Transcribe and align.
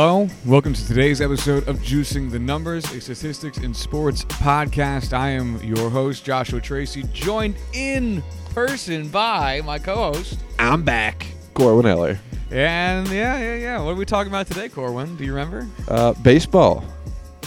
Hello, 0.00 0.28
welcome 0.46 0.74
to 0.74 0.86
today's 0.86 1.20
episode 1.20 1.66
of 1.66 1.78
Juicing 1.78 2.30
the 2.30 2.38
Numbers, 2.38 2.84
a 2.92 3.00
statistics 3.00 3.58
and 3.58 3.76
sports 3.76 4.24
podcast. 4.26 5.12
I 5.12 5.30
am 5.30 5.60
your 5.60 5.90
host, 5.90 6.24
Joshua 6.24 6.60
Tracy, 6.60 7.02
joined 7.12 7.56
in 7.72 8.22
person 8.54 9.08
by 9.08 9.60
my 9.62 9.80
co 9.80 10.12
host. 10.12 10.38
I'm 10.56 10.84
back. 10.84 11.26
Corwin 11.52 11.84
Eller. 11.84 12.20
And 12.52 13.08
yeah, 13.08 13.40
yeah, 13.40 13.56
yeah. 13.56 13.82
What 13.82 13.90
are 13.90 13.94
we 13.96 14.04
talking 14.04 14.30
about 14.30 14.46
today, 14.46 14.68
Corwin? 14.68 15.16
Do 15.16 15.24
you 15.24 15.34
remember? 15.34 15.66
Uh, 15.88 16.12
baseball. 16.12 16.84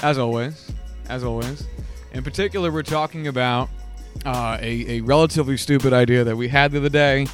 As 0.03 0.17
always, 0.17 0.73
as 1.07 1.23
always. 1.23 1.65
In 2.11 2.21
particular, 2.21 2.69
we're 2.69 2.83
talking 2.83 3.27
about 3.27 3.69
uh, 4.25 4.57
a, 4.59 4.97
a 4.97 5.01
relatively 5.03 5.55
stupid 5.55 5.93
idea 5.93 6.25
that 6.25 6.35
we 6.35 6.49
had 6.49 6.73
the 6.73 6.79
other 6.79 6.89
day 6.89 7.27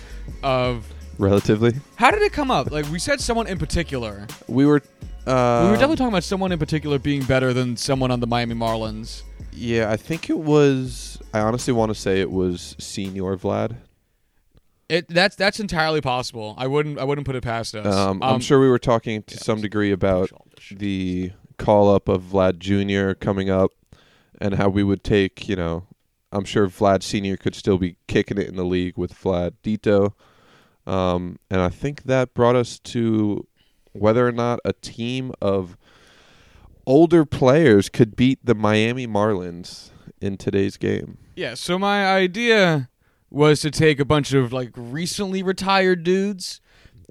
of 0.44 0.86
Relatively. 1.18 1.74
how 1.96 2.12
did 2.12 2.22
it 2.22 2.32
come 2.34 2.52
up? 2.52 2.72
Like, 2.72 2.90
we 2.90 3.00
said 3.00 3.20
someone 3.20 3.48
in 3.48 3.58
particular. 3.58 4.28
We 4.48 4.66
were. 4.66 4.82
Uh, 5.26 5.64
we 5.66 5.72
were 5.72 5.76
definitely 5.76 5.98
talking 5.98 6.14
about 6.14 6.24
someone 6.24 6.52
in 6.52 6.60
particular 6.60 7.00
being 7.00 7.24
better 7.24 7.52
than 7.54 7.76
someone 7.76 8.12
on 8.12 8.22
the 8.22 8.28
Miami 8.28 8.56
Marlins. 8.56 9.24
Yeah, 9.52 9.92
I 9.92 9.98
think 9.98 10.30
it 10.30 10.38
was. 10.38 11.18
I 11.34 11.40
honestly 11.42 11.74
want 11.74 11.90
to 11.90 11.96
say 11.96 12.22
it 12.22 12.32
was 12.32 12.76
Senior 12.80 13.36
Vlad. 13.36 13.78
It 14.88 15.10
that's 15.10 15.36
that's 15.36 15.60
entirely 15.60 16.00
possible. 16.00 16.56
I 16.58 16.68
wouldn't 16.68 16.98
I 16.98 17.04
wouldn't 17.04 17.28
put 17.28 17.36
it 17.36 17.44
past 17.44 17.76
us. 17.76 17.94
Um, 17.94 18.24
I'm 18.24 18.40
sure 18.40 18.62
we 18.62 18.70
were 18.70 18.80
talking 18.80 19.22
to 19.24 19.36
yeah, 19.36 19.42
some 19.42 19.60
degree 19.60 19.92
about 19.92 20.32
the 20.72 21.34
call 21.58 21.94
up 21.94 22.08
of 22.08 22.24
Vlad 22.24 22.60
Jr. 22.60 23.14
coming 23.14 23.50
up 23.50 23.72
and 24.40 24.56
how 24.56 24.70
we 24.70 24.84
would 24.84 25.04
take, 25.04 25.50
you 25.50 25.56
know, 25.56 25.88
I'm 26.32 26.46
sure 26.46 26.68
Vlad 26.68 27.04
Sr. 27.04 27.38
could 27.38 27.56
still 27.56 27.78
be 27.78 27.98
kicking 28.08 28.38
it 28.38 28.48
in 28.48 28.56
the 28.56 28.64
league 28.64 28.98
with 28.98 29.14
Vlad 29.14 29.54
Dito. 29.64 30.14
Um, 30.88 31.38
and 31.50 31.62
I 31.62 31.70
think 31.70 32.04
that 32.04 32.34
brought 32.34 32.56
us 32.56 32.80
to 32.80 33.46
whether 33.92 34.26
or 34.28 34.32
not 34.32 34.60
a 34.64 34.74
team 34.74 35.34
of 35.42 35.78
older 36.86 37.26
players 37.26 37.90
could 37.90 38.16
beat 38.16 38.40
the 38.44 38.56
Miami 38.56 39.06
Marlins 39.06 39.90
in 40.22 40.38
today's 40.38 40.78
game. 40.78 41.18
Yeah, 41.36 41.56
so 41.56 41.78
my 41.78 42.08
idea 42.08 42.90
was 43.30 43.60
to 43.62 43.70
take 43.70 44.00
a 44.00 44.06
bunch 44.06 44.34
of 44.34 44.54
like 44.54 44.72
recently 44.76 45.44
retired 45.44 46.04
dudes 46.04 46.62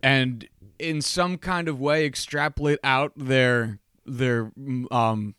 and 0.03 0.49
in 0.79 1.03
some 1.03 1.37
kind 1.37 1.69
of 1.69 1.79
way 1.79 2.07
extrapolate 2.07 2.79
out 2.83 3.13
their 3.17 3.79
their 4.07 4.51
um 4.91 5.35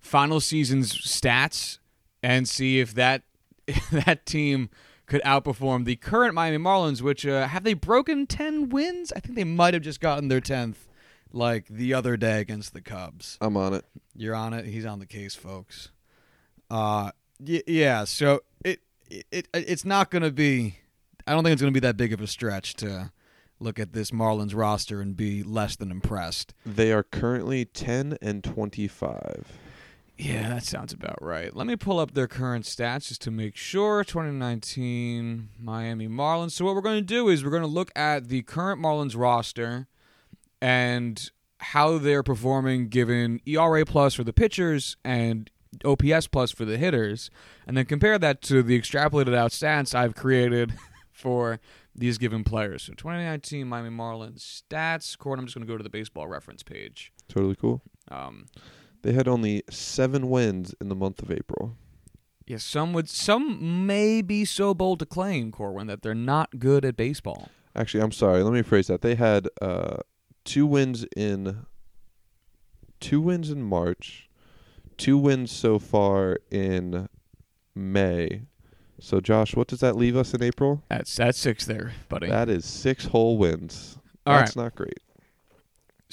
final 0.00 0.38
season's 0.40 0.92
stats 0.92 1.78
and 2.22 2.48
see 2.48 2.78
if 2.78 2.94
that 2.94 3.22
that 3.90 4.24
team 4.26 4.70
could 5.06 5.22
outperform 5.22 5.84
the 5.84 5.96
current 5.96 6.34
Miami 6.34 6.58
Marlins 6.58 7.02
which 7.02 7.26
uh, 7.26 7.46
have 7.48 7.64
they 7.64 7.74
broken 7.74 8.26
10 8.26 8.68
wins? 8.70 9.12
I 9.14 9.20
think 9.20 9.34
they 9.34 9.44
might 9.44 9.74
have 9.74 9.82
just 9.82 10.00
gotten 10.00 10.28
their 10.28 10.40
10th 10.40 10.76
like 11.32 11.66
the 11.68 11.92
other 11.92 12.16
day 12.16 12.40
against 12.40 12.72
the 12.72 12.80
Cubs. 12.80 13.36
I'm 13.40 13.56
on 13.56 13.74
it. 13.74 13.84
You're 14.16 14.34
on 14.36 14.52
it. 14.54 14.66
He's 14.66 14.86
on 14.86 15.00
the 15.00 15.06
case, 15.06 15.34
folks. 15.34 15.90
Uh, 16.70 17.10
y- 17.40 17.62
yeah. 17.66 18.04
So 18.04 18.40
it, 18.64 18.80
it 19.10 19.26
it 19.32 19.48
it's 19.52 19.84
not 19.84 20.10
going 20.10 20.22
to 20.22 20.30
be. 20.30 20.78
I 21.26 21.32
don't 21.32 21.42
think 21.42 21.52
it's 21.54 21.62
going 21.62 21.72
to 21.72 21.80
be 21.80 21.84
that 21.86 21.96
big 21.96 22.12
of 22.12 22.20
a 22.20 22.26
stretch 22.26 22.74
to 22.76 23.10
look 23.58 23.78
at 23.78 23.92
this 23.92 24.10
Marlins 24.10 24.54
roster 24.54 25.00
and 25.00 25.16
be 25.16 25.42
less 25.42 25.74
than 25.76 25.90
impressed. 25.90 26.54
They 26.66 26.92
are 26.92 27.02
currently 27.02 27.64
10 27.64 28.18
and 28.20 28.44
25. 28.44 29.58
Yeah, 30.16 30.48
that 30.50 30.64
sounds 30.64 30.92
about 30.92 31.20
right. 31.20 31.54
Let 31.54 31.66
me 31.66 31.74
pull 31.74 31.98
up 31.98 32.14
their 32.14 32.28
current 32.28 32.64
stats 32.64 33.08
just 33.08 33.20
to 33.22 33.30
make 33.30 33.56
sure. 33.56 34.04
2019 34.04 35.48
Miami 35.58 36.06
Marlins. 36.06 36.52
So 36.52 36.64
what 36.64 36.74
we're 36.74 36.82
going 36.82 37.00
to 37.00 37.02
do 37.02 37.28
is 37.28 37.44
we're 37.44 37.50
going 37.50 37.62
to 37.62 37.66
look 37.66 37.90
at 37.96 38.28
the 38.28 38.42
current 38.42 38.80
Marlins 38.80 39.16
roster 39.16 39.88
and 40.62 41.30
how 41.58 41.98
they're 41.98 42.22
performing 42.22 42.88
given 42.88 43.40
ERA 43.46 43.84
plus 43.84 44.14
for 44.14 44.22
the 44.22 44.32
pitchers 44.32 44.96
and 45.04 45.50
OPS 45.84 46.28
plus 46.28 46.52
for 46.52 46.64
the 46.64 46.76
hitters, 46.76 47.30
and 47.66 47.76
then 47.76 47.84
compare 47.84 48.18
that 48.18 48.42
to 48.42 48.62
the 48.62 48.80
extrapolated 48.80 49.34
out 49.34 49.50
stats 49.50 49.94
I've 49.94 50.14
created 50.14 50.74
for 51.12 51.58
these 51.94 52.18
given 52.18 52.44
players. 52.44 52.82
So 52.84 52.92
2019 52.92 53.66
Miami 53.66 53.90
Marlins 53.90 54.62
stats. 54.70 55.16
Court, 55.18 55.38
I'm 55.38 55.46
just 55.46 55.56
going 55.56 55.66
to 55.66 55.72
go 55.72 55.76
to 55.76 55.82
the 55.82 55.90
baseball 55.90 56.28
reference 56.28 56.62
page. 56.62 57.12
Totally 57.28 57.56
cool. 57.56 57.82
Um, 58.10 58.46
They 59.04 59.12
had 59.12 59.28
only 59.28 59.62
seven 59.68 60.30
wins 60.30 60.74
in 60.80 60.88
the 60.88 60.94
month 60.94 61.22
of 61.22 61.30
April. 61.30 61.76
Yeah, 62.46 62.56
some 62.56 62.94
would 62.94 63.10
some 63.10 63.86
may 63.86 64.22
be 64.22 64.46
so 64.46 64.72
bold 64.72 65.00
to 65.00 65.06
claim, 65.06 65.52
Corwin, 65.52 65.88
that 65.88 66.00
they're 66.00 66.14
not 66.14 66.58
good 66.58 66.86
at 66.86 66.96
baseball. 66.96 67.50
Actually, 67.76 68.02
I'm 68.02 68.12
sorry. 68.12 68.42
Let 68.42 68.54
me 68.54 68.62
phrase 68.62 68.86
that. 68.86 69.02
They 69.02 69.14
had 69.14 69.48
uh, 69.60 69.98
two 70.46 70.64
wins 70.64 71.04
in 71.14 71.66
two 72.98 73.20
wins 73.20 73.50
in 73.50 73.62
March, 73.62 74.30
two 74.96 75.18
wins 75.18 75.52
so 75.52 75.78
far 75.78 76.38
in 76.50 77.10
May. 77.74 78.44
So, 79.00 79.20
Josh, 79.20 79.54
what 79.54 79.68
does 79.68 79.80
that 79.80 79.96
leave 79.96 80.16
us 80.16 80.32
in 80.32 80.42
April? 80.42 80.82
That's 80.88 81.14
that's 81.14 81.36
six 81.36 81.66
there, 81.66 81.92
buddy. 82.08 82.28
That 82.28 82.48
is 82.48 82.64
six 82.64 83.04
whole 83.04 83.36
wins. 83.36 83.98
All 84.24 84.38
That's 84.38 84.56
not 84.56 84.74
great. 84.74 85.00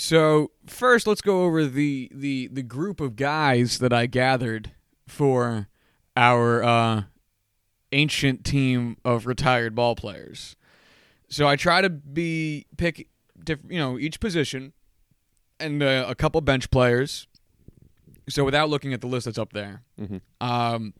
So 0.01 0.49
first, 0.65 1.05
let's 1.05 1.21
go 1.21 1.43
over 1.43 1.63
the 1.67 2.09
the 2.11 2.49
the 2.51 2.63
group 2.63 2.99
of 2.99 3.15
guys 3.15 3.77
that 3.77 3.93
I 3.93 4.07
gathered 4.07 4.71
for 5.07 5.67
our 6.17 6.63
uh, 6.63 7.03
ancient 7.91 8.43
team 8.43 8.97
of 9.05 9.27
retired 9.27 9.75
ball 9.75 9.95
players. 9.95 10.55
So 11.29 11.47
I 11.47 11.55
try 11.55 11.81
to 11.81 11.89
be 11.91 12.65
pick, 12.77 13.09
diff, 13.43 13.59
you 13.69 13.77
know, 13.77 13.99
each 13.99 14.19
position 14.19 14.73
and 15.59 15.83
uh, 15.83 16.05
a 16.07 16.15
couple 16.15 16.41
bench 16.41 16.71
players. 16.71 17.27
So 18.27 18.43
without 18.43 18.69
looking 18.69 18.93
at 18.93 19.01
the 19.01 19.07
list 19.07 19.25
that's 19.25 19.37
up 19.37 19.53
there, 19.53 19.83
hmm 19.99 20.17
um, 20.41 20.95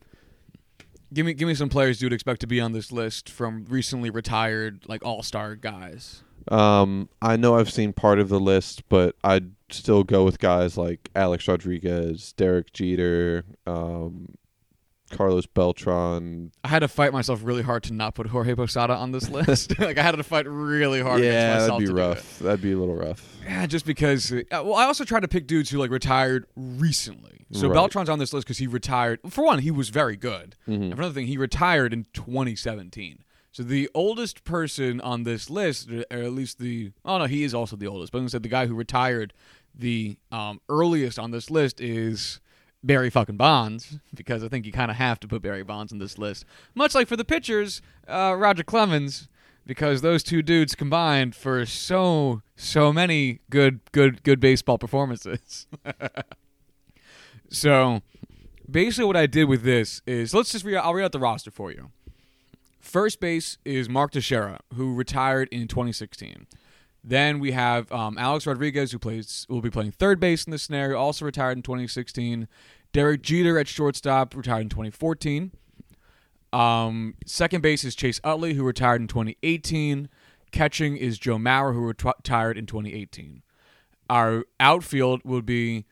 give 1.12 1.26
me 1.26 1.34
give 1.34 1.48
me 1.48 1.56
some 1.56 1.68
players 1.68 2.00
you'd 2.00 2.12
expect 2.12 2.40
to 2.42 2.46
be 2.46 2.60
on 2.60 2.70
this 2.70 2.92
list 2.92 3.28
from 3.28 3.66
recently 3.68 4.10
retired 4.10 4.84
like 4.86 5.04
all 5.04 5.24
star 5.24 5.56
guys. 5.56 6.22
Um, 6.48 7.08
I 7.20 7.36
know 7.36 7.56
I've 7.56 7.70
seen 7.70 7.92
part 7.92 8.18
of 8.18 8.28
the 8.28 8.40
list, 8.40 8.88
but 8.88 9.16
I'd 9.22 9.52
still 9.70 10.04
go 10.04 10.24
with 10.24 10.38
guys 10.38 10.76
like 10.76 11.10
Alex 11.14 11.46
Rodriguez, 11.48 12.32
Derek 12.34 12.72
Jeter, 12.72 13.44
um, 13.66 14.34
Carlos 15.12 15.46
Beltran, 15.46 16.50
I 16.64 16.68
had 16.68 16.78
to 16.80 16.88
fight 16.88 17.12
myself 17.12 17.40
really 17.44 17.62
hard 17.62 17.82
to 17.84 17.92
not 17.92 18.14
put 18.14 18.28
Jorge 18.28 18.54
Posada 18.54 18.94
on 18.94 19.12
this 19.12 19.28
list. 19.30 19.78
like 19.78 19.98
I 19.98 20.02
had 20.02 20.12
to 20.16 20.22
fight 20.22 20.46
really 20.48 21.00
hard 21.00 21.22
yeah, 21.22 21.58
that'd 21.66 21.78
be 21.86 21.92
rough. 21.92 22.38
That'd 22.38 22.62
be 22.62 22.72
a 22.72 22.78
little 22.78 22.96
rough. 22.96 23.36
Yeah, 23.44 23.66
just 23.66 23.84
because. 23.84 24.32
Uh, 24.32 24.42
well, 24.50 24.74
I 24.74 24.84
also 24.84 25.04
tried 25.04 25.20
to 25.20 25.28
pick 25.28 25.46
dudes 25.46 25.70
who 25.70 25.78
like 25.78 25.90
retired 25.90 26.46
recently. 26.56 27.46
So 27.52 27.68
Right. 27.68 27.74
Beltran's 27.74 28.08
on 28.08 28.18
this 28.18 28.32
list 28.32 28.46
because 28.46 28.58
he 28.58 28.66
retired. 28.66 29.20
For 29.28 29.44
one, 29.44 29.58
he 29.58 29.70
was 29.70 29.90
very 29.90 30.16
good. 30.16 30.56
Mhm. 30.66 30.74
And 30.74 30.94
for 30.94 31.02
another 31.02 31.14
thing, 31.14 31.26
he 31.26 31.36
retired 31.36 31.92
in 31.92 32.06
2017. 32.14 33.18
So 33.52 33.62
the 33.62 33.90
oldest 33.94 34.44
person 34.44 34.98
on 35.02 35.24
this 35.24 35.50
list, 35.50 35.90
or 35.90 36.04
at 36.10 36.32
least 36.32 36.58
the 36.58 36.92
oh 37.04 37.18
no, 37.18 37.26
he 37.26 37.44
is 37.44 37.54
also 37.54 37.76
the 37.76 37.86
oldest. 37.86 38.10
But 38.10 38.26
say 38.30 38.38
the 38.38 38.48
guy 38.48 38.66
who 38.66 38.74
retired 38.74 39.34
the 39.74 40.16
um, 40.30 40.60
earliest 40.70 41.18
on 41.18 41.32
this 41.32 41.50
list 41.50 41.78
is 41.78 42.40
Barry 42.82 43.10
fucking 43.10 43.36
Bonds 43.36 43.98
because 44.14 44.42
I 44.42 44.48
think 44.48 44.64
you 44.64 44.72
kind 44.72 44.90
of 44.90 44.96
have 44.96 45.20
to 45.20 45.28
put 45.28 45.42
Barry 45.42 45.62
Bonds 45.62 45.92
on 45.92 45.98
this 45.98 46.16
list. 46.16 46.46
Much 46.74 46.94
like 46.94 47.06
for 47.08 47.16
the 47.16 47.26
pitchers, 47.26 47.82
uh, 48.08 48.34
Roger 48.38 48.64
Clemens, 48.64 49.28
because 49.66 50.00
those 50.00 50.22
two 50.22 50.40
dudes 50.40 50.74
combined 50.74 51.34
for 51.34 51.66
so 51.66 52.40
so 52.56 52.90
many 52.90 53.40
good 53.50 53.80
good 53.92 54.22
good 54.22 54.40
baseball 54.40 54.78
performances. 54.78 55.66
so 57.50 58.00
basically, 58.70 59.04
what 59.04 59.16
I 59.16 59.26
did 59.26 59.44
with 59.44 59.62
this 59.62 60.00
is 60.06 60.32
let's 60.32 60.52
just. 60.52 60.66
I'll 60.66 60.94
read 60.94 61.04
out 61.04 61.12
the 61.12 61.18
roster 61.18 61.50
for 61.50 61.70
you. 61.70 61.90
First 62.92 63.20
base 63.20 63.56
is 63.64 63.88
Mark 63.88 64.10
Teixeira, 64.10 64.60
who 64.74 64.94
retired 64.94 65.48
in 65.50 65.66
2016. 65.66 66.46
Then 67.02 67.38
we 67.38 67.52
have 67.52 67.90
um, 67.90 68.18
Alex 68.18 68.46
Rodriguez, 68.46 68.92
who 68.92 68.98
plays 68.98 69.46
will 69.48 69.62
be 69.62 69.70
playing 69.70 69.92
third 69.92 70.20
base 70.20 70.44
in 70.44 70.50
this 70.50 70.64
scenario, 70.64 70.98
also 70.98 71.24
retired 71.24 71.56
in 71.56 71.62
2016. 71.62 72.48
Derek 72.92 73.22
Jeter 73.22 73.58
at 73.58 73.66
shortstop, 73.66 74.36
retired 74.36 74.60
in 74.60 74.68
2014. 74.68 75.52
Um, 76.52 77.14
second 77.24 77.62
base 77.62 77.82
is 77.82 77.94
Chase 77.94 78.20
Utley, 78.24 78.52
who 78.52 78.62
retired 78.62 79.00
in 79.00 79.08
2018. 79.08 80.10
Catching 80.50 80.98
is 80.98 81.18
Joe 81.18 81.38
Mauer, 81.38 81.72
who 81.72 81.86
retired 81.86 82.58
in 82.58 82.66
2018. 82.66 83.42
Our 84.10 84.44
outfield 84.60 85.22
would 85.24 85.46
be 85.46 85.86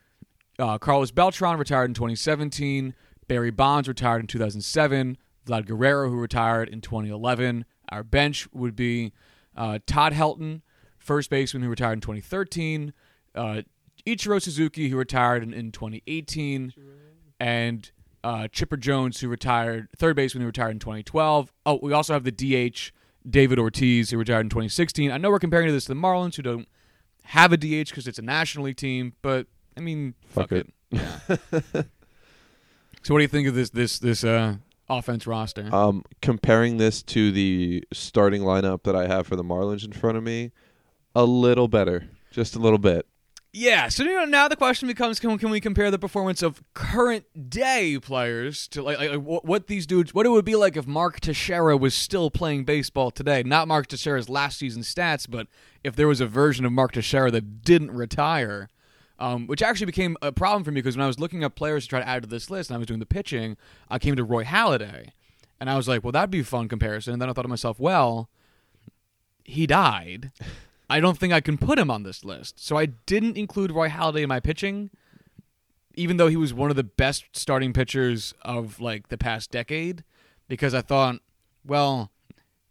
uh, 0.58 0.76
Carlos 0.76 1.12
Beltran, 1.12 1.56
retired 1.56 1.88
in 1.88 1.94
2017. 1.94 2.92
Barry 3.26 3.50
Bonds, 3.50 3.88
retired 3.88 4.20
in 4.20 4.26
2007. 4.26 5.16
Vlad 5.50 5.66
Guerrero, 5.66 6.08
who 6.08 6.16
retired 6.16 6.68
in 6.68 6.80
2011. 6.80 7.64
Our 7.90 8.04
bench 8.04 8.48
would 8.52 8.76
be 8.76 9.12
uh, 9.56 9.80
Todd 9.86 10.12
Helton, 10.12 10.62
first 10.98 11.30
baseman, 11.30 11.62
who 11.62 11.68
retired 11.68 11.94
in 11.94 12.00
2013. 12.00 12.92
Uh, 13.34 13.62
Ichiro 14.06 14.40
Suzuki, 14.40 14.88
who 14.88 14.96
retired 14.96 15.42
in, 15.42 15.52
in 15.52 15.72
2018. 15.72 16.72
And 17.38 17.90
uh, 18.22 18.48
Chipper 18.48 18.76
Jones, 18.76 19.20
who 19.20 19.28
retired, 19.28 19.88
third 19.96 20.16
baseman, 20.16 20.42
who 20.42 20.46
retired 20.46 20.70
in 20.70 20.78
2012. 20.78 21.52
Oh, 21.66 21.78
we 21.82 21.92
also 21.92 22.12
have 22.12 22.24
the 22.24 22.32
DH, 22.32 22.92
David 23.28 23.58
Ortiz, 23.58 24.10
who 24.10 24.18
retired 24.18 24.42
in 24.42 24.50
2016. 24.50 25.10
I 25.10 25.16
know 25.16 25.30
we're 25.30 25.38
comparing 25.38 25.68
this 25.68 25.84
to 25.86 25.94
the 25.94 26.00
Marlins, 26.00 26.36
who 26.36 26.42
don't 26.42 26.68
have 27.24 27.52
a 27.52 27.56
DH 27.56 27.90
because 27.90 28.06
it's 28.06 28.18
a 28.18 28.22
National 28.22 28.66
League 28.66 28.76
team, 28.76 29.14
but 29.22 29.46
I 29.76 29.80
mean, 29.80 30.14
fuck, 30.26 30.50
Fuck 30.50 30.52
it. 30.52 30.72
Yeah. 30.90 31.18
so, 33.02 33.14
what 33.14 33.18
do 33.18 33.22
you 33.22 33.28
think 33.28 33.48
of 33.48 33.54
this 33.54 33.70
this 33.70 33.98
this 33.98 34.24
uh, 34.24 34.56
offense 34.90 35.26
roster? 35.26 35.74
Um, 35.74 36.04
comparing 36.20 36.76
this 36.76 37.02
to 37.04 37.32
the 37.32 37.84
starting 37.92 38.42
lineup 38.42 38.82
that 38.82 38.96
I 38.96 39.06
have 39.06 39.26
for 39.26 39.36
the 39.36 39.44
Marlins 39.44 39.84
in 39.84 39.92
front 39.92 40.18
of 40.18 40.24
me, 40.24 40.52
a 41.14 41.24
little 41.24 41.68
better, 41.68 42.08
just 42.30 42.56
a 42.56 42.58
little 42.58 42.78
bit. 42.78 43.06
Yeah, 43.52 43.88
so 43.88 44.04
you 44.04 44.14
know 44.14 44.24
now 44.26 44.46
the 44.46 44.54
question 44.54 44.86
becomes: 44.86 45.18
Can, 45.18 45.36
can 45.36 45.50
we 45.50 45.60
compare 45.60 45.90
the 45.90 45.98
performance 45.98 46.40
of 46.40 46.62
current 46.72 47.50
day 47.50 47.98
players 47.98 48.68
to 48.68 48.80
like, 48.80 48.98
like, 48.98 49.20
what 49.20 49.66
these 49.66 49.86
dudes? 49.86 50.14
What 50.14 50.24
it 50.24 50.28
would 50.28 50.44
be 50.44 50.54
like 50.54 50.76
if 50.76 50.86
Mark 50.86 51.18
Teixeira 51.18 51.76
was 51.76 51.92
still 51.92 52.30
playing 52.30 52.64
baseball 52.64 53.10
today? 53.10 53.42
Not 53.42 53.66
Mark 53.66 53.88
Teixeira's 53.88 54.28
last 54.28 54.58
season 54.58 54.82
stats, 54.82 55.28
but 55.28 55.48
if 55.82 55.96
there 55.96 56.06
was 56.06 56.20
a 56.20 56.26
version 56.26 56.64
of 56.64 56.70
Mark 56.70 56.92
Teixeira 56.92 57.32
that 57.32 57.64
didn't 57.64 57.90
retire, 57.90 58.68
um, 59.20 59.46
which 59.46 59.62
actually 59.62 59.86
became 59.86 60.16
a 60.22 60.32
problem 60.32 60.64
for 60.64 60.72
me 60.72 60.80
because 60.80 60.96
when 60.96 61.04
I 61.04 61.06
was 61.06 61.20
looking 61.20 61.44
up 61.44 61.54
players 61.54 61.84
to 61.84 61.90
try 61.90 62.00
to 62.00 62.08
add 62.08 62.22
to 62.22 62.28
this 62.28 62.50
list 62.50 62.70
and 62.70 62.74
I 62.74 62.78
was 62.78 62.86
doing 62.86 63.00
the 63.00 63.06
pitching, 63.06 63.56
I 63.88 63.98
came 63.98 64.16
to 64.16 64.24
Roy 64.24 64.44
Halladay, 64.44 65.10
and 65.60 65.68
I 65.68 65.76
was 65.76 65.86
like, 65.86 66.02
well, 66.02 66.12
that'd 66.12 66.30
be 66.30 66.40
a 66.40 66.44
fun 66.44 66.68
comparison. 66.68 67.12
And 67.12 67.22
then 67.22 67.28
I 67.28 67.32
thought 67.34 67.42
to 67.42 67.48
myself, 67.48 67.78
well, 67.78 68.30
he 69.44 69.66
died. 69.66 70.32
I 70.88 71.00
don't 71.00 71.18
think 71.18 71.32
I 71.32 71.40
can 71.40 71.58
put 71.58 71.78
him 71.78 71.90
on 71.90 72.02
this 72.02 72.24
list. 72.24 72.58
So 72.58 72.76
I 72.78 72.86
didn't 72.86 73.36
include 73.36 73.70
Roy 73.70 73.88
Halladay 73.88 74.22
in 74.22 74.28
my 74.28 74.40
pitching, 74.40 74.90
even 75.94 76.16
though 76.16 76.28
he 76.28 76.36
was 76.36 76.54
one 76.54 76.70
of 76.70 76.76
the 76.76 76.82
best 76.82 77.24
starting 77.32 77.74
pitchers 77.74 78.32
of 78.42 78.80
like 78.80 79.08
the 79.08 79.18
past 79.18 79.50
decade, 79.50 80.02
because 80.48 80.72
I 80.72 80.80
thought, 80.80 81.16
well, 81.64 82.10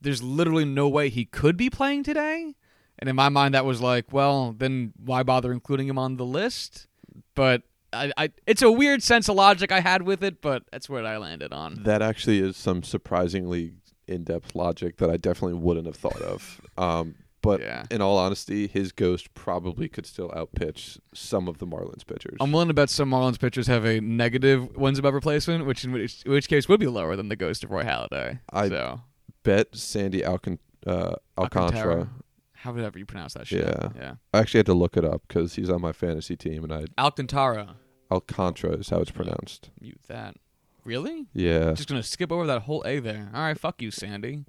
there's 0.02 0.24
literally 0.24 0.66
no 0.66 0.90
way 0.90 1.10
he 1.10 1.25
could 1.25 1.57
be 1.57 1.69
playing 1.69 2.04
today. 2.04 2.56
And 3.00 3.10
in 3.10 3.16
my 3.16 3.30
mind, 3.30 3.54
that 3.54 3.66
was 3.66 3.81
like, 3.81 4.12
well, 4.12 4.54
then 4.57 4.94
why 5.04 5.24
bother 5.24 5.51
including 5.51 5.88
him 5.88 5.98
on 5.98 6.18
the 6.18 6.25
list? 6.25 6.88
But 7.36 7.63
I, 7.94 8.12
I 8.18 8.30
it's 8.46 8.62
a 8.62 8.72
weird 8.72 9.01
sense 9.01 9.30
of 9.30 9.36
logic 9.36 9.72
I 9.72 9.80
had 9.80 10.01
with 10.04 10.24
it, 10.24 10.42
but 10.42 10.63
that's 10.72 10.90
where 10.90 11.06
I 11.06 11.18
landed 11.18 11.54
on. 11.54 11.84
That 11.84 12.01
actually 12.01 12.40
is 12.40 12.57
some 12.57 12.84
surprisingly 12.84 13.74
in-depth 14.07 14.54
logic 14.56 14.98
that 14.98 15.10
I 15.10 15.18
definitely 15.18 15.54
wouldn't 15.60 15.86
have 15.86 15.96
thought 15.96 16.22
of. 16.22 16.62
Um, 16.78 17.16
but 17.42 17.62
Yeah. 17.62 17.86
in 17.90 18.01
all 18.01 18.18
honesty, 18.18 18.68
his 18.68 18.92
ghost 18.92 19.34
probably 19.34 19.88
could 19.88 20.06
still 20.06 20.30
outpitch 20.36 20.98
some 21.13 21.48
of 21.48 21.57
the 21.60 21.66
Marlins 21.68 22.06
pitchers. 22.06 22.36
I'm 22.42 22.52
willing 22.52 22.68
to 22.68 22.74
bet 22.74 22.90
some 22.90 23.10
Marlins 23.12 23.40
pitchers 23.40 23.68
have 23.68 23.86
a 23.86 24.02
negative 24.02 24.75
wins 24.75 25.00
above 25.00 25.13
replacement, 25.13 25.66
which 25.66 25.84
in 25.86 25.92
which, 25.94 26.22
which 26.25 26.50
case 26.50 26.68
would 26.68 26.80
be 26.81 26.88
lower 26.88 27.16
than 27.16 27.30
the 27.30 27.36
ghost 27.38 27.63
of 27.63 27.72
Roy 27.72 27.84
Halladay. 27.84 28.40
I- 28.52 28.68
so 28.69 29.02
Bet 29.44 29.74
Sandy 29.75 30.22
Alcan- 30.22 30.60
uh, 30.86 31.16
Alcantara. 31.38 31.38
Alcantara. 31.38 32.10
However 32.59 33.00
you 33.00 33.06
pronounce 33.06 33.35
that 33.35 33.47
shit. 33.47 33.63
Yeah. 33.65 33.89
yeah. 33.95 34.13
I 34.33 34.39
actually 34.39 34.59
had 34.59 34.65
to 34.67 34.73
look 34.73 34.97
it 34.97 35.06
up 35.06 35.21
because 35.27 35.56
he's 35.56 35.69
on 35.69 35.81
my 35.81 35.94
fantasy 35.94 36.35
team, 36.35 36.63
and 36.63 36.73
I 36.73 36.85
Alcantara. 36.97 37.75
Alcantara 38.11 38.73
is 38.73 38.89
how 38.89 39.00
it's 39.00 39.11
pronounced. 39.11 39.69
Mute 39.79 40.01
that. 40.07 40.35
Really? 40.83 41.27
Yeah. 41.33 41.73
Just 41.73 41.88
gonna 41.88 42.03
skip 42.03 42.31
over 42.31 42.45
that 42.47 42.63
whole 42.63 42.83
A 42.85 43.00
there. 43.00 43.29
All 43.33 43.41
right, 43.41 43.57
fuck 43.57 43.81
you, 43.81 43.91
Sandy. 43.91 44.45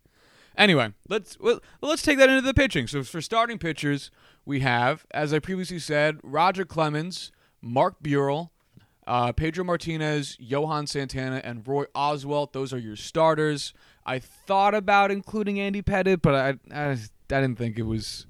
Anyway, 0.56 0.92
let's 1.08 1.38
well, 1.38 1.60
let's 1.80 2.02
take 2.02 2.18
that 2.18 2.28
into 2.28 2.42
the 2.42 2.54
pitching. 2.54 2.86
So 2.86 3.04
for 3.04 3.20
starting 3.20 3.58
pitchers, 3.58 4.10
we 4.44 4.60
have, 4.60 5.06
as 5.12 5.32
I 5.32 5.38
previously 5.38 5.78
said, 5.78 6.18
Roger 6.22 6.64
Clemens, 6.64 7.30
Mark 7.62 8.02
Buehrle, 8.02 8.50
uh, 9.06 9.32
Pedro 9.32 9.64
Martinez, 9.64 10.36
Johan 10.40 10.86
Santana, 10.86 11.40
and 11.44 11.66
Roy 11.66 11.84
Oswalt. 11.94 12.52
Those 12.52 12.72
are 12.72 12.78
your 12.78 12.96
starters. 12.96 13.72
I 14.04 14.18
thought 14.18 14.74
about 14.74 15.10
including 15.10 15.60
Andy 15.60 15.82
Pettitte, 15.82 16.22
but 16.22 16.34
I, 16.34 16.54
I 16.74 16.96
I 17.32 17.40
didn't 17.40 17.58
think 17.58 17.78
it 17.78 17.82
was. 17.82 18.26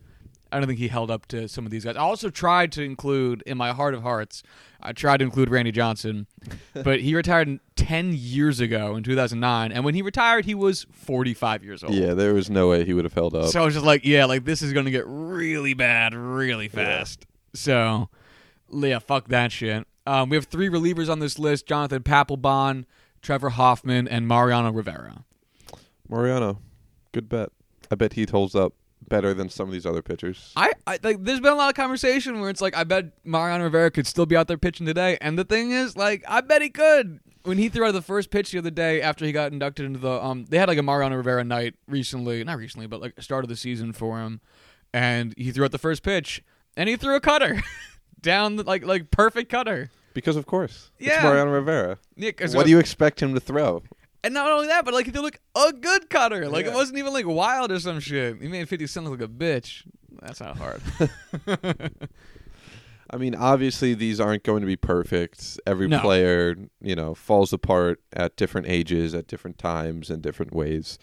I 0.52 0.58
don't 0.58 0.66
think 0.66 0.80
he 0.80 0.88
held 0.88 1.12
up 1.12 1.26
to 1.26 1.46
some 1.48 1.64
of 1.64 1.70
these 1.70 1.84
guys. 1.84 1.94
I 1.94 2.00
also 2.00 2.28
tried 2.28 2.72
to 2.72 2.82
include, 2.82 3.42
in 3.46 3.56
my 3.56 3.70
heart 3.70 3.94
of 3.94 4.02
hearts, 4.02 4.42
I 4.80 4.92
tried 4.92 5.18
to 5.18 5.24
include 5.24 5.48
Randy 5.48 5.70
Johnson, 5.70 6.26
but 6.74 7.00
he 7.00 7.14
retired 7.14 7.60
10 7.76 8.12
years 8.14 8.58
ago 8.58 8.96
in 8.96 9.04
2009. 9.04 9.70
And 9.70 9.84
when 9.84 9.94
he 9.94 10.02
retired, 10.02 10.46
he 10.46 10.56
was 10.56 10.86
45 10.90 11.62
years 11.62 11.84
old. 11.84 11.94
Yeah, 11.94 12.14
there 12.14 12.34
was 12.34 12.50
no 12.50 12.68
way 12.68 12.84
he 12.84 12.94
would 12.94 13.04
have 13.04 13.14
held 13.14 13.36
up. 13.36 13.50
So 13.50 13.62
I 13.62 13.64
was 13.64 13.74
just 13.74 13.86
like, 13.86 14.04
yeah, 14.04 14.24
like 14.24 14.44
this 14.44 14.60
is 14.60 14.72
going 14.72 14.86
to 14.86 14.90
get 14.90 15.04
really 15.06 15.74
bad 15.74 16.14
really 16.14 16.66
fast. 16.66 17.26
So, 17.54 18.08
yeah, 18.72 18.98
fuck 18.98 19.28
that 19.28 19.52
shit. 19.52 19.86
Um, 20.04 20.30
we 20.30 20.36
have 20.36 20.46
three 20.46 20.68
relievers 20.68 21.08
on 21.08 21.20
this 21.20 21.38
list 21.38 21.66
Jonathan 21.66 22.02
Papelbon, 22.02 22.86
Trevor 23.22 23.50
Hoffman, 23.50 24.08
and 24.08 24.26
Mariano 24.26 24.72
Rivera. 24.72 25.24
Mariano, 26.08 26.58
good 27.12 27.28
bet. 27.28 27.50
I 27.90 27.94
bet 27.94 28.14
he 28.14 28.26
holds 28.28 28.54
up 28.54 28.74
better 29.10 29.34
than 29.34 29.50
some 29.50 29.68
of 29.68 29.72
these 29.74 29.84
other 29.84 30.00
pitchers. 30.00 30.52
I, 30.56 30.72
I 30.86 30.98
like. 31.02 31.22
There's 31.22 31.40
been 31.40 31.52
a 31.52 31.56
lot 31.56 31.68
of 31.68 31.74
conversation 31.74 32.40
where 32.40 32.48
it's 32.48 32.62
like, 32.62 32.74
I 32.74 32.84
bet 32.84 33.06
Mariano 33.24 33.64
Rivera 33.64 33.90
could 33.90 34.06
still 34.06 34.24
be 34.24 34.34
out 34.36 34.48
there 34.48 34.56
pitching 34.56 34.86
today, 34.86 35.18
and 35.20 35.38
the 35.38 35.44
thing 35.44 35.72
is, 35.72 35.94
like, 35.98 36.24
I 36.26 36.40
bet 36.40 36.62
he 36.62 36.70
could. 36.70 37.20
When 37.42 37.58
he 37.58 37.68
threw 37.68 37.86
out 37.86 37.92
the 37.92 38.02
first 38.02 38.30
pitch 38.30 38.50
the 38.52 38.58
other 38.58 38.70
day 38.70 39.00
after 39.02 39.24
he 39.24 39.32
got 39.32 39.50
inducted 39.52 39.84
into 39.86 39.98
the, 39.98 40.22
um, 40.22 40.44
they 40.48 40.58
had 40.58 40.68
like 40.68 40.76
a 40.78 40.82
Mariano 40.82 41.16
Rivera 41.16 41.42
night 41.44 41.74
recently, 41.88 42.42
not 42.44 42.58
recently, 42.58 42.86
but 42.86 43.00
like 43.02 43.20
start 43.20 43.44
of 43.44 43.48
the 43.48 43.56
season 43.56 43.92
for 43.92 44.20
him, 44.20 44.40
and 44.94 45.34
he 45.36 45.50
threw 45.50 45.64
out 45.64 45.72
the 45.72 45.78
first 45.78 46.02
pitch, 46.02 46.42
and 46.76 46.88
he 46.88 46.96
threw 46.96 47.14
a 47.16 47.20
cutter 47.20 47.62
down, 48.20 48.56
the, 48.56 48.62
like 48.64 48.84
like 48.84 49.10
perfect 49.10 49.50
cutter. 49.50 49.90
Because 50.12 50.36
of 50.36 50.44
course, 50.44 50.90
Yeah. 50.98 51.14
it's 51.14 51.22
Mariano 51.22 51.50
Rivera. 51.52 51.98
Yeah, 52.16 52.32
What 52.52 52.64
do 52.64 52.70
you 52.70 52.78
expect 52.78 53.22
him 53.22 53.32
to 53.34 53.40
throw? 53.40 53.82
And 54.22 54.34
not 54.34 54.50
only 54.50 54.66
that, 54.68 54.84
but 54.84 54.92
like 54.92 55.06
he 55.06 55.12
threw 55.12 55.22
like 55.22 55.40
a 55.56 55.72
good 55.72 56.10
cutter. 56.10 56.48
Like 56.48 56.66
it 56.66 56.74
wasn't 56.74 56.98
even 56.98 57.12
like 57.12 57.26
wild 57.26 57.72
or 57.72 57.80
some 57.80 58.00
shit. 58.00 58.40
He 58.40 58.48
made 58.48 58.68
Fifty 58.68 58.86
Cent 58.86 59.06
look 59.06 59.20
like 59.20 59.28
a 59.28 59.32
bitch. 59.32 59.84
That's 60.20 60.40
not 60.40 60.58
hard. 60.58 60.82
I 63.12 63.16
mean, 63.16 63.34
obviously 63.34 63.94
these 63.94 64.20
aren't 64.20 64.44
going 64.44 64.60
to 64.60 64.66
be 64.66 64.76
perfect. 64.76 65.58
Every 65.66 65.88
No. 65.88 66.00
player, 66.00 66.56
you 66.80 66.94
know, 66.94 67.14
falls 67.14 67.52
apart 67.52 68.00
at 68.12 68.36
different 68.36 68.68
ages, 68.68 69.14
at 69.14 69.26
different 69.26 69.58
times, 69.58 70.10
in 70.10 70.20
different 70.20 70.54
ways. 70.54 70.98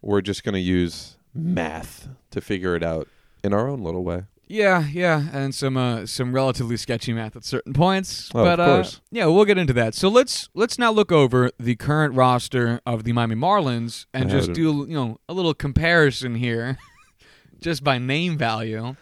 We're 0.00 0.20
just 0.20 0.44
going 0.44 0.54
to 0.54 0.60
use 0.60 1.16
math 1.34 2.08
to 2.30 2.40
figure 2.40 2.76
it 2.76 2.84
out 2.84 3.08
in 3.42 3.52
our 3.52 3.68
own 3.68 3.82
little 3.82 4.04
way. 4.04 4.24
Yeah, 4.50 4.84
yeah, 4.90 5.28
and 5.32 5.54
some 5.54 5.76
uh, 5.76 6.06
some 6.06 6.32
relatively 6.32 6.76
sketchy 6.76 7.12
math 7.12 7.36
at 7.36 7.44
certain 7.44 7.72
points. 7.72 8.32
Oh, 8.34 8.40
of 8.40 8.44
but 8.44 8.64
course. 8.64 8.96
Uh, 8.96 9.00
yeah, 9.12 9.26
we'll 9.26 9.44
get 9.44 9.58
into 9.58 9.72
that. 9.74 9.94
So 9.94 10.08
let's 10.08 10.48
let's 10.54 10.76
now 10.76 10.90
look 10.90 11.12
over 11.12 11.52
the 11.60 11.76
current 11.76 12.14
roster 12.14 12.80
of 12.84 13.04
the 13.04 13.12
Miami 13.12 13.36
Marlins 13.36 14.06
and 14.12 14.24
I 14.24 14.28
just 14.28 14.52
do 14.52 14.86
you 14.88 14.94
know 14.94 15.20
a 15.28 15.34
little 15.34 15.54
comparison 15.54 16.34
here, 16.34 16.78
just 17.60 17.84
by 17.84 17.98
name 17.98 18.36
value. 18.36 18.96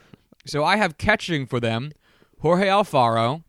So 0.44 0.64
I 0.64 0.76
have 0.76 0.98
catching 0.98 1.46
for 1.46 1.60
them: 1.60 1.92
Jorge 2.40 2.66
Alfaro, 2.66 3.42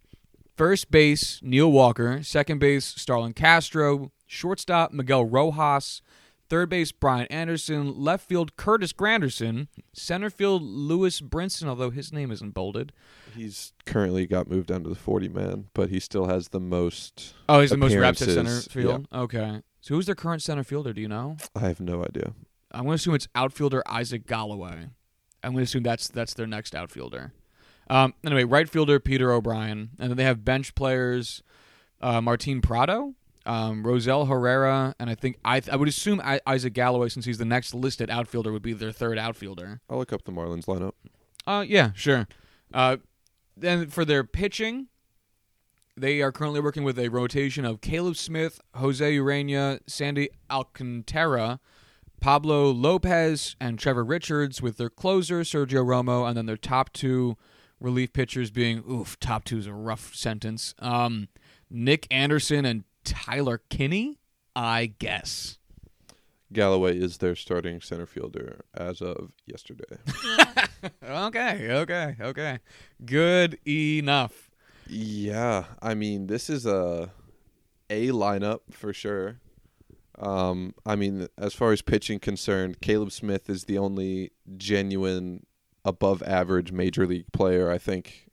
first 0.55 0.91
base 0.91 1.41
Neil 1.43 1.69
Walker, 1.69 2.23
second 2.23 2.59
base 2.59 2.85
Starlin 2.85 3.33
Castro, 3.33 4.13
shortstop 4.25 4.93
Miguel 4.93 5.25
Rojas, 5.25 6.01
third 6.49 6.69
base 6.69 6.91
Brian 6.91 7.27
Anderson, 7.27 7.97
left 7.99 8.27
field 8.27 8.55
Curtis 8.57 8.91
Granderson, 8.91 9.67
center 9.93 10.29
field 10.29 10.63
Lewis 10.63 11.21
Brinson, 11.21 11.67
although 11.67 11.91
his 11.91 12.11
name 12.11 12.31
isn't 12.31 12.51
bolded. 12.51 12.91
He's 13.35 13.73
currently 13.85 14.25
got 14.25 14.49
moved 14.49 14.67
down 14.67 14.83
to 14.83 14.89
the 14.89 14.95
40 14.95 15.29
man, 15.29 15.67
but 15.73 15.89
he 15.89 15.99
still 15.99 16.25
has 16.25 16.49
the 16.49 16.59
most. 16.59 17.35
Oh, 17.47 17.61
he's 17.61 17.69
the 17.69 17.77
most 17.77 17.95
reps 17.95 18.21
at 18.21 18.29
center 18.29 18.61
field. 18.61 19.07
Okay, 19.13 19.61
so 19.81 19.95
who's 19.95 20.07
their 20.07 20.15
current 20.15 20.41
center 20.41 20.63
fielder? 20.63 20.93
Do 20.93 21.01
you 21.01 21.07
know? 21.07 21.37
I 21.55 21.61
have 21.61 21.79
no 21.79 22.03
idea. 22.03 22.33
I'm 22.71 22.83
going 22.83 22.91
to 22.91 22.95
assume 22.95 23.15
it's 23.15 23.27
outfielder 23.33 23.81
Isaac 23.87 24.27
Galloway. 24.27 24.89
I'm 25.43 25.53
going 25.53 25.57
to 25.57 25.63
assume 25.63 25.83
that's 25.83 26.07
that's 26.09 26.33
their 26.33 26.47
next 26.47 26.75
outfielder. 26.75 27.33
Um, 27.89 28.13
anyway, 28.23 28.43
right 28.43 28.69
fielder 28.69 28.99
Peter 28.99 29.31
O'Brien, 29.31 29.91
and 29.97 30.09
then 30.11 30.17
they 30.17 30.23
have 30.23 30.45
bench 30.45 30.75
players 30.75 31.41
uh, 32.01 32.21
Martin 32.21 32.61
Prado, 32.61 33.15
um, 33.45 33.83
Rosell 33.83 34.27
Herrera, 34.27 34.95
and 34.99 35.09
I 35.09 35.15
think 35.15 35.37
I 35.43 35.61
I 35.71 35.75
would 35.75 35.87
assume 35.87 36.21
I, 36.23 36.39
Isaac 36.45 36.73
Galloway, 36.73 37.09
since 37.09 37.25
he's 37.25 37.37
the 37.37 37.45
next 37.45 37.73
listed 37.73 38.09
outfielder, 38.09 38.51
would 38.51 38.61
be 38.61 38.73
their 38.73 38.91
third 38.91 39.17
outfielder. 39.17 39.81
I'll 39.89 39.97
look 39.97 40.13
up 40.13 40.23
the 40.25 40.31
Marlins 40.31 40.65
lineup. 40.65 40.93
Uh, 41.47 41.65
yeah, 41.67 41.91
sure. 41.95 42.27
Uh, 42.73 42.97
then 43.57 43.87
for 43.87 44.05
their 44.05 44.23
pitching, 44.23 44.87
they 45.97 46.21
are 46.21 46.31
currently 46.31 46.59
working 46.59 46.83
with 46.83 46.99
a 46.99 47.09
rotation 47.09 47.65
of 47.65 47.81
Caleb 47.81 48.15
Smith, 48.15 48.61
Jose 48.75 49.17
Ureña, 49.17 49.79
Sandy 49.87 50.29
Alcantara, 50.49 51.59
Pablo 52.21 52.71
Lopez, 52.71 53.55
and 53.59 53.79
Trevor 53.79 54.03
Richards, 54.03 54.61
with 54.61 54.77
their 54.77 54.89
closer 54.89 55.41
Sergio 55.41 55.83
Romo, 55.85 56.27
and 56.27 56.37
then 56.37 56.45
their 56.45 56.57
top 56.57 56.93
two 56.93 57.37
relief 57.79 58.13
pitchers 58.13 58.51
being 58.51 58.83
oof, 58.89 59.19
top 59.19 59.43
two 59.45 59.57
is 59.57 59.67
a 59.67 59.73
rough 59.73 60.13
sentence. 60.13 60.75
Um, 60.79 61.29
Nick 61.69 62.07
Anderson 62.11 62.65
and 62.65 62.83
Tyler 63.09 63.61
Kinley, 63.69 64.19
I 64.55 64.87
guess. 64.87 65.57
Galloway 66.51 66.97
is 66.97 67.17
their 67.17 67.35
starting 67.35 67.81
center 67.81 68.05
fielder 68.05 68.65
as 68.73 69.01
of 69.01 69.31
yesterday. 69.45 69.97
Okay, 71.03 71.71
okay, 71.71 72.15
okay. 72.21 72.59
Good 73.05 73.59
enough. 73.67 74.49
Yeah, 74.87 75.65
I 75.81 75.93
mean, 75.93 76.27
this 76.27 76.49
is 76.49 76.65
a 76.65 77.11
a 77.89 78.09
lineup 78.09 78.59
for 78.71 78.93
sure. 78.93 79.39
Um, 80.17 80.73
I 80.85 80.95
mean, 80.95 81.27
as 81.37 81.53
far 81.53 81.71
as 81.71 81.81
pitching 81.81 82.19
concerned, 82.19 82.81
Caleb 82.81 83.11
Smith 83.11 83.49
is 83.49 83.65
the 83.65 83.77
only 83.77 84.31
genuine 84.57 85.45
above 85.85 86.21
average 86.23 86.71
major 86.71 87.07
league 87.07 87.31
player. 87.31 87.71
I 87.71 87.77
think 87.77 88.28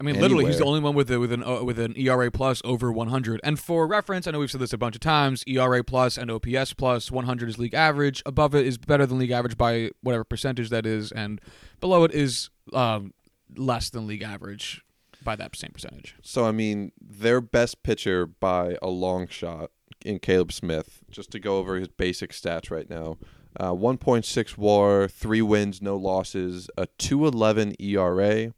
I 0.00 0.02
mean, 0.02 0.18
literally, 0.18 0.46
he's 0.46 0.56
the 0.56 0.64
only 0.64 0.80
one 0.80 0.94
with 0.94 1.10
a, 1.10 1.20
with 1.20 1.30
an 1.30 1.44
uh, 1.44 1.62
with 1.62 1.78
an 1.78 1.94
ERA 1.94 2.30
plus 2.30 2.62
over 2.64 2.90
100. 2.90 3.38
And 3.44 3.60
for 3.60 3.86
reference, 3.86 4.26
I 4.26 4.30
know 4.30 4.38
we've 4.38 4.50
said 4.50 4.60
this 4.60 4.72
a 4.72 4.78
bunch 4.78 4.94
of 4.94 5.02
times: 5.02 5.44
ERA 5.46 5.84
plus 5.84 6.16
and 6.16 6.30
OPS 6.30 6.72
plus 6.72 7.10
100 7.10 7.48
is 7.50 7.58
league 7.58 7.74
average. 7.74 8.22
Above 8.24 8.54
it 8.54 8.66
is 8.66 8.78
better 8.78 9.04
than 9.04 9.18
league 9.18 9.30
average 9.30 9.58
by 9.58 9.90
whatever 10.00 10.24
percentage 10.24 10.70
that 10.70 10.86
is, 10.86 11.12
and 11.12 11.38
below 11.80 12.04
it 12.04 12.14
is 12.14 12.48
um, 12.72 13.12
less 13.54 13.90
than 13.90 14.06
league 14.06 14.22
average 14.22 14.82
by 15.22 15.36
that 15.36 15.54
same 15.54 15.70
percentage. 15.70 16.16
so. 16.22 16.46
I 16.46 16.52
mean, 16.52 16.92
their 16.98 17.42
best 17.42 17.82
pitcher 17.82 18.24
by 18.24 18.78
a 18.80 18.88
long 18.88 19.28
shot 19.28 19.70
in 20.02 20.18
Caleb 20.18 20.50
Smith. 20.50 21.00
Just 21.10 21.30
to 21.32 21.38
go 21.38 21.58
over 21.58 21.76
his 21.76 21.88
basic 21.88 22.32
stats 22.32 22.70
right 22.70 22.88
now: 22.88 23.18
uh, 23.58 23.72
1.6 23.72 24.56
WAR, 24.56 25.08
three 25.08 25.42
wins, 25.42 25.82
no 25.82 25.96
losses, 25.96 26.70
a 26.78 26.86
2.11 26.98 27.74
ERA, 27.78 28.54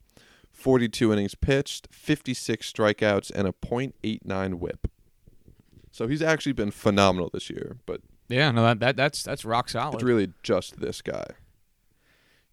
42 0.62 1.12
innings 1.12 1.34
pitched, 1.34 1.88
56 1.90 2.72
strikeouts, 2.72 3.30
and 3.34 3.48
a 3.48 3.52
.89 3.52 4.54
WHIP. 4.54 4.88
So 5.90 6.06
he's 6.08 6.22
actually 6.22 6.52
been 6.52 6.70
phenomenal 6.70 7.28
this 7.32 7.50
year, 7.50 7.76
but 7.84 8.00
Yeah, 8.28 8.50
no, 8.52 8.62
that, 8.62 8.80
that 8.80 8.96
that's 8.96 9.22
that's 9.22 9.44
rock 9.44 9.68
solid. 9.68 9.94
it's 9.96 10.04
really 10.04 10.32
just 10.42 10.80
this 10.80 11.02
guy. 11.02 11.24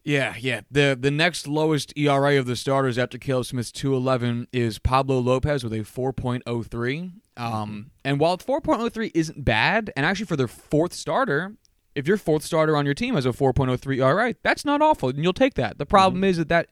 Yeah, 0.04 0.34
yeah. 0.40 0.62
The 0.72 0.98
the 1.00 1.12
next 1.12 1.48
lowest 1.48 1.94
ERA 1.98 2.38
of 2.40 2.46
the 2.48 2.56
starters 2.56 2.98
after 2.98 3.18
Caleb 3.18 3.46
Smith's 3.46 3.72
211 3.72 4.48
is 4.52 4.80
Pablo 4.80 5.20
Lopez 5.20 5.64
with 5.64 5.74
a 5.74 5.80
4.03. 5.80 7.12
Um, 7.38 7.92
and 8.04 8.20
while 8.20 8.38
4.03 8.38 9.12
isn't 9.14 9.46
bad, 9.46 9.92
and 9.96 10.06
actually 10.06 10.26
for 10.26 10.36
their 10.36 10.48
fourth 10.48 10.94
starter, 10.94 11.56
if 11.96 12.08
your 12.08 12.18
fourth 12.18 12.44
starter 12.44 12.76
on 12.76 12.86
your 12.86 12.94
team 12.94 13.16
has 13.16 13.26
a 13.26 13.30
4.03 13.30 13.98
ERA, 14.04 14.36
that's 14.44 14.66
not 14.66 14.82
awful, 14.82 15.10
and 15.10 15.24
you'll 15.24 15.32
take 15.34 15.54
that. 15.56 15.78
The 15.78 15.86
problem 15.86 16.24
is 16.24 16.38
that 16.38 16.50
that 16.50 16.70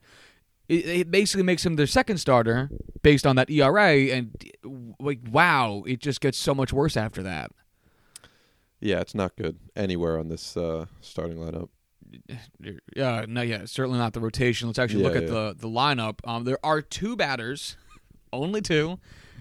it, 0.70 0.86
it 0.88 1.12
basically 1.12 1.44
makes 1.44 1.66
him 1.66 1.76
their 1.76 1.88
second 1.88 2.18
starter 2.18 2.70
based 3.02 3.26
on 3.26 3.36
that 3.38 3.50
ERA, 3.50 3.94
and 4.12 4.32
like 5.00 5.20
wow, 5.30 5.84
it 5.88 6.00
just 6.00 6.22
gets 6.22 6.38
so 6.38 6.54
much 6.54 6.72
worse 6.74 6.98
after 6.98 7.24
that. 7.24 7.52
Yeah, 8.80 9.00
it's 9.00 9.16
not 9.16 9.36
good 9.36 9.58
anywhere 9.76 10.20
on 10.20 10.28
this 10.28 10.56
uh, 10.56 10.86
starting 11.02 11.38
lineup. 11.38 11.70
Yeah, 12.96 13.26
no, 13.28 13.42
yeah, 13.42 13.66
certainly 13.66 13.98
not 14.00 14.14
the 14.14 14.20
rotation. 14.22 14.68
Let's 14.68 14.80
actually 14.80 15.02
Yeah, 15.02 15.08
look 15.08 15.18
at 15.18 15.24
yeah. 15.24 15.30
the 15.30 15.56
the 15.58 15.68
lineup. 15.68 16.20
Um, 16.26 16.44
there 16.44 16.60
are 16.64 16.82
two 16.82 17.16
batters, 17.16 17.76
only 18.34 18.62
two, 18.62 19.00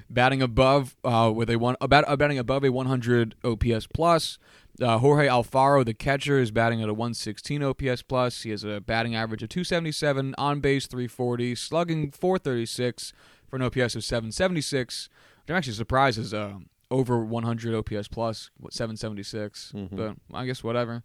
batting 0.08 0.42
above 0.42 0.96
uh, 1.04 1.32
with 1.34 1.50
a 1.50 1.56
one 1.56 1.76
about 1.80 2.04
uh, 2.08 2.16
batting 2.16 2.38
above 2.38 2.64
a 2.64 2.70
100 2.70 3.34
OPS 3.44 3.86
plus. 3.86 4.38
Uh, 4.80 4.98
Jorge 4.98 5.26
Alfaro, 5.26 5.84
the 5.84 5.94
catcher, 5.94 6.38
is 6.38 6.50
batting 6.50 6.82
at 6.82 6.88
a 6.88 6.94
116 6.94 7.62
OPS 7.62 8.02
plus. 8.02 8.42
He 8.42 8.50
has 8.50 8.62
a 8.62 8.80
batting 8.80 9.14
average 9.14 9.42
of 9.42 9.48
277, 9.48 10.34
on 10.36 10.60
base 10.60 10.86
340, 10.86 11.54
slugging 11.54 12.10
436 12.10 13.12
for 13.48 13.56
an 13.56 13.62
OPS 13.62 13.94
of 13.94 14.04
776. 14.04 15.08
Which 15.42 15.50
I'm 15.50 15.56
actually 15.56 15.74
surprised 15.74 16.18
is 16.18 16.34
uh, 16.34 16.58
over 16.90 17.24
100 17.24 17.74
OPS 17.74 18.08
plus, 18.08 18.50
what 18.58 18.74
776. 18.74 19.72
Mhm. 19.74 19.96
But 19.96 20.16
I 20.36 20.44
guess 20.44 20.62
whatever. 20.62 21.02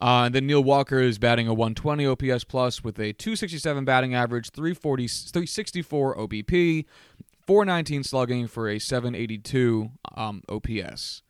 Uh, 0.00 0.24
and 0.26 0.34
then 0.34 0.46
Neil 0.46 0.64
Walker 0.64 0.98
is 0.98 1.18
batting 1.18 1.46
a 1.46 1.54
120 1.54 2.06
OPS 2.06 2.44
plus 2.44 2.82
with 2.82 2.98
a 2.98 3.12
267 3.12 3.84
batting 3.84 4.14
average, 4.14 4.50
340, 4.50 5.06
364 5.06 6.16
OBP, 6.16 6.86
419 7.46 8.02
slugging 8.02 8.46
for 8.48 8.68
a 8.68 8.78
782 8.78 9.90
um, 10.16 10.42
OPS. 10.48 11.22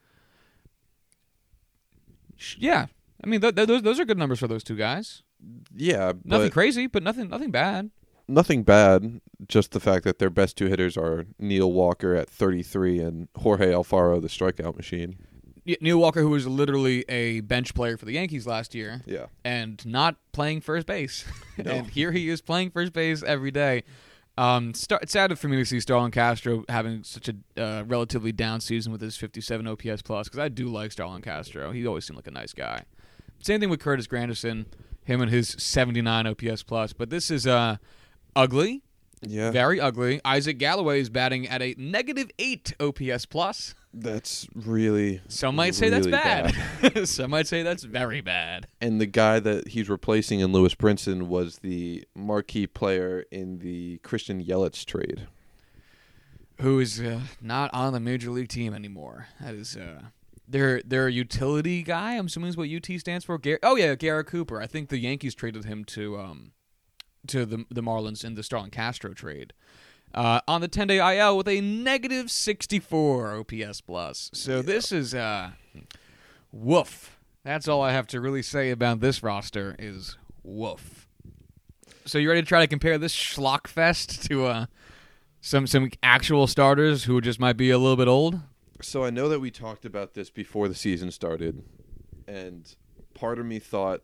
Sh- 2.42 2.56
Yeah, 2.58 2.86
I 3.22 3.26
mean 3.26 3.40
th- 3.40 3.54
th- 3.54 3.68
those 3.68 3.82
those 3.82 4.00
are 4.00 4.04
good 4.04 4.18
numbers 4.18 4.38
for 4.40 4.48
those 4.48 4.64
two 4.64 4.76
guys. 4.76 5.22
Yeah, 5.74 6.12
Nothing 6.24 6.46
but 6.48 6.52
crazy, 6.52 6.86
but 6.86 7.02
nothing 7.02 7.28
nothing 7.28 7.50
bad. 7.50 7.90
nothing 8.28 8.62
bad. 8.62 9.20
Just 9.48 9.72
the 9.72 9.80
fact 9.80 10.04
that 10.04 10.18
their 10.18 10.30
best 10.30 10.56
two 10.56 10.66
hitters 10.66 10.96
are 10.96 11.24
Neil 11.38 11.70
Walker 11.72 12.14
at 12.14 12.28
33 12.30 13.00
and 13.00 13.28
Jorge 13.36 13.72
Alfaro, 13.72 14.20
the 14.22 14.28
strikeout 14.28 14.76
machine. 14.76 15.18
Y- 15.66 15.76
Neil 15.80 15.98
Walker, 15.98 16.20
who 16.20 16.30
was 16.30 16.46
literally 16.46 17.04
a 17.08 17.40
bench 17.40 17.74
player 17.74 17.96
for 17.96 18.04
the 18.04 18.12
Yankees 18.12 18.46
last 18.46 18.74
year, 18.74 19.02
Yeah. 19.06 19.26
and 19.44 19.84
not 19.86 20.16
playing 20.32 20.60
first 20.60 20.86
base. 20.86 21.24
No. 21.58 21.70
and 21.70 21.86
here 21.90 22.12
he 22.12 22.28
is 22.30 22.40
playing 22.40 22.70
first 22.70 22.92
base 22.92 23.22
every 23.22 23.50
day. 23.50 23.82
Um, 24.38 24.72
star- 24.74 25.00
it's 25.02 25.12
sad 25.12 25.38
for 25.38 25.48
me 25.48 25.56
to 25.58 25.64
see 25.64 25.78
Starlin 25.78 26.10
Castro 26.10 26.64
having 26.68 27.04
such 27.04 27.28
a 27.28 27.34
uh, 27.62 27.84
relatively 27.86 28.32
down 28.32 28.60
season 28.60 28.90
with 28.90 29.00
his 29.02 29.16
57 29.16 29.66
OPS 29.66 30.00
plus 30.02 30.28
because 30.28 30.38
I 30.38 30.48
do 30.48 30.68
like 30.68 30.90
Starlin 30.92 31.20
Castro. 31.22 31.70
He 31.72 31.86
always 31.86 32.06
seemed 32.06 32.16
like 32.16 32.26
a 32.26 32.30
nice 32.32 32.52
guy. 32.54 32.82
Same 33.42 33.60
thing 33.60 33.68
with 33.68 33.80
Curtis 33.80 34.06
Granderson, 34.06 34.66
him 35.04 35.20
and 35.20 35.30
his 35.30 35.48
79 35.58 36.26
OPS 36.26 36.62
plus. 36.62 36.92
But 36.94 37.10
this 37.10 37.30
is 37.30 37.46
uh, 37.46 37.76
ugly, 38.34 38.82
Yeah. 39.20 39.50
very 39.50 39.80
ugly. 39.80 40.20
Isaac 40.24 40.58
Galloway 40.58 41.00
is 41.00 41.10
batting 41.10 41.46
at 41.48 41.60
a 41.60 41.74
negative 41.76 42.30
eight 42.38 42.72
OPS 42.80 43.26
plus. 43.26 43.74
That's 43.94 44.48
really 44.54 45.20
Some 45.28 45.54
might 45.56 45.74
say 45.74 45.90
that's 45.90 46.06
really 46.06 46.18
bad. 46.18 47.06
Some 47.08 47.30
might 47.30 47.46
say 47.46 47.62
that's 47.62 47.84
very 47.84 48.20
bad. 48.22 48.66
And 48.80 49.00
the 49.00 49.06
guy 49.06 49.38
that 49.40 49.68
he's 49.68 49.88
replacing 49.90 50.40
in 50.40 50.52
Lewis 50.52 50.74
Brinson 50.74 51.24
was 51.26 51.58
the 51.58 52.04
marquee 52.14 52.66
player 52.66 53.24
in 53.30 53.58
the 53.58 53.98
Christian 53.98 54.42
Yelich 54.42 54.84
trade. 54.86 55.26
who 56.60 56.78
is 56.80 57.00
uh, 57.00 57.20
not 57.40 57.72
on 57.74 57.92
the 57.92 58.00
major 58.00 58.30
league 58.30 58.48
team 58.48 58.72
anymore. 58.72 59.26
That 59.40 59.54
is 59.54 59.76
uh, 59.76 60.02
their 60.48 60.80
their 60.82 61.08
utility 61.08 61.82
guy. 61.82 62.14
I'm 62.16 62.26
assuming 62.26 62.48
is 62.50 62.56
what 62.56 62.70
UT 62.70 62.86
stands 62.98 63.24
for. 63.24 63.36
Gar- 63.38 63.58
oh 63.62 63.76
yeah, 63.76 63.94
Garrett 63.94 64.26
Cooper. 64.26 64.60
I 64.60 64.66
think 64.66 64.88
the 64.88 64.98
Yankees 64.98 65.34
traded 65.34 65.64
him 65.64 65.84
to 65.86 66.18
um 66.18 66.52
to 67.26 67.44
the 67.44 67.64
the 67.70 67.82
Marlins 67.82 68.24
in 68.24 68.34
the 68.36 68.42
Starlin 68.42 68.70
Castro 68.70 69.12
trade. 69.12 69.52
Uh, 70.14 70.40
on 70.46 70.60
the 70.60 70.68
10 70.68 70.88
day 70.88 71.18
IL 71.18 71.36
with 71.36 71.48
a 71.48 71.60
negative 71.60 72.30
64 72.30 73.38
OPS 73.38 73.80
plus. 73.80 74.30
So 74.34 74.60
this 74.60 74.92
is 74.92 75.14
uh, 75.14 75.52
woof. 76.52 77.18
That's 77.44 77.66
all 77.66 77.82
I 77.82 77.92
have 77.92 78.06
to 78.08 78.20
really 78.20 78.42
say 78.42 78.70
about 78.70 79.00
this 79.00 79.22
roster 79.22 79.74
is 79.78 80.16
woof. 80.42 81.08
So 82.04 82.18
you 82.18 82.28
ready 82.28 82.42
to 82.42 82.46
try 82.46 82.60
to 82.60 82.66
compare 82.66 82.98
this 82.98 83.14
schlock 83.14 83.66
fest 83.66 84.24
to 84.28 84.44
uh, 84.46 84.66
some 85.40 85.66
some 85.66 85.90
actual 86.02 86.46
starters 86.46 87.04
who 87.04 87.20
just 87.20 87.40
might 87.40 87.56
be 87.56 87.70
a 87.70 87.78
little 87.78 87.96
bit 87.96 88.08
old? 88.08 88.40
So 88.80 89.04
I 89.04 89.10
know 89.10 89.28
that 89.28 89.40
we 89.40 89.50
talked 89.50 89.84
about 89.84 90.14
this 90.14 90.28
before 90.28 90.68
the 90.68 90.74
season 90.74 91.10
started, 91.10 91.62
and 92.26 92.74
part 93.14 93.38
of 93.38 93.46
me 93.46 93.60
thought 93.60 94.02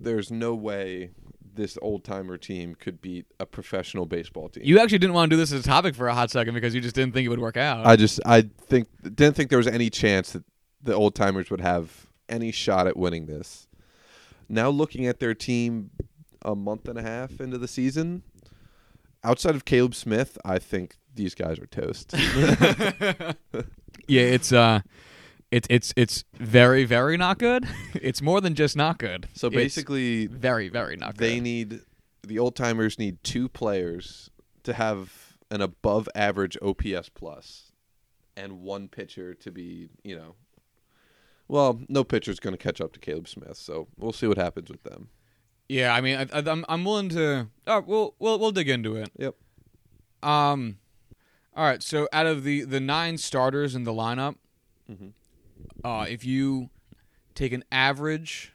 there's 0.00 0.30
no 0.30 0.54
way 0.54 1.10
this 1.54 1.78
old 1.82 2.04
timer 2.04 2.36
team 2.36 2.74
could 2.74 3.00
beat 3.00 3.26
a 3.38 3.46
professional 3.46 4.06
baseball 4.06 4.48
team. 4.48 4.62
You 4.64 4.78
actually 4.78 4.98
didn't 4.98 5.14
want 5.14 5.30
to 5.30 5.36
do 5.36 5.40
this 5.40 5.52
as 5.52 5.60
a 5.60 5.68
topic 5.68 5.94
for 5.94 6.08
a 6.08 6.14
hot 6.14 6.30
second 6.30 6.54
because 6.54 6.74
you 6.74 6.80
just 6.80 6.94
didn't 6.94 7.14
think 7.14 7.26
it 7.26 7.28
would 7.28 7.40
work 7.40 7.56
out. 7.56 7.86
I 7.86 7.96
just 7.96 8.20
I 8.24 8.42
think 8.66 8.88
didn't 9.02 9.34
think 9.34 9.50
there 9.50 9.58
was 9.58 9.66
any 9.66 9.90
chance 9.90 10.32
that 10.32 10.44
the 10.82 10.94
old 10.94 11.14
timers 11.14 11.50
would 11.50 11.60
have 11.60 12.06
any 12.28 12.52
shot 12.52 12.86
at 12.86 12.96
winning 12.96 13.26
this. 13.26 13.66
Now 14.48 14.68
looking 14.70 15.06
at 15.06 15.20
their 15.20 15.34
team 15.34 15.90
a 16.42 16.54
month 16.54 16.88
and 16.88 16.98
a 16.98 17.02
half 17.02 17.40
into 17.40 17.58
the 17.58 17.68
season, 17.68 18.22
outside 19.22 19.54
of 19.54 19.64
Caleb 19.64 19.94
Smith, 19.94 20.38
I 20.44 20.58
think 20.58 20.96
these 21.14 21.34
guys 21.34 21.58
are 21.58 21.66
toast. 21.66 22.14
yeah, 24.08 24.22
it's 24.22 24.52
uh, 24.52 24.80
it's 25.50 25.66
it's 25.70 25.92
it's 25.96 26.24
very 26.34 26.84
very 26.84 27.16
not 27.16 27.38
good. 27.38 27.66
it's 27.94 28.22
more 28.22 28.40
than 28.40 28.54
just 28.54 28.76
not 28.76 28.98
good. 28.98 29.28
so 29.34 29.48
It's 29.48 29.56
basically 29.56 30.26
very 30.26 30.68
very 30.68 30.96
not 30.96 31.16
good. 31.16 31.28
they 31.28 31.40
need 31.40 31.80
the 32.26 32.38
old 32.38 32.54
timers 32.56 32.98
need 32.98 33.22
two 33.24 33.48
players 33.48 34.30
to 34.62 34.72
have 34.74 35.36
an 35.50 35.60
above 35.60 36.08
average 36.14 36.56
OPS 36.62 37.08
plus 37.08 37.72
and 38.36 38.60
one 38.62 38.88
pitcher 38.88 39.34
to 39.34 39.50
be, 39.50 39.88
you 40.04 40.14
know, 40.16 40.34
well, 41.48 41.80
no 41.88 42.04
pitcher's 42.04 42.38
going 42.38 42.52
to 42.54 42.58
catch 42.62 42.80
up 42.80 42.92
to 42.92 43.00
Caleb 43.00 43.26
Smith, 43.26 43.56
so 43.56 43.88
we'll 43.98 44.12
see 44.12 44.26
what 44.28 44.36
happens 44.38 44.70
with 44.70 44.84
them. 44.84 45.08
Yeah, 45.68 45.92
I 45.94 46.00
mean, 46.00 46.16
I, 46.16 46.38
I, 46.38 46.42
I'm 46.50 46.64
I'm 46.68 46.84
willing 46.84 47.08
to. 47.10 47.48
Oh, 47.66 47.80
we'll 47.86 48.14
we'll 48.18 48.38
we'll 48.38 48.52
dig 48.52 48.68
into 48.68 48.96
it. 48.96 49.10
Yep. 49.18 49.34
Um, 50.22 50.78
all 51.56 51.64
right. 51.64 51.82
So 51.82 52.08
out 52.12 52.26
of 52.26 52.44
the 52.44 52.62
the 52.62 52.80
nine 52.80 53.18
starters 53.18 53.74
in 53.74 53.84
the 53.84 53.92
lineup, 53.92 54.36
Mhm. 54.90 55.12
Uh, 55.84 56.06
if 56.08 56.24
you 56.24 56.70
take 57.34 57.52
an 57.52 57.64
average 57.70 58.52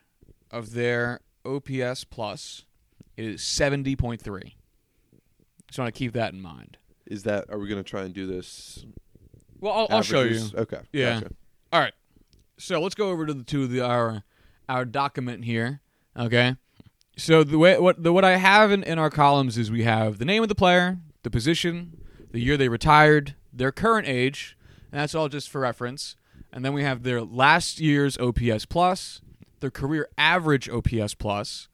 of 0.51 0.74
their 0.74 1.22
OPS 1.46 2.03
plus, 2.03 2.65
it 3.17 3.25
is 3.25 3.44
seventy 3.44 3.96
point 3.96 4.22
three. 4.22 4.55
Just 5.67 5.79
want 5.79 5.94
to 5.94 5.98
keep 5.98 6.13
that 6.13 6.34
in 6.34 6.41
mind. 6.41 6.77
Is 7.05 7.24
that 7.24 7.46
are 7.50 7.60
we 7.60 7.67
going 7.67 7.84
to 7.84 7.89
try 7.89 8.03
and 8.03 8.13
do 8.13 8.25
this? 8.25 8.86
Well, 9.60 9.74
I'll, 9.74 9.88
I'll 9.89 10.01
show 10.01 10.24
you. 10.24 10.41
Okay. 10.55 10.79
Yeah. 10.91 11.15
gotcha. 11.15 11.34
All 11.72 11.79
right. 11.79 11.94
So 12.58 12.79
let's 12.82 12.96
go 12.96 13.10
over 13.10 13.25
to 13.25 13.34
the 13.34 13.44
to 13.44 13.67
the 13.67 13.82
our 13.82 14.24
our 14.70 14.86
document 14.86 15.46
here. 15.46 15.82
Okay. 16.17 16.55
So 17.17 17.44
the 17.44 17.58
way 17.58 17.79
what 17.79 18.01
the 18.01 18.12
what 18.12 18.25
I 18.25 18.38
have 18.38 18.72
in, 18.72 18.84
in 18.84 19.00
our 19.00 19.10
columns 19.10 19.58
is 19.58 19.72
we 19.72 19.84
have 19.84 20.17
the 20.17 20.25
name 20.25 20.44
of 20.44 20.50
the 20.50 20.55
player, 20.55 21.00
the 21.24 21.29
position, 21.29 22.01
the 22.32 22.39
year 22.39 22.58
they 22.58 22.70
retired, 22.70 23.36
their 23.53 23.72
current 23.72 24.08
age, 24.08 24.58
and 24.91 25.00
that's 25.00 25.15
all 25.15 25.29
just 25.29 25.50
for 25.50 25.62
reference. 25.62 26.15
And 26.56 26.64
then 26.64 26.72
we 26.72 26.84
have 26.84 27.04
their 27.04 27.22
last 27.22 27.82
year's 27.82 28.18
OPS 28.18 28.66
plus, 28.66 29.22
their 29.60 29.70
career 29.70 30.08
average 30.18 30.70
OPS 30.70 31.14
plus, 31.14 31.68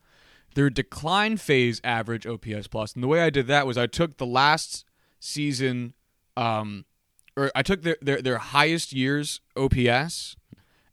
their 0.56 0.72
decline 0.72 1.38
phase 1.38 1.80
average 1.84 2.26
OPS 2.26 2.68
plus. 2.68 2.94
And 2.94 3.04
the 3.04 3.08
way 3.08 3.22
I 3.22 3.30
did 3.30 3.46
that 3.46 3.68
was 3.68 3.78
I 3.78 3.86
took 3.86 4.18
the 4.18 4.26
last 4.26 4.84
season, 5.20 5.94
um, 6.36 6.86
or 7.38 7.52
I 7.54 7.62
took 7.62 7.84
their 7.84 7.96
their, 8.02 8.24
their 8.24 8.40
highest 8.40 8.92
years 8.92 9.40
OPS, 9.56 10.36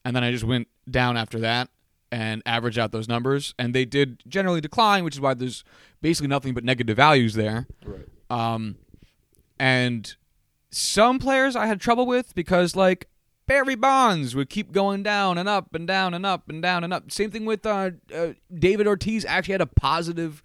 and 0.05 0.15
then 0.15 0.23
I 0.23 0.33
just 0.33 0.45
went 0.45 0.69
down 0.89 1.17
after 1.17 1.39
that 1.41 1.71
and 2.13 2.43
averaged 2.45 2.79
out 2.79 2.93
those 2.93 3.09
numbers. 3.09 3.55
And 3.59 3.75
they 3.75 3.87
did 3.87 4.23
generally 4.29 4.61
decline, 4.61 5.03
which 5.03 5.15
is 5.15 5.21
why 5.21 5.33
there's 5.33 5.65
basically 6.03 6.29
nothing 6.29 6.53
but 6.53 6.63
negative 6.63 6.97
values 6.97 7.35
there. 7.35 7.67
Right. 7.85 8.07
Um, 8.29 8.77
and 9.59 10.15
some 10.71 11.19
players 11.19 11.57
I 11.57 11.67
had 11.67 11.81
trouble 11.81 12.05
with 12.05 12.35
because 12.35 12.77
like 12.77 13.09
Barry 13.49 13.77
Bonds 13.77 14.37
would 14.37 14.51
keep 14.51 14.73
going 14.73 15.03
down 15.03 15.39
and 15.39 15.49
up 15.49 15.75
and 15.75 15.87
down 15.87 16.13
and 16.13 16.27
up 16.27 16.51
and 16.51 16.61
down 16.61 16.85
and 16.85 16.93
up. 16.93 17.11
Same 17.11 17.31
thing 17.31 17.47
with 17.47 17.65
uh, 17.65 17.93
uh, 18.15 18.35
David 18.57 18.87
Ortiz. 18.87 19.25
Actually 19.25 19.53
had 19.53 19.63
a 19.63 19.67
positive 19.67 20.43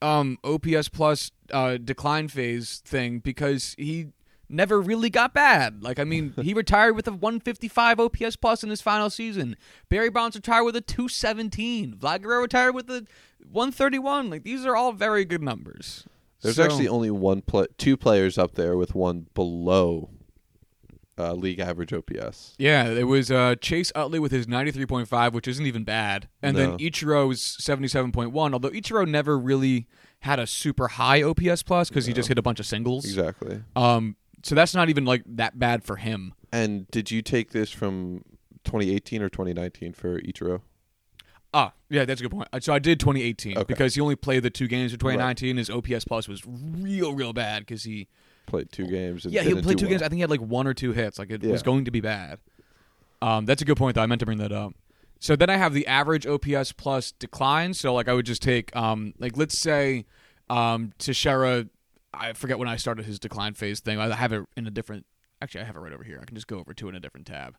um, 0.00 0.38
OPS 0.44 0.88
plus 0.88 1.32
uh, 1.52 1.76
decline 1.76 2.28
phase 2.28 2.82
thing 2.84 3.18
because 3.18 3.74
he 3.76 4.12
never 4.48 4.80
really 4.80 5.10
got 5.10 5.34
bad. 5.34 5.82
Like 5.82 5.98
I 5.98 6.04
mean, 6.04 6.32
he 6.40 6.54
retired 6.54 6.94
with 6.94 7.08
a 7.08 7.12
155 7.12 7.98
OPS 7.98 8.36
plus 8.36 8.62
in 8.62 8.70
his 8.70 8.80
final 8.80 9.10
season. 9.10 9.56
Barry 9.88 10.08
Bonds 10.08 10.36
retired 10.36 10.62
with 10.64 10.76
a 10.76 10.80
217. 10.80 11.96
Vlad 11.96 12.22
Guerrero 12.22 12.42
retired 12.42 12.76
with 12.76 12.88
a 12.90 13.06
131. 13.50 14.30
Like 14.30 14.44
these 14.44 14.64
are 14.64 14.76
all 14.76 14.92
very 14.92 15.24
good 15.24 15.42
numbers. 15.42 16.06
There's 16.42 16.56
So- 16.56 16.62
actually 16.64 16.86
only 16.86 17.10
one 17.10 17.42
two 17.76 17.96
players 17.96 18.38
up 18.38 18.54
there 18.54 18.76
with 18.76 18.94
one 18.94 19.26
below 19.34 20.10
uh, 21.20 21.34
league 21.34 21.60
average 21.60 21.92
OPS. 21.92 22.54
Yeah, 22.58 22.88
it 22.88 23.04
was 23.04 23.30
uh, 23.30 23.54
Chase 23.60 23.92
Utley 23.94 24.18
with 24.18 24.32
his 24.32 24.46
93.5, 24.46 25.32
which 25.32 25.46
isn't 25.48 25.66
even 25.66 25.84
bad. 25.84 26.28
And 26.42 26.56
then 26.56 26.70
No. 26.70 26.76
Ichiro's 26.78 27.40
77.1, 27.60 28.52
although 28.52 28.70
Ichiro 28.70 29.06
never 29.08 29.38
really 29.38 29.86
had 30.20 30.38
a 30.38 30.46
super 30.46 30.88
high 30.88 31.22
OPS 31.22 31.62
plus 31.62 31.88
because 31.88 32.06
he 32.06 32.12
just 32.12 32.28
hit 32.28 32.38
a 32.38 32.42
bunch 32.42 32.60
of 32.60 32.66
singles. 32.66 33.04
Exactly. 33.04 33.62
Um, 33.76 34.16
so 34.42 34.54
that's 34.54 34.74
not 34.74 34.88
even 34.88 35.04
like 35.04 35.22
that 35.26 35.58
bad 35.58 35.84
for 35.84 35.96
him. 35.96 36.34
And 36.52 36.90
did 36.90 37.10
you 37.10 37.22
take 37.22 37.50
this 37.52 37.70
from 37.70 38.24
2018 38.64 39.22
or 39.22 39.28
2019 39.28 39.92
for 39.92 40.20
Ichiro? 40.20 40.62
Ah, 41.52 41.72
yeah, 41.88 42.04
that's 42.04 42.20
a 42.20 42.24
good 42.24 42.30
point. 42.30 42.48
Uh, 42.52 42.60
So 42.60 42.72
I 42.72 42.78
did 42.78 43.00
2018 43.00 43.58
Okay. 43.58 43.64
because 43.66 43.94
he 43.96 44.00
only 44.00 44.14
played 44.16 44.42
the 44.44 44.50
two 44.50 44.68
games 44.68 44.92
of 44.92 44.98
2019. 45.00 45.56
His 45.56 45.68
OPS 45.68 46.04
plus 46.04 46.28
was 46.28 46.42
real, 46.46 47.12
real 47.14 47.32
bad 47.32 47.60
because 47.66 47.82
he 47.84 48.08
Played 48.50 48.72
two 48.72 48.86
games. 48.88 49.24
And 49.24 49.32
yeah 49.32 49.42
he 49.42 49.54
played 49.54 49.78
two 49.78 49.86
games. 49.86 50.02
I 50.02 50.08
think 50.08 50.16
he 50.16 50.22
had 50.22 50.30
like 50.30 50.40
one 50.40 50.66
or 50.66 50.74
two 50.74 50.90
hits. 50.92 51.20
Like 51.20 51.30
it 51.30 51.42
was 51.42 51.62
going 51.62 51.84
to 51.84 51.92
be 51.92 52.00
bad. 52.00 52.40
Um, 53.22 53.46
that's 53.46 53.62
a 53.62 53.64
good 53.64 53.76
point 53.76 53.94
though. 53.94 54.02
I 54.02 54.06
meant 54.06 54.18
to 54.18 54.26
bring 54.26 54.38
that 54.38 54.50
up. 54.50 54.74
So 55.20 55.36
then 55.36 55.48
I 55.50 55.56
have 55.56 55.72
the 55.72 55.86
average 55.86 56.26
OPS 56.26 56.72
plus 56.72 57.12
decline. 57.12 57.74
So 57.74 57.94
like 57.94 58.08
I 58.08 58.12
would 58.12 58.26
just 58.26 58.42
take 58.42 58.74
um 58.74 59.14
like 59.20 59.36
let's 59.36 59.56
say 59.56 60.04
um 60.48 60.92
Teixeira. 60.98 61.66
I 62.12 62.32
forget 62.32 62.58
when 62.58 62.66
I 62.66 62.74
started 62.74 63.04
his 63.04 63.20
decline 63.20 63.54
phase 63.54 63.78
thing. 63.78 64.00
I 64.00 64.12
have 64.14 64.32
it 64.32 64.44
in 64.56 64.66
a 64.66 64.70
different. 64.70 65.06
Actually, 65.40 65.60
I 65.60 65.64
have 65.64 65.76
it 65.76 65.78
right 65.78 65.92
over 65.92 66.02
here. 66.02 66.18
I 66.20 66.24
can 66.24 66.34
just 66.34 66.48
go 66.48 66.58
over 66.58 66.74
to 66.74 66.86
it 66.86 66.90
in 66.90 66.96
a 66.96 67.00
different 67.00 67.28
tab. 67.28 67.56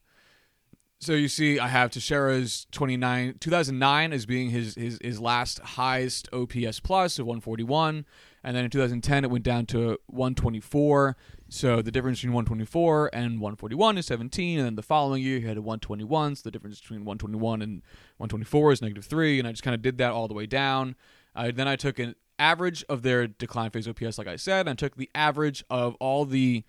So 0.99 1.13
you 1.13 1.29
see, 1.29 1.57
I 1.57 1.67
have 1.67 1.89
Teixeira's 1.89 2.67
29, 2.71 3.37
2009 3.39 4.13
as 4.13 4.27
being 4.27 4.51
his, 4.51 4.75
his 4.75 4.99
his 5.01 5.19
last 5.19 5.59
highest 5.59 6.29
OPS 6.31 6.79
plus 6.79 7.17
of 7.17 7.25
141, 7.25 8.05
and 8.43 8.55
then 8.55 8.65
in 8.65 8.71
2010 8.71 9.23
it 9.23 9.31
went 9.31 9.43
down 9.43 9.65
to 9.67 9.97
124. 10.07 11.15
So 11.49 11.81
the 11.81 11.91
difference 11.91 12.19
between 12.19 12.33
124 12.33 13.09
and 13.13 13.39
141 13.39 13.97
is 13.97 14.05
17, 14.07 14.57
and 14.57 14.65
then 14.65 14.75
the 14.75 14.81
following 14.81 15.21
year 15.21 15.39
he 15.39 15.47
had 15.47 15.57
a 15.57 15.61
121. 15.61 16.35
So 16.35 16.41
the 16.43 16.51
difference 16.51 16.79
between 16.79 17.01
121 17.01 17.61
and 17.61 17.81
124 18.17 18.71
is 18.71 18.81
negative 18.81 19.05
three, 19.05 19.39
and 19.39 19.47
I 19.47 19.51
just 19.51 19.63
kind 19.63 19.75
of 19.75 19.81
did 19.81 19.97
that 19.97 20.11
all 20.11 20.27
the 20.27 20.33
way 20.33 20.45
down. 20.45 20.95
Uh, 21.35 21.51
then 21.53 21.67
I 21.67 21.75
took 21.75 21.99
an 21.99 22.15
average 22.39 22.83
of 22.89 23.03
their 23.03 23.27
decline 23.27 23.69
phase 23.69 23.87
OPS, 23.87 24.17
like 24.17 24.27
I 24.27 24.35
said, 24.35 24.61
and 24.61 24.69
I 24.69 24.75
took 24.75 24.95
the 24.95 25.09
average 25.13 25.63
of 25.69 25.95
all 25.99 26.25
the 26.25 26.63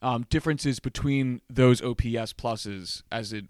um, 0.00 0.26
differences 0.30 0.78
between 0.78 1.40
those 1.50 1.82
OPS 1.82 2.32
pluses 2.32 3.02
as 3.10 3.32
it 3.32 3.46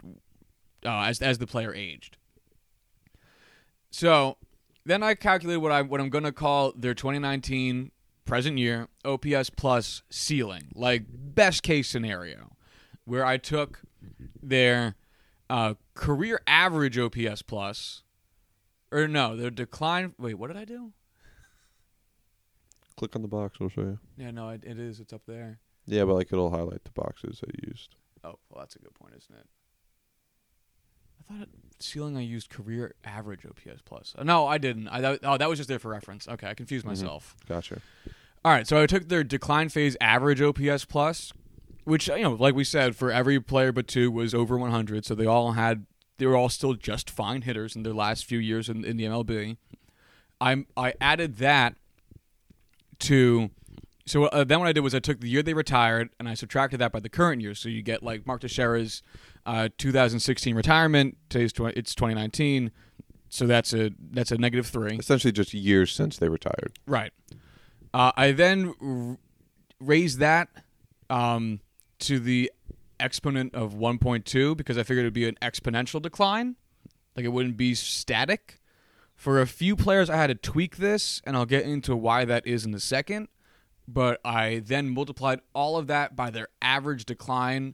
uh, 0.85 1.03
as 1.03 1.21
as 1.21 1.37
the 1.37 1.47
player 1.47 1.73
aged. 1.73 2.17
So 3.91 4.37
then 4.89 5.03
I 5.03 5.13
calculated 5.15 5.59
what 5.59 5.71
I 5.71 5.81
what 5.81 6.01
I'm 6.01 6.09
gonna 6.09 6.31
call 6.31 6.73
their 6.75 6.93
2019 6.93 7.91
present 8.25 8.57
year 8.57 8.87
OPS 9.05 9.49
plus 9.49 10.03
ceiling, 10.09 10.71
like 10.73 11.03
best 11.09 11.63
case 11.63 11.87
scenario, 11.87 12.55
where 13.05 13.25
I 13.25 13.37
took 13.37 13.81
their 14.41 14.95
uh, 15.49 15.75
career 15.95 16.41
average 16.47 16.97
OPS 16.97 17.41
plus, 17.41 18.03
or 18.91 19.07
no, 19.07 19.35
their 19.35 19.49
decline. 19.49 20.13
Wait, 20.17 20.35
what 20.35 20.47
did 20.47 20.57
I 20.57 20.65
do? 20.65 20.93
Click 22.97 23.15
on 23.15 23.21
the 23.21 23.27
box. 23.27 23.57
I'll 23.61 23.69
show 23.69 23.81
you. 23.81 23.99
Yeah, 24.17 24.31
no, 24.31 24.49
it, 24.49 24.63
it 24.65 24.79
is. 24.79 24.99
It's 24.99 25.13
up 25.13 25.21
there. 25.27 25.59
Yeah, 25.85 26.05
but 26.05 26.15
like 26.15 26.31
it'll 26.31 26.51
highlight 26.51 26.83
the 26.83 26.91
boxes 26.91 27.41
I 27.43 27.67
used. 27.67 27.95
Oh, 28.23 28.35
well, 28.49 28.59
that's 28.59 28.75
a 28.75 28.79
good 28.79 28.93
point, 28.93 29.13
isn't 29.17 29.35
it? 29.35 29.47
I 31.29 31.33
thought 31.33 31.41
it, 31.43 31.49
ceiling 31.79 32.17
I 32.17 32.21
used 32.21 32.49
career 32.49 32.93
average 33.05 33.45
OPS 33.45 33.81
plus. 33.85 34.15
Uh, 34.17 34.23
no, 34.23 34.47
I 34.47 34.57
didn't. 34.57 34.87
I 34.87 34.99
that, 35.01 35.19
oh, 35.23 35.37
that 35.37 35.47
was 35.49 35.59
just 35.59 35.69
there 35.69 35.79
for 35.79 35.89
reference. 35.91 36.27
Okay, 36.27 36.47
I 36.49 36.53
confused 36.53 36.85
Mhm. 36.85 36.89
myself. 36.89 37.35
Gotcha. 37.47 37.81
All 38.43 38.51
right, 38.51 38.65
so 38.67 38.81
I 38.81 38.85
took 38.87 39.09
their 39.09 39.23
decline 39.23 39.69
phase 39.69 39.95
average 40.01 40.41
OPS 40.41 40.85
plus, 40.85 41.33
which 41.83 42.07
you 42.07 42.19
know, 42.21 42.33
like 42.33 42.55
we 42.55 42.63
said, 42.63 42.95
for 42.95 43.11
every 43.11 43.39
player 43.39 43.71
but 43.71 43.87
two 43.87 44.09
was 44.11 44.33
over 44.33 44.57
100. 44.57 45.05
So 45.05 45.13
they 45.13 45.25
all 45.25 45.51
had, 45.53 45.85
they 46.17 46.25
were 46.25 46.35
all 46.35 46.49
still 46.49 46.73
just 46.73 47.09
fine 47.09 47.41
hitters 47.43 47.75
in 47.75 47.83
their 47.83 47.93
last 47.93 48.25
few 48.25 48.39
years 48.39 48.69
in, 48.69 48.83
in 48.85 48.97
the 48.97 49.03
MLB. 49.05 49.57
I 50.41 50.65
I 50.77 50.93
added 51.01 51.37
that 51.37 51.75
to, 52.99 53.49
so 54.05 54.25
uh, 54.25 54.43
then 54.43 54.59
what 54.59 54.67
I 54.67 54.73
did 54.73 54.81
was 54.81 54.95
I 54.95 54.99
took 54.99 55.19
the 55.19 55.29
year 55.29 55.43
they 55.43 55.53
retired 55.53 56.09
and 56.19 56.27
I 56.27 56.33
subtracted 56.33 56.79
that 56.79 56.91
by 56.91 56.99
the 56.99 57.09
current 57.09 57.41
year. 57.41 57.53
So 57.55 57.69
you 57.69 57.81
get 57.81 58.03
like 58.03 58.25
Mark 58.25 58.41
Teixeira's 58.41 59.01
uh, 59.49 59.69
2016 59.79 60.55
retirement. 60.55 61.17
Today's 61.27 61.51
tw- 61.51 61.75
it's 61.75 61.95
2019, 61.95 62.69
so 63.29 63.47
that's 63.47 63.73
a 63.73 63.89
that's 64.11 64.31
a 64.31 64.37
negative 64.37 64.67
three. 64.67 64.95
Essentially, 64.97 65.31
just 65.31 65.55
years 65.55 65.91
since 65.91 66.17
they 66.17 66.29
retired. 66.29 66.77
Right. 66.85 67.11
Uh, 67.91 68.11
I 68.15 68.31
then 68.31 68.75
r- 68.79 69.17
raised 69.79 70.19
that 70.19 70.49
um, 71.09 71.61
to 71.99 72.19
the 72.19 72.51
exponent 72.99 73.55
of 73.55 73.73
1.2 73.73 74.55
because 74.55 74.77
I 74.77 74.83
figured 74.83 75.05
it 75.05 75.07
would 75.07 75.13
be 75.13 75.27
an 75.27 75.37
exponential 75.41 75.99
decline. 75.99 76.55
Like 77.15 77.25
it 77.25 77.29
wouldn't 77.29 77.57
be 77.57 77.73
static. 77.73 78.59
For 79.15 79.41
a 79.41 79.47
few 79.47 79.75
players, 79.75 80.11
I 80.11 80.17
had 80.17 80.27
to 80.27 80.35
tweak 80.35 80.77
this, 80.77 81.21
and 81.25 81.35
I'll 81.35 81.47
get 81.47 81.65
into 81.65 81.95
why 81.95 82.23
that 82.23 82.45
is 82.45 82.65
in 82.65 82.73
a 82.75 82.79
second. 82.79 83.29
But 83.87 84.21
I 84.23 84.61
then 84.63 84.89
multiplied 84.89 85.41
all 85.55 85.75
of 85.75 85.87
that 85.87 86.15
by 86.15 86.29
their 86.29 86.49
average 86.61 87.05
decline 87.05 87.73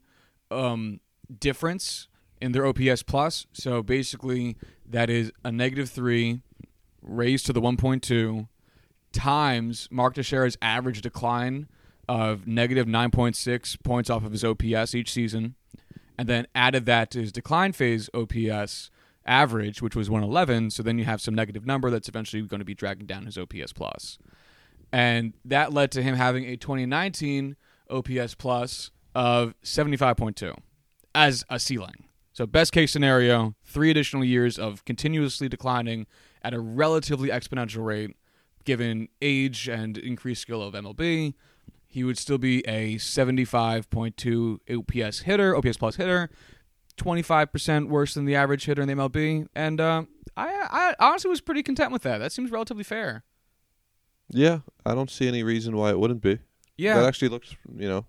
um, 0.49 1.01
difference 1.39 2.07
in 2.41 2.51
their 2.51 2.65
OPS 2.65 3.03
plus. 3.03 3.45
So 3.53 3.81
basically, 3.81 4.57
that 4.87 5.09
is 5.09 5.31
a 5.43 5.51
negative 5.51 5.89
three 5.89 6.41
raised 7.01 7.45
to 7.45 7.53
the 7.53 7.61
1.2 7.61 8.47
times 9.11 9.87
Mark 9.91 10.15
Teixeira's 10.15 10.57
average 10.61 11.01
decline 11.01 11.67
of 12.07 12.45
negative 12.45 12.85
9.6 12.85 13.83
points 13.83 14.09
off 14.09 14.25
of 14.25 14.31
his 14.31 14.43
OPS 14.43 14.93
each 14.93 15.11
season, 15.11 15.55
and 16.17 16.27
then 16.27 16.45
added 16.53 16.85
that 16.85 17.09
to 17.11 17.21
his 17.21 17.31
decline 17.31 17.71
phase 17.71 18.09
OPS 18.13 18.91
average, 19.25 19.81
which 19.81 19.95
was 19.95 20.09
111. 20.09 20.69
So 20.69 20.83
then 20.83 20.99
you 20.99 21.05
have 21.05 21.21
some 21.21 21.33
negative 21.33 21.65
number 21.65 21.89
that's 21.89 22.07
eventually 22.07 22.43
going 22.43 22.59
to 22.59 22.65
be 22.65 22.75
dragging 22.75 23.07
down 23.07 23.25
his 23.25 23.37
OPS 23.37 23.73
plus. 23.73 24.19
And 24.91 25.33
that 25.43 25.73
led 25.73 25.91
to 25.93 26.03
him 26.03 26.15
having 26.15 26.45
a 26.45 26.57
2019 26.57 27.55
OPS 27.89 28.35
plus 28.35 28.91
of 29.15 29.55
75.2 29.63 30.55
as 31.15 31.43
a 31.49 31.59
ceiling. 31.59 32.05
So, 32.33 32.45
best 32.45 32.73
case 32.73 32.91
scenario, 32.91 33.55
three 33.63 33.89
additional 33.89 34.25
years 34.25 34.59
of 34.59 34.83
continuously 34.85 35.47
declining 35.47 36.05
at 36.43 36.53
a 36.53 36.59
relatively 36.59 37.29
exponential 37.29 37.83
rate, 37.85 38.11
given 38.65 39.07
age 39.21 39.69
and 39.69 39.97
increased 39.97 40.41
skill 40.41 40.61
of 40.61 40.73
MLB. 40.73 41.33
He 41.87 42.03
would 42.03 42.17
still 42.17 42.37
be 42.37 42.59
a 42.67 42.95
75.2 42.95 44.59
OPS 44.69 45.19
hitter, 45.19 45.55
OPS 45.55 45.77
plus 45.77 45.95
hitter, 45.95 46.29
25% 46.97 47.87
worse 47.87 48.13
than 48.15 48.25
the 48.25 48.35
average 48.35 48.65
hitter 48.65 48.81
in 48.81 48.89
the 48.89 48.95
MLB. 48.95 49.47
And 49.55 49.79
uh, 49.79 50.03
I, 50.35 50.95
I 50.99 51.05
honestly 51.05 51.29
was 51.29 51.39
pretty 51.39 51.63
content 51.63 51.93
with 51.93 52.01
that. 52.01 52.17
That 52.17 52.33
seems 52.33 52.51
relatively 52.51 52.83
fair. 52.83 53.23
Yeah, 54.29 54.59
I 54.85 54.93
don't 54.93 55.09
see 55.09 55.27
any 55.27 55.43
reason 55.43 55.77
why 55.77 55.91
it 55.91 55.99
wouldn't 55.99 56.21
be. 56.21 56.39
Yeah. 56.77 56.95
That 56.95 57.05
actually 57.05 57.29
looks, 57.29 57.55
you 57.77 57.87
know, 57.87 58.05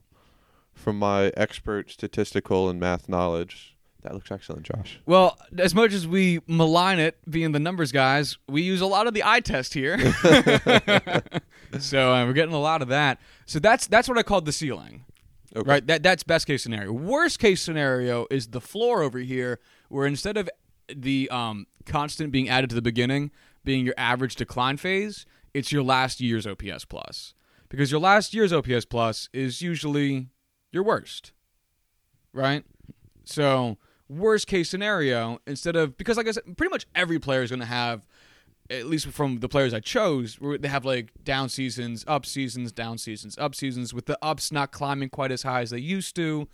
from 0.77 0.99
my 0.99 1.33
expert 1.37 1.91
statistical 1.91 2.69
and 2.69 2.79
math 2.79 3.09
knowledge, 3.09 3.77
that 4.03 4.15
looks 4.15 4.31
excellent, 4.31 4.63
Josh. 4.63 5.01
Well, 5.05 5.37
as 5.59 5.75
much 5.75 5.93
as 5.93 6.07
we 6.07 6.41
malign 6.47 7.01
it 7.01 7.19
being 7.29 7.51
the 7.51 7.59
numbers 7.59 7.91
guys, 7.91 8.39
we 8.49 8.63
use 8.63 8.81
a 8.81 8.87
lot 8.87 9.09
of 9.09 9.15
the 9.15 9.25
eye 9.25 9.41
test 9.41 9.75
here. 9.75 9.99
so 11.81 12.15
uh, 12.15 12.25
we're 12.25 12.33
getting 12.33 12.55
a 12.55 12.61
lot 12.61 12.83
of 12.83 12.89
that. 12.89 13.19
So 13.47 13.59
that's 13.59 13.89
that's 13.89 14.09
what 14.09 14.17
I 14.17 14.23
called 14.23 14.45
the 14.45 14.53
ceiling. 14.53 15.05
Okay. 15.57 15.69
Right? 15.69 15.87
That 15.87 16.05
that's 16.05 16.23
best 16.23 16.47
case 16.47 16.63
scenario. 16.63 16.93
Worst 16.93 17.41
case 17.41 17.61
scenario 17.61 18.29
is 18.31 18.49
the 18.49 18.61
floor 18.61 19.03
over 19.03 19.19
here 19.19 19.59
where 19.89 20.07
instead 20.07 20.37
of 20.37 20.49
the 20.95 21.29
um, 21.31 21.67
constant 21.85 22.31
being 22.31 22.49
added 22.49 22.71
to 22.71 22.77
the 22.77 22.83
beginning, 22.83 23.33
being 23.65 23.85
your 23.85 23.95
average 23.99 24.37
decline 24.37 24.77
phase, 24.77 25.27
it's 25.53 25.73
your 25.73 25.83
last 25.83 26.21
year's 26.21 26.47
OPS 26.47 26.85
plus. 26.85 27.35
Because 27.69 27.91
your 27.91 28.01
last 28.01 28.35
year's 28.35 28.53
OPS 28.53 28.85
plus 28.85 29.29
is 29.33 29.63
usually 29.63 30.29
your 30.77 30.85
worst. 30.85 31.33
Right? 32.33 32.65
So, 33.25 33.79
worst 34.09 34.47
case 34.47 34.71
scenario, 34.71 35.41
instead 35.47 35.75
of 35.75 35.97
because 35.99 36.17
like 36.17 36.29
I 36.29 36.33
said, 36.33 36.57
pretty 36.57 36.71
much 36.71 36.87
every 36.95 37.19
player 37.19 37.43
is 37.43 37.51
going 37.51 37.61
to 37.61 37.67
have 37.67 38.07
at 38.71 38.87
least 38.87 39.07
from 39.09 39.39
the 39.41 39.49
players 39.49 39.73
I 39.73 39.81
chose, 39.81 40.39
they 40.41 40.69
have 40.69 40.85
like 40.85 41.13
down 41.23 41.49
seasons, 41.49 42.05
up 42.07 42.27
seasons, 42.27 42.73
down 42.73 42.99
seasons, 42.99 43.39
up 43.39 43.55
seasons, 43.55 43.95
with 43.95 44.07
the 44.07 44.19
ups 44.23 44.51
not 44.51 44.73
climbing 44.73 45.11
quite 45.11 45.31
as 45.31 45.43
high 45.43 45.63
as 45.63 45.71
they 45.71 45.79
used 45.79 46.17
to, 46.17 46.49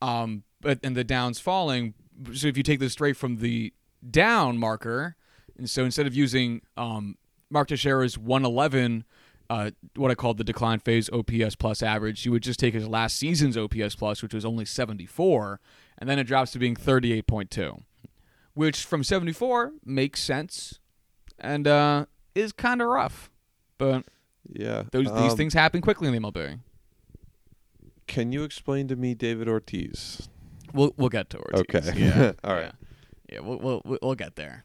um, 0.00 0.44
but 0.60 0.78
and 0.82 0.96
the 0.96 1.04
downs 1.04 1.40
falling. 1.40 1.94
So 2.32 2.48
if 2.48 2.56
you 2.56 2.62
take 2.62 2.80
this 2.80 2.92
straight 2.92 3.16
from 3.16 3.38
the 3.38 3.72
down 4.08 4.58
marker, 4.58 5.16
and 5.56 5.68
so 5.68 5.84
instead 5.84 6.06
of 6.06 6.14
using 6.14 6.62
um, 6.76 7.16
Mark 7.50 7.68
Teixeira's 7.68 8.16
111, 8.16 9.04
uh, 9.50 9.70
what 9.96 10.10
I 10.10 10.14
called 10.14 10.36
the 10.38 10.44
decline 10.44 10.78
phase 10.78 11.08
OPS 11.10 11.54
plus 11.56 11.82
average, 11.82 12.24
you 12.26 12.32
would 12.32 12.42
just 12.42 12.60
take 12.60 12.74
his 12.74 12.86
last 12.86 13.16
season's 13.16 13.56
OPS 13.56 13.94
plus, 13.96 14.22
which 14.22 14.34
was 14.34 14.44
only 14.44 14.64
74, 14.64 15.60
and 15.98 16.08
then 16.08 16.18
it 16.18 16.24
drops 16.24 16.52
to 16.52 16.58
being 16.58 16.76
38.2, 16.76 17.82
which 18.54 18.84
from 18.84 19.02
74 19.02 19.72
makes 19.84 20.22
sense 20.22 20.80
and 21.38 21.66
uh, 21.66 22.04
is 22.34 22.52
kind 22.52 22.82
of 22.82 22.88
rough. 22.88 23.30
But 23.78 24.04
Yeah. 24.52 24.82
those, 24.92 25.06
these 25.06 25.32
um, 25.32 25.36
things 25.36 25.54
happen 25.54 25.80
quickly 25.80 26.08
in 26.08 26.14
the 26.14 26.20
MLB. 26.20 26.58
Can 28.06 28.32
you 28.32 28.42
explain 28.44 28.88
to 28.88 28.96
me 28.96 29.14
David 29.14 29.48
Ortiz? 29.48 30.28
We'll 30.72 30.92
we'll 30.96 31.08
get 31.10 31.30
to 31.30 31.38
Ortiz. 31.38 31.88
Okay. 31.88 31.98
Yeah. 31.98 32.32
All 32.44 32.54
right. 32.54 32.72
Yeah, 33.30 33.34
yeah 33.34 33.40
we'll 33.40 33.58
we'll- 33.84 33.98
we'll 34.02 34.14
get 34.14 34.36
there. 34.36 34.64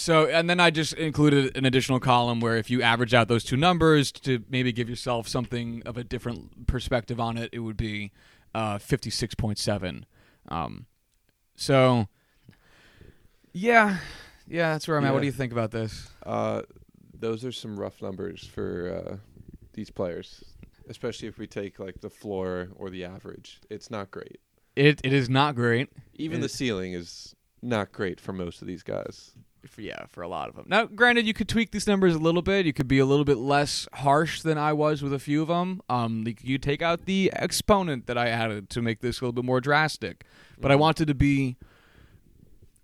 So, 0.00 0.26
and 0.26 0.48
then 0.48 0.60
I 0.60 0.70
just 0.70 0.94
included 0.94 1.54
an 1.56 1.66
additional 1.66 2.00
column 2.00 2.40
where 2.40 2.56
if 2.56 2.70
you 2.70 2.80
average 2.80 3.12
out 3.12 3.28
those 3.28 3.44
two 3.44 3.58
numbers 3.58 4.10
to 4.12 4.42
maybe 4.48 4.72
give 4.72 4.88
yourself 4.88 5.28
something 5.28 5.82
of 5.84 5.98
a 5.98 6.04
different 6.04 6.66
perspective 6.66 7.20
on 7.20 7.36
it, 7.36 7.50
it 7.52 7.58
would 7.58 7.76
be 7.76 8.10
uh, 8.54 8.78
56.7. 8.78 10.04
Um, 10.48 10.86
so, 11.54 12.08
yeah, 13.52 13.98
yeah, 14.48 14.72
that's 14.72 14.88
where 14.88 14.96
I'm 14.96 15.04
at. 15.04 15.12
What 15.12 15.20
do 15.20 15.26
you 15.26 15.32
think 15.32 15.52
about 15.52 15.70
this? 15.70 16.08
Uh, 16.24 16.62
those 17.12 17.44
are 17.44 17.52
some 17.52 17.78
rough 17.78 18.00
numbers 18.00 18.46
for 18.46 19.04
uh, 19.06 19.16
these 19.74 19.90
players, 19.90 20.42
especially 20.88 21.28
if 21.28 21.36
we 21.36 21.46
take 21.46 21.78
like 21.78 22.00
the 22.00 22.10
floor 22.10 22.68
or 22.76 22.88
the 22.88 23.04
average. 23.04 23.60
It's 23.68 23.90
not 23.90 24.10
great. 24.10 24.40
It 24.76 25.02
It 25.04 25.12
is 25.12 25.28
not 25.28 25.54
great. 25.54 25.90
Even 26.14 26.38
It- 26.38 26.42
the 26.42 26.48
ceiling 26.48 26.94
is 26.94 27.36
not 27.60 27.92
great 27.92 28.18
for 28.18 28.32
most 28.32 28.62
of 28.62 28.66
these 28.66 28.82
guys. 28.82 29.34
For, 29.66 29.80
yeah, 29.80 30.06
for 30.08 30.22
a 30.22 30.28
lot 30.28 30.48
of 30.48 30.56
them. 30.56 30.66
Now, 30.68 30.86
granted, 30.86 31.26
you 31.26 31.34
could 31.34 31.48
tweak 31.48 31.70
these 31.70 31.86
numbers 31.86 32.14
a 32.14 32.18
little 32.18 32.42
bit. 32.42 32.66
You 32.66 32.72
could 32.72 32.88
be 32.88 32.98
a 32.98 33.04
little 33.04 33.24
bit 33.24 33.36
less 33.36 33.88
harsh 33.94 34.42
than 34.42 34.58
I 34.58 34.72
was 34.72 35.02
with 35.02 35.12
a 35.12 35.18
few 35.18 35.42
of 35.42 35.48
them. 35.48 35.82
Um, 35.88 36.26
you 36.42 36.58
take 36.58 36.82
out 36.82 37.04
the 37.04 37.30
exponent 37.34 38.06
that 38.06 38.16
I 38.16 38.28
added 38.28 38.70
to 38.70 38.82
make 38.82 39.00
this 39.00 39.20
a 39.20 39.24
little 39.24 39.32
bit 39.32 39.44
more 39.44 39.60
drastic. 39.60 40.24
But 40.60 40.70
I 40.70 40.76
wanted 40.76 41.08
to 41.08 41.14
be. 41.14 41.56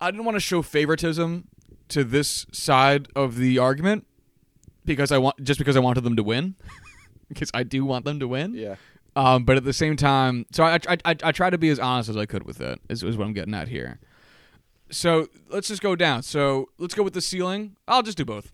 I 0.01 0.11
didn't 0.11 0.25
want 0.25 0.37
to 0.37 0.41
show 0.41 0.63
favoritism 0.63 1.49
to 1.89 2.05
this 2.05 2.47
side 2.53 3.09
of 3.15 3.37
the 3.37 3.59
argument 3.59 4.07
because 4.85 5.13
I 5.13 5.19
want 5.19 5.43
just 5.43 5.59
because 5.59 5.77
I 5.77 5.81
wanted 5.81 6.05
them 6.05 6.17
to 6.17 6.23
win. 6.23 6.55
because 7.29 7.51
I 7.55 7.63
do 7.63 7.85
want 7.85 8.05
them 8.05 8.21
to 8.21 8.29
win. 8.29 8.55
Yeah. 8.55 8.77
Um, 9.15 9.45
but 9.45 9.57
at 9.57 9.65
the 9.65 9.73
same 9.73 9.97
time, 9.97 10.45
so 10.53 10.63
I, 10.63 10.75
I, 10.89 10.99
I, 11.07 11.17
I 11.25 11.33
try 11.33 11.49
to 11.49 11.57
be 11.57 11.71
as 11.71 11.79
honest 11.79 12.11
as 12.11 12.17
I 12.19 12.27
could 12.27 12.45
with 12.45 12.61
it. 12.61 12.81
Is, 12.91 13.03
is 13.03 13.17
what 13.17 13.27
I'm 13.27 13.33
getting 13.33 13.55
at 13.55 13.69
here. 13.69 13.99
So 14.91 15.29
let's 15.51 15.69
just 15.69 15.83
go 15.83 15.97
down. 15.97 16.23
So 16.23 16.69
let's 16.79 16.95
go 16.95 17.03
with 17.03 17.15
the 17.15 17.21
ceiling. 17.21 17.77
I'll 17.89 18.03
just 18.03 18.17
do 18.19 18.25
both. 18.25 18.53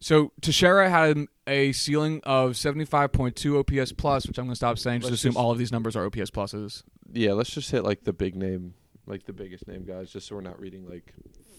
So 0.00 0.32
Teixeira 0.40 0.90
had 0.90 1.26
a 1.46 1.72
ceiling 1.72 2.20
of 2.24 2.52
75.2 2.52 3.58
OPS 3.80 3.92
plus, 3.92 4.26
which 4.26 4.38
I'm 4.38 4.44
going 4.46 4.52
to 4.52 4.56
stop 4.56 4.78
saying. 4.78 5.00
Just 5.00 5.10
Let's 5.10 5.20
assume 5.20 5.32
just- 5.32 5.38
all 5.38 5.50
of 5.50 5.58
these 5.58 5.72
numbers 5.72 5.96
are 5.96 6.04
OPS 6.06 6.30
pluses. 6.30 6.82
Yeah. 7.12 7.32
Let's 7.32 7.50
just 7.50 7.70
hit 7.70 7.84
like 7.84 8.04
the 8.04 8.12
big 8.12 8.34
name, 8.36 8.74
like 9.06 9.24
the 9.26 9.32
biggest 9.32 9.66
name 9.68 9.84
guys, 9.84 10.10
just 10.12 10.26
so 10.28 10.34
we're 10.36 10.40
not 10.40 10.58
reading 10.60 10.88
like 10.88 11.12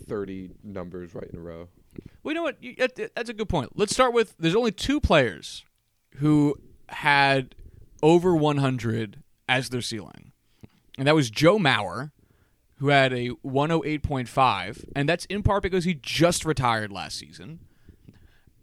thirty 0.07 0.51
numbers 0.63 1.13
right 1.15 1.29
in 1.31 1.37
a 1.37 1.41
row. 1.41 1.69
Well, 2.23 2.31
you 2.31 2.35
know 2.35 2.43
what? 2.43 2.61
You- 2.63 2.75
that- 2.77 3.13
That's 3.15 3.29
a 3.29 3.33
good 3.33 3.49
point. 3.49 3.77
Let's 3.77 3.93
start 3.93 4.13
with. 4.13 4.35
There's 4.39 4.55
only 4.55 4.71
two 4.71 4.99
players 4.99 5.63
who 6.17 6.55
had 6.89 7.55
over 8.01 8.35
100 8.35 9.23
as 9.47 9.69
their 9.69 9.81
ceiling, 9.81 10.31
and 10.97 11.07
that 11.07 11.15
was 11.15 11.29
Joe 11.29 11.57
Mauer, 11.57 12.11
who 12.83 12.89
had 12.89 13.13
a 13.13 13.29
108.5, 13.45 14.83
and 14.93 15.07
that's 15.07 15.23
in 15.25 15.41
part 15.41 15.63
because 15.63 15.85
he 15.85 15.93
just 15.93 16.43
retired 16.43 16.91
last 16.91 17.17
season, 17.17 17.59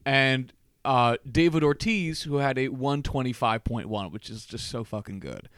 and 0.05 0.53
uh, 0.85 1.17
David 1.31 1.63
Ortiz, 1.63 2.23
who 2.25 2.37
had 2.37 2.59
a 2.59 2.69
125.1, 2.69 4.13
which 4.13 4.29
is 4.31 4.45
just 4.45 4.69
so 4.69 4.85
fucking 4.85 5.21
good, 5.21 5.49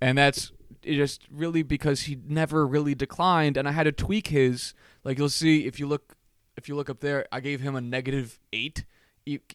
and 0.00 0.16
that's 0.18 0.52
just 0.84 1.26
really 1.30 1.62
because 1.62 2.02
he 2.02 2.18
never 2.26 2.66
really 2.66 2.94
declined, 2.94 3.56
and 3.56 3.66
I 3.68 3.72
had 3.72 3.84
to 3.84 3.92
tweak 3.92 4.28
his. 4.28 4.74
Like 5.02 5.18
you'll 5.18 5.28
see 5.28 5.66
if 5.66 5.78
you 5.80 5.86
look 5.86 6.16
if 6.56 6.68
you 6.68 6.76
look 6.76 6.88
up 6.88 7.00
there, 7.00 7.26
I 7.32 7.40
gave 7.40 7.60
him 7.60 7.74
a 7.74 7.80
negative 7.80 8.38
eight, 8.52 8.84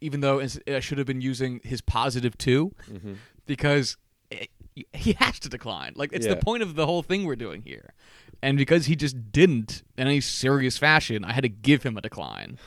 even 0.01 0.19
though 0.19 0.41
I 0.67 0.79
should 0.81 0.97
have 0.97 1.07
been 1.07 1.21
using 1.21 1.61
his 1.63 1.79
positive 1.81 2.37
2 2.37 2.73
Mm-hmm. 2.91 3.13
because 3.45 3.95
it, 4.29 4.49
he 4.93 5.13
has 5.13 5.39
to 5.39 5.49
decline. 5.49 5.93
Like 5.95 6.11
it's 6.13 6.25
the 6.35 6.35
point 6.41 6.61
of 6.63 6.75
the 6.75 6.85
whole 6.85 7.01
thing 7.03 7.25
we're 7.25 7.35
doing 7.35 7.61
here, 7.63 7.93
and 8.41 8.57
because 8.57 8.85
he 8.85 8.95
just 8.95 9.31
didn't 9.31 9.83
in 9.97 10.07
any 10.07 10.21
serious 10.21 10.77
fashion, 10.77 11.25
I 11.25 11.33
had 11.33 11.41
to 11.41 11.49
give 11.49 11.83
him 11.83 11.97
a 11.97 12.01
decline. 12.01 12.57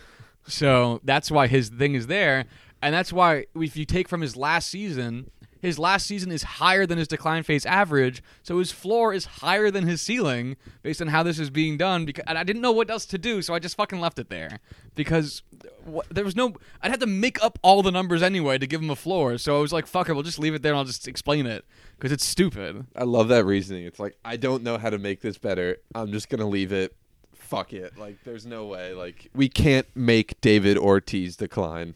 So 0.47 1.01
that's 1.05 1.31
why 1.31 1.47
his 1.47 1.69
thing 1.69 1.95
is 1.95 2.07
there, 2.07 2.47
and 2.81 2.95
that's 2.95 3.13
why 3.13 3.47
if 3.55 3.77
you 3.77 3.85
take 3.85 4.09
from 4.09 4.21
his 4.21 4.37
last 4.37 4.69
season. 4.69 5.31
His 5.63 5.79
last 5.79 6.07
season 6.09 6.33
is 6.33 6.43
higher 6.43 6.87
than 6.87 6.99
his 6.99 7.07
decline 7.07 7.45
phase 7.45 7.65
average, 7.65 8.21
so 8.43 8.59
his 8.59 8.73
floor 8.73 9.15
is 9.15 9.27
higher 9.27 9.71
than 9.71 9.87
his 9.87 10.03
ceiling 10.03 10.57
based 10.83 11.01
on 11.01 11.07
how 11.07 11.23
this 11.23 11.39
is 11.39 11.51
being 11.51 11.77
done. 11.77 12.05
Because 12.05 12.25
and 12.27 12.37
I 12.37 12.43
didn't 12.43 12.63
know 12.63 12.73
what 12.73 12.91
else 12.91 13.07
to 13.07 13.17
do, 13.17 13.41
so 13.43 13.55
I 13.55 13.61
just 13.61 13.77
fucking 13.77 14.01
left 14.01 14.19
it 14.19 14.29
there 14.29 14.59
because 14.97 15.43
wh- 15.89 16.01
there 16.11 16.25
was 16.25 16.35
no. 16.35 16.55
I'd 16.83 16.91
have 16.91 16.99
to 16.99 17.07
make 17.07 17.43
up 17.45 17.61
all 17.63 17.81
the 17.81 17.93
numbers 17.93 18.25
anyway 18.25 18.59
to 18.59 18.67
give 18.67 18.83
him 18.83 18.91
a 18.91 18.97
floor. 18.97 19.39
So 19.39 19.57
I 19.57 19.61
was 19.61 19.73
like, 19.73 19.87
"Fuck 19.87 20.09
it, 20.09 20.15
we'll 20.15 20.25
just 20.25 20.41
leave 20.41 20.55
it 20.55 20.63
there 20.63 20.73
and 20.73 20.81
I'll 20.81 20.85
just 20.85 21.07
explain 21.07 21.47
it 21.47 21.65
because 21.97 22.11
it's 22.11 22.25
stupid." 22.27 22.85
I 22.97 23.05
love 23.05 23.29
that 23.29 23.45
reasoning. 23.45 23.85
It's 23.85 24.01
like 24.01 24.17
I 24.25 24.37
don't 24.37 24.65
know 24.65 24.79
how 24.79 24.91
to 24.91 24.99
make 24.99 25.21
this 25.21 25.39
better. 25.39 25.77
I'm 25.95 26.11
just 26.11 26.29
gonna 26.29 26.49
leave 26.49 26.73
it. 26.73 26.97
Fuck 27.35 27.73
it. 27.73 27.97
Like 27.97 28.17
there's 28.25 28.47
no 28.47 28.67
way. 28.67 28.95
Like 28.95 29.31
we 29.33 29.49
can't 29.49 29.87
make 29.95 30.41
David 30.41 30.77
Ortiz 30.77 31.37
decline. 31.37 31.95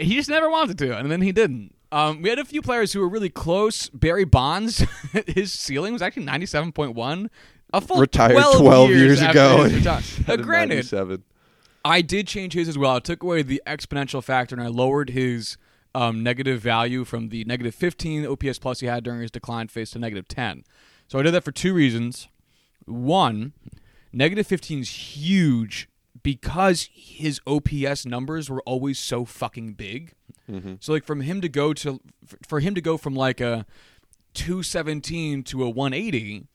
He 0.00 0.14
just 0.14 0.30
never 0.30 0.48
wanted 0.48 0.78
to, 0.78 0.96
and 0.96 1.10
then 1.10 1.20
he 1.20 1.32
didn't. 1.32 1.74
Um, 1.96 2.20
we 2.20 2.28
had 2.28 2.38
a 2.38 2.44
few 2.44 2.60
players 2.60 2.92
who 2.92 3.00
were 3.00 3.08
really 3.08 3.30
close. 3.30 3.88
Barry 3.88 4.26
Bonds, 4.26 4.84
his 5.26 5.50
ceiling 5.50 5.94
was 5.94 6.02
actually 6.02 6.24
ninety-seven 6.24 6.72
point 6.72 6.94
one. 6.94 7.30
A 7.72 7.80
full 7.80 7.98
Retired 7.98 8.32
12, 8.32 8.58
12 8.58 8.90
years 8.90 9.22
after 9.22 9.38
ago. 9.38 10.00
Now, 10.28 10.36
granted, 10.42 11.22
I 11.86 12.02
did 12.02 12.28
change 12.28 12.52
his 12.52 12.68
as 12.68 12.76
well. 12.76 12.96
I 12.96 12.98
took 13.00 13.22
away 13.22 13.42
the 13.42 13.62
exponential 13.66 14.22
factor 14.22 14.54
and 14.54 14.62
I 14.62 14.68
lowered 14.68 15.10
his 15.10 15.56
um, 15.94 16.22
negative 16.22 16.60
value 16.60 17.04
from 17.04 17.30
the 17.30 17.44
negative 17.44 17.74
15 17.74 18.26
OPS 18.26 18.58
plus 18.58 18.80
he 18.80 18.86
had 18.86 19.02
during 19.02 19.20
his 19.20 19.30
decline 19.30 19.68
phase 19.68 19.90
to 19.92 19.98
negative 19.98 20.28
10. 20.28 20.64
So 21.08 21.18
I 21.18 21.22
did 21.22 21.32
that 21.32 21.44
for 21.44 21.50
two 21.50 21.74
reasons. 21.74 22.28
One, 22.84 23.52
negative 24.12 24.46
15 24.46 24.80
is 24.80 24.90
huge 24.90 25.88
because 26.26 26.88
his 26.92 27.40
OPS 27.46 28.04
numbers 28.04 28.50
were 28.50 28.60
always 28.62 28.98
so 28.98 29.24
fucking 29.24 29.74
big. 29.74 30.12
Mhm. 30.50 30.82
So 30.82 30.92
like 30.92 31.04
from 31.04 31.20
him 31.20 31.40
to 31.40 31.48
go 31.48 31.72
to 31.74 32.00
for 32.44 32.58
him 32.58 32.74
to 32.74 32.80
go 32.80 32.96
from 32.96 33.14
like 33.14 33.40
a 33.40 33.64
217 34.34 35.44
to 35.44 35.62
a 35.62 35.70
180, 35.70 36.48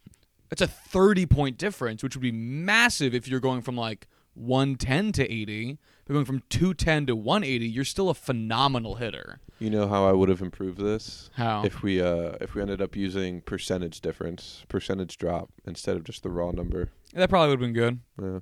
that's 0.49 0.62
a 0.62 0.67
30 0.67 1.25
point 1.25 1.57
difference, 1.57 2.03
which 2.03 2.17
would 2.17 2.21
be 2.21 2.34
massive 2.34 3.15
if 3.15 3.29
you're 3.29 3.39
going 3.39 3.62
from 3.62 3.77
like 3.77 4.07
110 4.34 5.13
to 5.13 5.31
80. 5.31 5.77
But 6.05 6.13
going 6.15 6.25
from 6.25 6.43
210 6.49 7.05
to 7.05 7.15
180, 7.15 7.65
you're 7.69 7.86
still 7.86 8.10
a 8.10 8.13
phenomenal 8.13 8.95
hitter. 8.95 9.39
You 9.60 9.69
know 9.69 9.88
how 9.88 10.05
I 10.05 10.12
would 10.12 10.27
have 10.27 10.41
improved 10.41 10.79
this 10.79 11.29
How? 11.36 11.63
if 11.63 11.81
we 11.81 12.01
uh 12.01 12.34
if 12.41 12.55
we 12.55 12.62
ended 12.62 12.81
up 12.81 12.97
using 12.97 13.39
percentage 13.39 14.01
difference, 14.01 14.65
percentage 14.67 15.17
drop 15.17 15.49
instead 15.65 15.95
of 15.95 16.03
just 16.03 16.23
the 16.23 16.29
raw 16.29 16.51
number. 16.51 16.89
that 17.13 17.29
probably 17.29 17.49
would 17.55 17.62
have 17.62 17.73
been 17.73 17.73
good. 17.73 17.99
Yeah. 18.21 18.39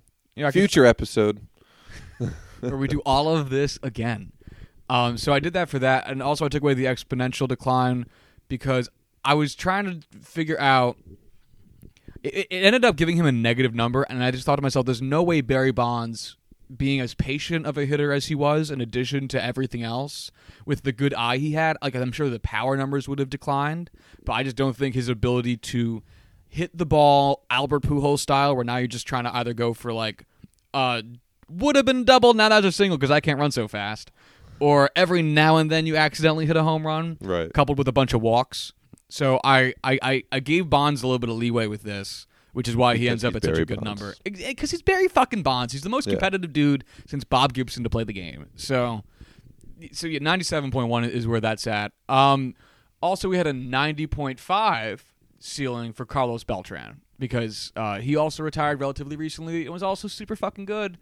I 0.48 0.52
could- 0.52 0.60
Future 0.60 0.86
episode. 0.86 1.46
where 2.60 2.78
we 2.78 2.88
do 2.88 3.02
all 3.06 3.36
of 3.36 3.50
this 3.50 3.80
again. 3.82 4.32
Um, 4.90 5.18
so 5.18 5.32
I 5.34 5.40
did 5.40 5.54
that 5.54 5.70
for 5.70 5.80
that, 5.80 6.10
and 6.10 6.22
also 6.22 6.46
I 6.46 6.50
took 6.50 6.64
away 6.64 6.74
the 6.74 6.86
exponential 6.86 7.48
decline 7.48 8.06
because 8.48 8.90
I 9.24 9.36
was 9.36 9.56
trying 9.56 9.86
to 9.86 10.20
figure 10.20 10.60
out. 10.60 10.98
It, 12.24 12.48
it 12.50 12.64
ended 12.64 12.84
up 12.84 12.96
giving 12.98 13.16
him 13.16 13.26
a 13.26 13.32
negative 13.32 13.74
number, 13.74 14.04
and 14.04 14.24
I 14.24 14.32
just 14.32 14.46
thought 14.46 14.58
to 14.58 14.62
myself, 14.62 14.86
"There's 14.86 15.02
no 15.02 15.22
way 15.24 15.42
Barry 15.42 15.72
Bonds, 15.72 16.38
being 16.76 17.00
as 17.00 17.14
patient 17.14 17.66
of 17.66 17.78
a 17.78 17.86
hitter 17.86 18.12
as 18.12 18.28
he 18.28 18.36
was, 18.36 18.70
in 18.72 18.82
addition 18.82 19.28
to 19.30 19.44
everything 19.44 19.84
else, 19.84 20.32
with 20.66 20.84
the 20.84 20.92
good 20.92 21.14
eye 21.14 21.38
he 21.38 21.54
had, 21.54 21.78
like 21.82 21.96
I'm 21.96 22.12
sure 22.12 22.30
the 22.30 22.40
power 22.40 22.76
numbers 22.76 23.08
would 23.08 23.20
have 23.20 23.30
declined, 23.30 23.90
but 24.26 24.34
I 24.34 24.44
just 24.44 24.56
don't 24.56 24.76
think 24.76 24.96
his 24.96 25.10
ability 25.10 25.58
to 25.58 26.04
hit 26.48 26.76
the 26.78 26.86
ball 26.86 27.46
Albert 27.50 27.84
Pujols 27.84 28.20
style, 28.20 28.56
where 28.56 28.66
now 28.66 28.78
you're 28.78 28.88
just 28.88 29.08
trying 29.08 29.24
to 29.24 29.36
either 29.36 29.54
go 29.54 29.74
for 29.74 29.94
like 29.94 30.26
uh 30.74 31.02
would 31.50 31.76
have 31.76 31.86
been 31.86 32.04
double, 32.04 32.34
now 32.34 32.50
that's 32.50 32.66
a 32.66 32.72
single 32.72 32.98
because 32.98 33.10
I 33.12 33.20
can't 33.20 33.40
run 33.40 33.52
so 33.52 33.68
fast. 33.68 34.12
Or 34.60 34.90
every 34.96 35.22
now 35.22 35.58
and 35.58 35.72
then 35.72 35.86
you 35.88 35.96
accidentally 35.96 36.46
hit 36.46 36.56
a 36.58 36.64
home 36.64 36.86
run, 36.86 37.18
Right. 37.22 37.52
coupled 37.54 37.78
with 37.78 37.88
a 37.88 37.92
bunch 37.94 38.14
of 38.14 38.22
walks. 38.22 38.74
So 39.08 39.40
I, 39.44 39.74
I, 39.84 39.98
I, 40.02 40.24
I 40.34 40.40
gave 40.42 40.70
Bonds 40.70 41.02
a 41.02 41.08
little 41.08 41.18
bit 41.18 41.30
of 41.30 41.38
leeway 41.38 41.66
with 41.66 41.82
this, 41.84 42.28
which 42.54 42.68
is 42.68 42.76
why 42.76 42.98
he 42.98 43.08
ends 43.10 43.24
up 43.26 43.36
at 43.36 43.44
such 43.44 43.58
a 43.58 43.66
good 43.66 43.80
Bonds. 43.82 44.02
number. 44.02 44.16
Because 44.24 44.70
he's 44.70 44.82
Barry 44.84 45.08
fucking 45.08 45.42
Bonds. 45.44 45.74
He's 45.74 45.82
the 45.82 45.90
most 45.90 46.06
Yeah. 46.08 46.12
competitive 46.14 46.54
dude 46.54 46.84
since 47.08 47.24
Bob 47.24 47.54
Gibson 47.54 47.84
to 47.84 47.90
play 47.90 48.04
the 48.04 48.14
game. 48.14 48.48
So, 48.56 49.04
so 49.94 50.06
yeah, 50.08 50.20
ninety 50.22 50.44
seven 50.44 50.70
point 50.72 50.90
one 50.90 51.04
is 51.06 51.26
where 51.26 51.40
that's 51.42 51.66
at. 51.66 51.94
Um, 52.10 52.54
also 53.02 53.30
we 53.30 53.38
had 53.38 53.48
a 53.48 53.54
ninety 53.54 54.06
point 54.08 54.40
five 54.40 55.06
ceiling 55.40 55.94
for 55.94 56.06
Carlos 56.06 56.44
Beltran 56.44 57.00
because 57.20 57.72
uh, 57.76 58.00
he 58.00 58.16
also 58.16 58.42
retired 58.44 58.80
relatively 58.80 59.16
recently 59.16 59.64
and 59.64 59.74
was 59.74 59.84
also 59.84 60.08
super 60.08 60.36
fucking 60.36 60.66
good. 60.66 60.98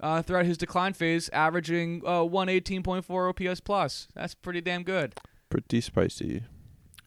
Uh, 0.00 0.20
throughout 0.20 0.44
his 0.44 0.58
decline 0.58 0.92
phase, 0.92 1.28
averaging 1.32 2.02
uh, 2.04 2.22
118.4 2.22 3.48
OPS 3.48 3.60
plus. 3.60 4.08
That's 4.14 4.34
pretty 4.34 4.60
damn 4.60 4.82
good. 4.82 5.14
Pretty 5.48 5.80
spicy. 5.80 6.42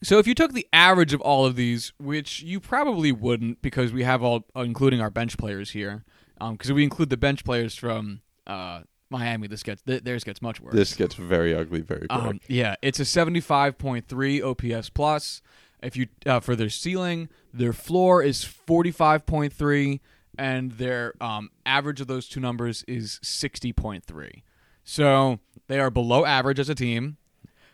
So 0.02 0.18
if 0.18 0.28
you 0.28 0.34
took 0.34 0.54
the 0.54 0.66
average 0.72 1.14
of 1.14 1.20
all 1.20 1.46
of 1.46 1.58
these, 1.58 1.92
which 2.00 2.42
you 2.42 2.62
probably 2.62 3.12
wouldn't 3.12 3.62
because 3.62 3.92
we 3.92 4.04
have 4.04 4.24
all, 4.24 4.46
uh, 4.56 4.62
including 4.62 5.02
our 5.02 5.10
bench 5.10 5.38
players 5.38 5.72
here, 5.72 6.06
because 6.40 6.70
if 6.70 6.76
we 6.76 6.84
include 6.84 7.10
the 7.10 7.18
bench 7.18 7.44
players 7.44 7.76
from 7.76 8.22
uh, 8.48 8.82
Miami, 9.10 9.48
this 9.48 9.64
gets 9.64 9.82
th- 9.82 10.04
theirs 10.04 10.24
gets 10.24 10.42
much 10.42 10.62
worse. 10.62 10.74
This 10.74 10.96
gets 10.96 11.16
very 11.16 11.56
ugly 11.56 11.82
very. 11.82 12.08
Um, 12.10 12.40
yeah, 12.48 12.76
it's 12.82 13.00
a 13.00 13.04
75.3 13.04 14.76
OPS 14.76 14.90
plus. 14.90 15.42
If 15.86 15.96
you 15.96 16.08
uh, 16.26 16.40
for 16.40 16.56
their 16.56 16.70
ceiling, 16.70 17.30
their 17.54 17.74
floor 17.74 18.22
is 18.24 18.44
45.3, 18.44 20.00
and 20.38 20.72
their 20.74 21.14
um, 21.22 21.50
average 21.66 22.02
of 22.02 22.08
those 22.08 22.28
two 22.28 22.40
numbers 22.40 22.84
is 22.88 23.20
60.3. 23.24 24.42
So 24.84 25.40
they 25.68 25.80
are 25.80 25.90
below 25.90 26.26
average 26.26 26.60
as 26.60 26.70
a 26.70 26.76
team. 26.76 27.18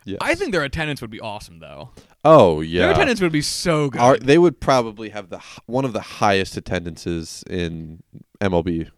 yes. 0.04 0.18
I 0.20 0.34
think 0.34 0.52
their 0.52 0.62
attendance 0.62 1.00
would 1.00 1.10
be 1.10 1.20
awesome, 1.20 1.58
though. 1.58 1.90
Oh 2.24 2.60
yeah, 2.60 2.82
Their 2.82 2.92
attendance 2.92 3.20
would 3.20 3.32
be 3.32 3.42
so 3.42 3.90
good. 3.90 4.00
Our, 4.00 4.16
they 4.16 4.38
would 4.38 4.60
probably 4.60 5.08
have 5.08 5.28
the 5.28 5.40
one 5.66 5.84
of 5.84 5.92
the 5.92 6.00
highest 6.00 6.56
attendances 6.56 7.42
in 7.50 8.02
MLB. 8.40 8.90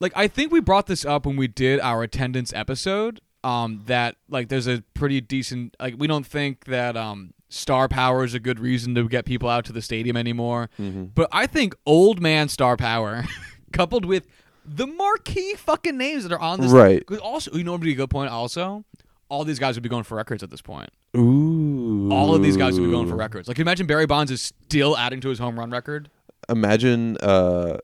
like 0.00 0.12
I 0.16 0.28
think 0.28 0.50
we 0.50 0.60
brought 0.60 0.86
this 0.86 1.04
up 1.04 1.26
when 1.26 1.36
we 1.36 1.46
did 1.48 1.78
our 1.80 2.02
attendance 2.02 2.52
episode. 2.54 3.20
Um, 3.44 3.82
that 3.86 4.16
like 4.28 4.48
there's 4.48 4.66
a 4.66 4.82
pretty 4.94 5.20
decent 5.20 5.76
like 5.78 5.94
we 5.98 6.06
don't 6.06 6.26
think 6.26 6.64
that 6.64 6.96
um 6.96 7.34
star 7.48 7.88
power 7.88 8.24
is 8.24 8.34
a 8.34 8.40
good 8.40 8.58
reason 8.60 8.94
to 8.94 9.08
get 9.08 9.24
people 9.24 9.48
out 9.48 9.64
to 9.66 9.72
the 9.72 9.82
stadium 9.82 10.16
anymore. 10.16 10.68
Mm-hmm. 10.78 11.04
But 11.14 11.28
I 11.32 11.46
think 11.46 11.74
old 11.86 12.20
man 12.20 12.48
star 12.48 12.76
power, 12.76 13.24
coupled 13.72 14.04
with 14.04 14.26
the 14.64 14.86
marquee 14.86 15.54
fucking 15.54 15.96
names 15.96 16.24
that 16.24 16.32
are 16.32 16.38
on 16.38 16.60
this, 16.60 16.70
Right. 16.72 17.04
'cause 17.06 17.18
Also, 17.18 17.52
you 17.54 17.64
know, 17.64 17.72
what 17.72 17.80
would 17.80 17.84
be 17.86 17.92
a 17.92 17.96
good 17.96 18.10
point. 18.10 18.30
Also, 18.30 18.84
all 19.30 19.44
these 19.44 19.58
guys 19.58 19.76
would 19.76 19.82
be 19.82 19.88
going 19.88 20.04
for 20.04 20.14
records 20.16 20.42
at 20.42 20.50
this 20.50 20.60
point. 20.60 20.90
Ooh. 21.16 22.10
All 22.12 22.34
of 22.34 22.42
these 22.42 22.56
guys 22.56 22.78
would 22.78 22.84
be 22.86 22.92
going 22.92 23.08
for 23.08 23.16
records. 23.16 23.48
Like, 23.48 23.58
imagine 23.58 23.86
Barry 23.86 24.06
Bonds 24.06 24.30
is 24.30 24.42
still 24.42 24.96
adding 24.96 25.20
to 25.22 25.28
his 25.30 25.38
home 25.38 25.58
run 25.58 25.70
record. 25.70 26.10
Imagine 26.50 27.16
uh, 27.22 27.78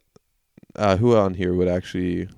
uh, 0.77 0.96
who 0.98 1.16
on 1.16 1.35
here 1.35 1.55
would 1.55 1.68
actually 1.68 2.29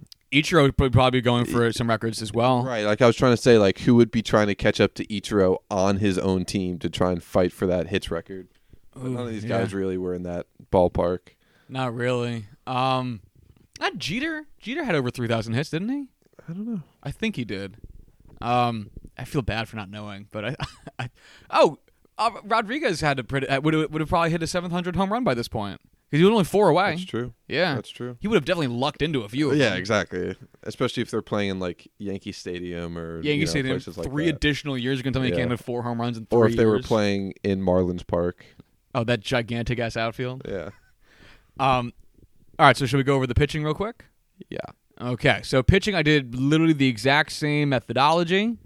Ichiro 0.42 0.78
would 0.78 0.92
probably 0.92 1.18
be 1.18 1.22
going 1.22 1.46
for 1.46 1.72
some 1.72 1.88
records 1.88 2.20
as 2.20 2.32
well. 2.32 2.62
right. 2.62 2.84
Like 2.84 3.00
I 3.00 3.06
was 3.06 3.16
trying 3.16 3.32
to 3.32 3.36
say, 3.36 3.58
like 3.58 3.80
who 3.80 3.94
would 3.94 4.10
be 4.10 4.22
trying 4.22 4.48
to 4.48 4.54
catch 4.54 4.80
up 4.80 4.94
to 4.94 5.06
Ichiro 5.06 5.58
on 5.70 5.98
his 5.98 6.18
own 6.18 6.44
team 6.44 6.78
to 6.80 6.90
try 6.90 7.12
and 7.12 7.22
fight 7.22 7.52
for 7.52 7.66
that 7.66 7.88
hits 7.88 8.10
record. 8.10 8.48
But 8.94 9.06
Ooh, 9.06 9.10
none 9.10 9.26
of 9.26 9.32
these 9.32 9.44
yeah. 9.44 9.60
guys 9.60 9.72
really 9.72 9.96
were 9.96 10.14
in 10.14 10.24
that 10.24 10.46
ballpark. 10.70 11.20
Not 11.68 11.94
really. 11.94 12.46
Um, 12.66 13.20
not 13.80 13.96
Jeter. 13.96 14.46
Jeter 14.58 14.84
had 14.84 14.94
over 14.94 15.10
three 15.10 15.28
thousand 15.28 15.54
hits, 15.54 15.70
didn't 15.70 15.88
he? 15.88 16.08
I 16.48 16.52
don't 16.52 16.66
know. 16.66 16.82
I 17.02 17.10
think 17.10 17.36
he 17.36 17.44
did. 17.44 17.78
Um, 18.40 18.90
I 19.18 19.24
feel 19.24 19.42
bad 19.42 19.68
for 19.68 19.76
not 19.76 19.90
knowing, 19.90 20.28
but 20.30 20.44
I, 20.44 20.56
I 20.98 21.10
oh, 21.50 21.78
uh, 22.18 22.30
Rodriguez 22.44 23.00
had 23.00 23.16
to 23.16 23.24
pretty, 23.24 23.48
uh, 23.48 23.60
would 23.60 23.74
would 23.74 24.00
have 24.00 24.08
probably 24.08 24.30
hit 24.30 24.42
a 24.42 24.46
seven 24.46 24.70
hundred 24.70 24.96
home 24.96 25.12
run 25.12 25.24
by 25.24 25.34
this 25.34 25.48
point 25.48 25.80
because 26.16 26.20
he 26.20 26.24
was 26.24 26.32
only 26.32 26.44
four 26.44 26.68
away. 26.68 26.90
That's 26.90 27.04
true. 27.04 27.32
Yeah, 27.48 27.74
That's 27.76 27.90
true. 27.90 28.16
he 28.20 28.28
would 28.28 28.34
have 28.36 28.44
definitely 28.44 28.74
lucked 28.76 29.02
into 29.02 29.22
a 29.22 29.28
few. 29.28 29.50
Of 29.50 29.56
Yeah, 29.56 29.70
them. 29.70 29.78
exactly. 29.78 30.36
Especially 30.64 31.02
if 31.02 31.10
they're 31.10 31.22
playing 31.22 31.50
in 31.50 31.58
like 31.60 31.86
Yankee 31.98 32.32
Stadium 32.32 32.96
or 32.98 33.16
Yankee 33.16 33.30
you 33.40 33.44
know, 33.44 33.50
Stadium. 33.50 33.74
places 33.76 33.96
like 33.98 34.06
three 34.08 34.26
that. 34.26 34.36
additional 34.36 34.76
years. 34.78 34.98
You're 34.98 35.04
gonna 35.04 35.12
tell 35.14 35.22
me 35.22 35.28
you 35.28 35.34
Yeah. 35.34 35.40
can't 35.40 35.50
hit 35.50 35.60
four 35.60 35.82
home 35.82 36.00
runs 36.00 36.16
in 36.18 36.26
three 36.26 36.38
or 36.38 36.46
if 36.48 36.56
they 36.56 36.66
were 36.66 36.80
playing 36.80 37.34
in 37.44 37.60
Marlins 37.62 38.06
Park. 38.06 38.44
Oh, 38.94 39.04
that 39.04 39.20
gigantic 39.20 39.78
ass 39.78 39.96
outfield. 39.96 40.42
Yeah. 40.48 40.70
Um, 41.60 41.92
all 42.58 42.66
right. 42.66 42.76
So 42.76 42.86
should 42.86 42.96
we 42.98 43.04
go 43.04 43.14
over 43.14 43.26
the 43.26 43.34
pitching 43.34 43.62
real 43.62 43.74
quick? 43.74 44.04
Yeah. 44.50 44.58
Okay, 44.98 45.40
so 45.44 45.62
pitching, 45.62 45.94
I 45.94 46.02
did 46.02 46.34
literally 46.34 46.72
the 46.72 46.88
exact 46.88 47.32
same 47.32 47.68
methodology. 47.68 48.56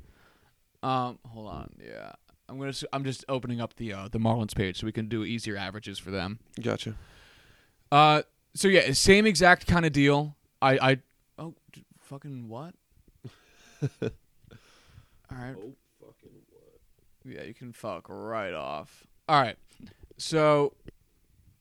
Um, 0.81 1.19
hold 1.27 1.49
on, 1.49 1.71
yeah, 1.85 2.13
I'm 2.49 2.57
gonna. 2.57 2.73
I'm 2.93 3.03
just 3.03 3.25
opening 3.29 3.61
up 3.61 3.75
the 3.75 3.93
uh, 3.93 4.09
the 4.13 4.19
Marlins 4.21 4.55
page 4.55 4.79
so 4.79 4.87
we 4.87 4.93
can 4.93 5.09
do 5.09 5.25
easier 5.25 5.57
averages 5.57 5.99
for 5.99 6.13
them. 6.13 6.39
Gotcha. 6.63 6.95
Uh, 7.93 8.23
so 8.55 8.69
yeah, 8.69 8.93
same 8.93 9.27
exact 9.27 9.67
kind 9.67 9.85
of 9.87 9.93
deal. 9.93 10.37
I, 10.63 10.91
I, 10.91 10.99
oh, 11.39 11.55
d- 11.73 11.85
fucking 11.99 12.49
what? 12.49 12.75
All 14.03 14.11
right. 15.31 15.55
Oh, 15.57 15.75
fucking 16.01 16.37
what? 16.51 16.79
Yeah, 17.25 17.45
you 17.45 17.55
can 17.55 17.73
fuck 17.73 18.07
right 18.09 18.55
off. 18.55 19.07
All 19.29 19.41
right. 19.41 19.57
So 20.19 20.75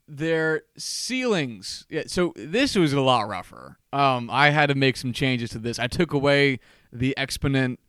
their 0.08 0.64
ceilings. 0.78 1.86
Yeah, 1.90 2.04
so 2.08 2.34
this 2.36 2.76
was 2.76 2.94
a 2.94 3.02
lot 3.02 3.28
rougher. 3.28 3.78
Um, 3.94 4.30
I 4.32 4.50
had 4.50 4.68
to 4.70 4.76
make 4.76 4.98
some 4.98 5.14
changes 5.14 5.52
to 5.52 5.60
this. 5.60 5.80
I 5.80 5.88
took 5.88 6.14
away 6.14 6.60
the 6.92 7.16
exponent 7.18 7.80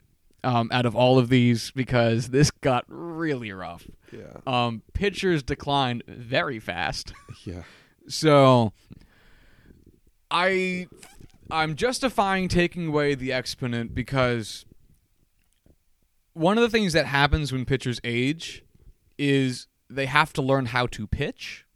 um, 0.44 0.68
out 0.72 0.86
of 0.86 0.94
all 0.94 1.18
of 1.18 1.28
these 1.28 1.70
because 1.72 2.28
this 2.28 2.50
got 2.50 2.84
really 2.88 3.52
rough. 3.52 3.86
Yeah. 4.12 4.36
Um, 4.46 4.82
pitchers 4.92 5.42
declined 5.42 6.02
very 6.06 6.58
fast. 6.58 7.12
Yeah. 7.44 7.62
So 8.08 8.72
I 10.30 10.86
I'm 11.50 11.74
justifying 11.74 12.48
taking 12.48 12.88
away 12.88 13.14
the 13.14 13.32
exponent 13.32 13.94
because 13.94 14.64
one 16.32 16.56
of 16.56 16.62
the 16.62 16.70
things 16.70 16.92
that 16.92 17.06
happens 17.06 17.52
when 17.52 17.64
pitchers 17.64 18.00
age 18.04 18.64
is 19.18 19.66
they 19.88 20.06
have 20.06 20.32
to 20.34 20.42
learn 20.42 20.66
how 20.66 20.86
to 20.86 21.06
pitch, 21.06 21.66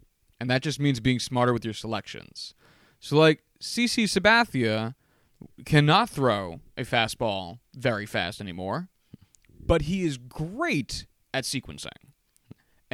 and 0.41 0.49
that 0.49 0.63
just 0.63 0.79
means 0.79 1.01
being 1.01 1.19
smarter 1.19 1.53
with 1.53 1.65
your 1.65 1.75
selections. 1.75 2.55
So 3.01 3.17
like 3.17 3.43
CC 3.61 4.05
Sabathia 4.05 4.95
cannot 5.65 6.09
throw 6.09 6.61
a 6.79 6.83
fastball 6.83 7.59
very 7.75 8.07
fast 8.07 8.41
anymore, 8.41 8.89
but 9.61 9.83
he 9.83 10.05
is 10.05 10.17
great 10.17 11.07
at 11.33 11.45
sequencing. 11.45 12.14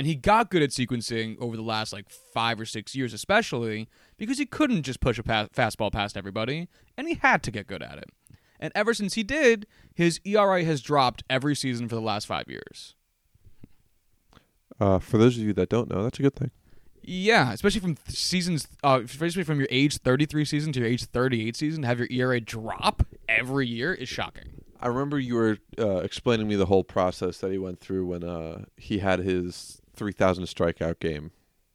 And 0.01 0.07
he 0.07 0.15
got 0.15 0.51
good 0.51 0.63
at 0.63 0.71
sequencing 0.71 1.37
over 1.43 1.59
the 1.59 1.63
last 1.63 1.93
like 1.93 2.09
five 2.09 2.59
or 2.59 2.65
six 2.65 2.97
years, 2.97 3.13
especially 3.13 3.87
because 4.17 4.39
he 4.39 4.47
couldn't 4.47 4.85
just 4.85 4.99
push 4.99 5.19
a 5.19 5.23
fastball 5.23 5.93
past 5.93 6.17
everybody, 6.17 6.69
and 6.97 7.07
he 7.07 7.17
had 7.17 7.43
to 7.43 7.51
get 7.51 7.67
good 7.67 7.83
at 7.83 7.99
it. 7.99 8.09
And 8.59 8.73
ever 8.75 8.95
since 8.95 9.13
he 9.13 9.23
did, 9.23 9.67
his 9.93 10.19
ERA 10.25 10.65
has 10.65 10.81
dropped 10.81 11.23
every 11.29 11.55
season 11.55 11.87
for 11.87 11.97
the 11.97 12.01
last 12.01 12.27
five 12.27 12.49
years. 12.49 12.95
Uh, 14.81 15.01
for 15.01 15.19
those 15.19 15.37
of 15.37 15.43
you 15.43 15.53
that 15.53 15.69
don't 15.69 15.91
know, 15.91 16.03
that's 16.03 16.19
a 16.19 16.23
good 16.23 16.35
thing. 16.35 16.51
Yeah, 17.03 17.53
especially 17.53 17.83
from 17.83 17.97
th- 17.97 18.17
seasons, 18.17 18.69
uh, 18.83 19.03
especially 19.05 19.43
from 19.43 19.59
your 19.59 19.69
age 19.71 19.99
33 19.99 20.47
season 20.47 20.73
to 20.73 20.81
your 20.81 20.89
age 20.89 21.05
38 21.05 21.55
season, 21.55 21.83
to 21.83 21.89
have 21.89 21.99
your 21.99 22.09
ERA 22.11 22.41
drop 22.41 23.03
every 23.29 23.67
year 23.67 23.93
is 23.93 24.09
shocking. 24.09 24.63
I 24.81 24.89
remember 24.89 25.19
you 25.19 25.35
were 25.35 25.59
uh, 25.79 25.97
explaining 25.99 26.47
to 26.47 26.49
me 26.49 26.57
the 26.57 26.65
whole 26.65 26.85
process 26.85 27.37
that 27.39 27.53
he 27.53 27.59
went 27.59 27.81
through 27.81 28.07
when 28.07 28.25
uh, 28.25 28.65
he 28.79 29.01
had 29.01 29.19
his 29.19 29.80
3,000 30.01 30.45
strikeout 30.45 30.99
game. 30.99 31.31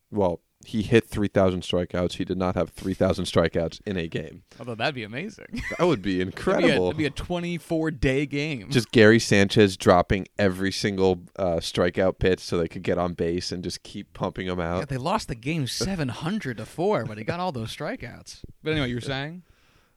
Well, 0.09 0.41
he 0.65 0.81
hit 0.81 1.05
3,000 1.07 1.61
strikeouts. 1.61 2.13
He 2.13 2.25
did 2.25 2.39
not 2.39 2.55
have 2.55 2.71
3,000 2.71 3.25
strikeouts 3.25 3.81
in 3.85 3.97
a 3.97 4.07
game. 4.07 4.41
Although 4.57 4.73
that'd 4.73 4.95
be 4.95 5.03
amazing. 5.03 5.61
That 5.77 5.85
would 5.85 6.01
be 6.01 6.17
That'd 6.23 6.33
be 6.33 6.39
a- 6.39 6.55
incredible. 6.55 6.85
It'd 6.87 6.97
be 6.97 7.05
a 7.05 7.11
24 7.11 7.91
day 7.91 8.25
game. 8.25 8.71
just 8.71 8.91
Gary 8.91 9.19
Sanchez 9.19 9.77
dropping 9.77 10.25
every 10.39 10.71
single 10.71 11.21
uh, 11.37 11.57
strikeout 11.57 12.17
pitch 12.17 12.39
so 12.39 12.57
they 12.57 12.67
could 12.67 12.81
get 12.81 12.97
on 12.97 13.13
base 13.13 13.51
and 13.51 13.63
just 13.63 13.83
keep 13.83 14.13
pumping 14.13 14.47
them 14.47 14.57
Yeah, 14.57 14.77
out. 14.77 14.89
they 14.89 14.97
lost 14.97 15.27
the 15.27 15.35
game 15.35 15.67
700 15.67 16.57
to 16.57 16.65
4, 16.65 17.05
but 17.05 17.19
he 17.19 17.23
got 17.23 17.39
all 17.39 17.51
those 17.51 17.75
strikeouts. 17.75 18.41
But 18.63 18.71
anyway, 18.71 18.89
you 18.89 18.95
were 18.95 19.01
saying? 19.01 19.43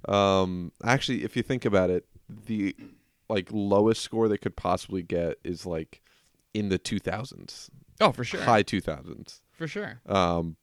Um, 0.07 0.73
actually, 0.85 1.25
if 1.25 1.35
you 1.35 1.43
think 1.43 1.65
about 1.65 1.89
it, 1.89 2.05
the 2.29 2.77
like 3.31 3.49
lowest 3.53 4.03
score 4.03 4.29
they 4.29 4.37
could 4.39 4.57
possibly 4.57 5.03
get 5.03 5.39
is 5.45 5.65
like 5.65 6.03
in 6.55 6.69
the 6.69 6.79
2000s, 6.79 7.69
Oh, 8.01 8.13
for 8.13 8.25
sure. 8.25 8.43
high 8.43 8.63
2000s. 8.63 9.41
For 9.53 9.67
sure. 9.67 10.01
Um, 10.07 10.57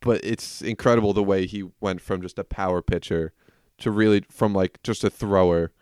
but 0.00 0.20
it's 0.24 0.60
incredible 0.62 1.12
the 1.12 1.22
way 1.22 1.46
he 1.46 1.64
went 1.80 2.00
from 2.00 2.20
just 2.20 2.38
a 2.38 2.44
power 2.44 2.82
pitcher 2.82 3.32
to 3.78 3.90
really 3.90 4.24
from 4.30 4.52
like 4.52 4.82
just 4.82 5.04
a 5.04 5.10
thrower, 5.10 5.72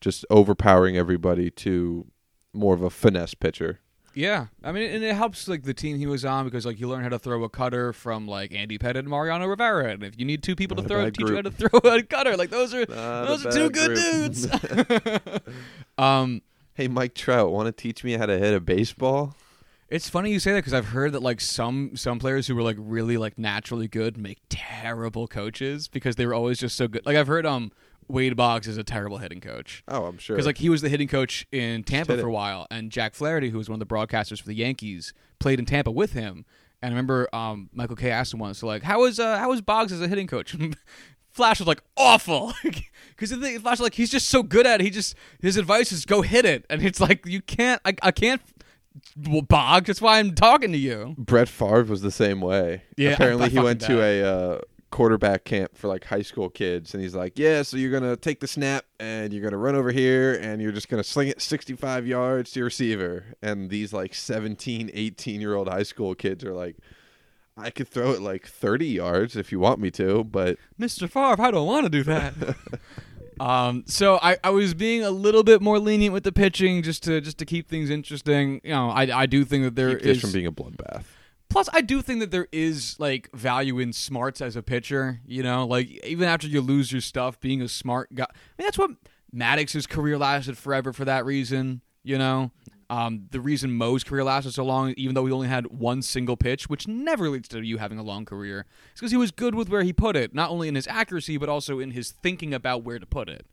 just 0.00 0.24
overpowering 0.30 0.96
everybody 0.96 1.50
to 1.50 2.06
more 2.52 2.74
of 2.74 2.82
a 2.82 2.90
finesse 2.90 3.34
pitcher. 3.34 3.80
Yeah, 4.14 4.48
I 4.62 4.72
mean, 4.72 4.90
and 4.90 5.02
it 5.02 5.14
helps 5.16 5.48
like 5.48 5.62
the 5.62 5.72
team 5.72 5.96
he 5.96 6.06
was 6.06 6.22
on 6.22 6.44
because 6.44 6.66
like 6.66 6.78
you 6.78 6.86
learn 6.86 7.02
how 7.02 7.08
to 7.08 7.18
throw 7.18 7.44
a 7.44 7.48
cutter 7.48 7.94
from 7.94 8.28
like 8.28 8.54
Andy 8.54 8.76
Pettitte 8.76 8.98
and 8.98 9.08
Mariano 9.08 9.46
Rivera, 9.46 9.90
and 9.90 10.02
if 10.02 10.18
you 10.18 10.26
need 10.26 10.42
two 10.42 10.54
people 10.54 10.76
Not 10.76 10.82
to 10.82 10.88
throw, 10.88 11.10
teach 11.10 11.28
you 11.30 11.36
how 11.36 11.42
to 11.42 11.50
throw 11.50 11.80
a 11.82 12.02
cutter. 12.02 12.36
Like 12.36 12.50
those 12.50 12.74
are 12.74 12.80
Not 12.80 13.24
those 13.26 13.46
are 13.46 13.52
two 13.52 13.70
bad 13.70 13.72
good 13.72 13.94
dudes. 13.94 14.48
um, 15.98 16.42
Hey, 16.74 16.88
Mike 16.88 17.14
Trout, 17.14 17.52
want 17.52 17.66
to 17.66 17.72
teach 17.72 18.02
me 18.02 18.12
how 18.12 18.24
to 18.24 18.38
hit 18.38 18.54
a 18.54 18.60
baseball? 18.60 19.34
It's 19.92 20.08
funny 20.08 20.32
you 20.32 20.40
say 20.40 20.52
that 20.52 20.60
because 20.60 20.72
I've 20.72 20.86
heard 20.86 21.12
that 21.12 21.22
like 21.22 21.38
some 21.38 21.96
some 21.96 22.18
players 22.18 22.46
who 22.46 22.54
were 22.54 22.62
like 22.62 22.78
really 22.78 23.18
like 23.18 23.38
naturally 23.38 23.88
good 23.88 24.16
make 24.16 24.38
terrible 24.48 25.28
coaches 25.28 25.86
because 25.86 26.16
they 26.16 26.24
were 26.24 26.32
always 26.32 26.58
just 26.58 26.76
so 26.78 26.88
good. 26.88 27.04
Like 27.04 27.14
I've 27.14 27.26
heard 27.26 27.44
um 27.44 27.72
Wade 28.08 28.34
Boggs 28.34 28.66
is 28.66 28.78
a 28.78 28.84
terrible 28.84 29.18
hitting 29.18 29.42
coach. 29.42 29.84
Oh, 29.86 30.06
I'm 30.06 30.16
sure. 30.16 30.34
Because 30.34 30.46
like 30.46 30.56
he 30.56 30.70
was 30.70 30.80
the 30.80 30.88
hitting 30.88 31.08
coach 31.08 31.46
in 31.52 31.84
Tampa 31.84 32.16
for 32.16 32.28
a 32.28 32.32
while, 32.32 32.66
and 32.70 32.90
Jack 32.90 33.14
Flaherty, 33.14 33.50
who 33.50 33.58
was 33.58 33.68
one 33.68 33.80
of 33.80 33.86
the 33.86 33.94
broadcasters 33.94 34.40
for 34.40 34.48
the 34.48 34.54
Yankees, 34.54 35.12
played 35.38 35.58
in 35.58 35.66
Tampa 35.66 35.90
with 35.90 36.14
him. 36.14 36.46
And 36.80 36.94
I 36.94 36.96
remember 36.96 37.28
um, 37.34 37.68
Michael 37.74 37.94
Kay 37.94 38.10
asked 38.10 38.32
him 38.32 38.40
once, 38.40 38.60
so 38.60 38.66
like, 38.66 38.82
how 38.82 39.02
was 39.02 39.20
uh, 39.20 39.38
how 39.38 39.50
was 39.50 39.60
Boggs 39.60 39.92
as 39.92 40.00
a 40.00 40.08
hitting 40.08 40.26
coach? 40.26 40.56
Flash 41.32 41.60
was 41.60 41.66
like 41.66 41.82
awful 41.96 42.52
because 42.62 43.30
the 43.30 43.38
thing 43.38 43.58
Flash 43.58 43.78
was 43.78 43.80
like 43.80 43.94
he's 43.94 44.10
just 44.10 44.28
so 44.28 44.42
good 44.42 44.66
at 44.66 44.80
it. 44.80 44.84
He 44.84 44.90
just 44.90 45.14
his 45.40 45.56
advice 45.56 45.90
is 45.90 46.04
go 46.04 46.20
hit 46.20 46.44
it, 46.44 46.66
and 46.68 46.82
it's 46.82 47.00
like 47.00 47.24
you 47.24 47.40
can't 47.40 47.80
I, 47.84 47.94
I 48.02 48.10
can't 48.10 48.42
Boggs. 49.16 49.86
That's 49.86 50.00
why 50.02 50.18
I'm 50.18 50.34
talking 50.34 50.72
to 50.72 50.78
you. 50.78 51.14
Brett 51.18 51.48
Favre 51.48 51.84
was 51.84 52.02
the 52.02 52.10
same 52.10 52.40
way. 52.40 52.82
Yeah, 52.96 53.10
Apparently, 53.10 53.46
I 53.46 53.48
he 53.48 53.56
fucking 53.56 53.64
went 53.64 53.80
to 53.82 54.00
a 54.02 54.22
uh, 54.22 54.60
quarterback 54.90 55.44
camp 55.44 55.76
for 55.76 55.88
like 55.88 56.04
high 56.04 56.22
school 56.22 56.48
kids, 56.50 56.94
and 56.94 57.02
he's 57.02 57.14
like, 57.14 57.38
"Yeah, 57.38 57.62
so 57.62 57.76
you're 57.76 57.90
gonna 57.90 58.16
take 58.16 58.40
the 58.40 58.46
snap, 58.46 58.84
and 59.00 59.32
you're 59.32 59.42
gonna 59.42 59.56
run 59.56 59.74
over 59.74 59.90
here, 59.90 60.34
and 60.34 60.62
you're 60.62 60.72
just 60.72 60.88
gonna 60.88 61.04
sling 61.04 61.28
it 61.28 61.40
65 61.42 62.06
yards 62.06 62.52
to 62.52 62.60
your 62.60 62.66
receiver." 62.66 63.24
And 63.42 63.70
these 63.70 63.92
like 63.92 64.14
17, 64.14 64.90
18 64.92 65.40
year 65.40 65.54
old 65.54 65.68
high 65.68 65.82
school 65.82 66.14
kids 66.14 66.44
are 66.44 66.54
like, 66.54 66.76
"I 67.56 67.70
could 67.70 67.88
throw 67.88 68.12
it 68.12 68.20
like 68.20 68.46
30 68.46 68.86
yards 68.86 69.36
if 69.36 69.50
you 69.50 69.58
want 69.58 69.80
me 69.80 69.90
to, 69.92 70.24
but 70.24 70.58
Mr. 70.78 71.08
Favre, 71.08 71.42
I 71.42 71.50
don't 71.50 71.66
want 71.66 71.84
to 71.84 71.90
do 71.90 72.02
that. 72.04 72.34
um, 73.40 73.84
so 73.86 74.18
I, 74.22 74.36
I 74.44 74.50
was 74.50 74.74
being 74.74 75.02
a 75.02 75.10
little 75.10 75.42
bit 75.42 75.60
more 75.60 75.78
lenient 75.78 76.12
with 76.12 76.24
the 76.24 76.32
pitching 76.32 76.82
just 76.82 77.02
to 77.04 77.20
just 77.20 77.38
to 77.38 77.44
keep 77.44 77.68
things 77.68 77.90
interesting. 77.90 78.60
You 78.64 78.70
know, 78.70 78.90
I, 78.90 79.22
I 79.22 79.26
do 79.26 79.44
think 79.44 79.64
that 79.64 79.74
there 79.74 79.90
keep 79.94 80.02
this 80.02 80.16
is 80.18 80.20
from 80.22 80.32
being 80.32 80.46
a 80.46 80.52
bloodbath." 80.52 81.04
plus 81.52 81.68
I 81.72 81.82
do 81.82 82.02
think 82.02 82.20
that 82.20 82.30
there 82.30 82.48
is 82.50 82.96
like 82.98 83.30
value 83.34 83.78
in 83.78 83.92
smarts 83.92 84.40
as 84.40 84.56
a 84.56 84.62
pitcher. 84.62 85.20
You 85.26 85.42
know, 85.42 85.66
like 85.66 85.88
even 86.04 86.26
after 86.28 86.46
you 86.46 86.60
lose 86.60 86.90
your 86.90 87.00
stuff, 87.00 87.38
being 87.40 87.62
a 87.62 87.68
smart 87.68 88.14
guy. 88.14 88.24
I 88.24 88.34
mean, 88.58 88.66
that's 88.66 88.78
what 88.78 88.90
Maddux's 89.34 89.86
career 89.86 90.18
lasted 90.18 90.58
forever 90.58 90.92
for 90.92 91.04
that 91.04 91.24
reason. 91.24 91.82
You 92.02 92.18
know. 92.18 92.50
Um, 92.92 93.28
the 93.30 93.40
reason 93.40 93.72
Mo's 93.72 94.04
career 94.04 94.22
lasted 94.22 94.52
so 94.52 94.64
long, 94.64 94.92
even 94.98 95.14
though 95.14 95.24
he 95.24 95.32
only 95.32 95.48
had 95.48 95.66
one 95.68 96.02
single 96.02 96.36
pitch, 96.36 96.68
which 96.68 96.86
never 96.86 97.30
leads 97.30 97.48
to 97.48 97.62
you 97.62 97.78
having 97.78 97.98
a 97.98 98.02
long 98.02 98.26
career, 98.26 98.66
is 98.94 99.00
because 99.00 99.10
he 99.12 99.16
was 99.16 99.30
good 99.30 99.54
with 99.54 99.70
where 99.70 99.82
he 99.82 99.94
put 99.94 100.14
it, 100.14 100.34
not 100.34 100.50
only 100.50 100.68
in 100.68 100.74
his 100.74 100.86
accuracy, 100.86 101.38
but 101.38 101.48
also 101.48 101.78
in 101.78 101.92
his 101.92 102.10
thinking 102.10 102.52
about 102.52 102.82
where 102.84 102.98
to 102.98 103.06
put 103.06 103.30
it. 103.30 103.46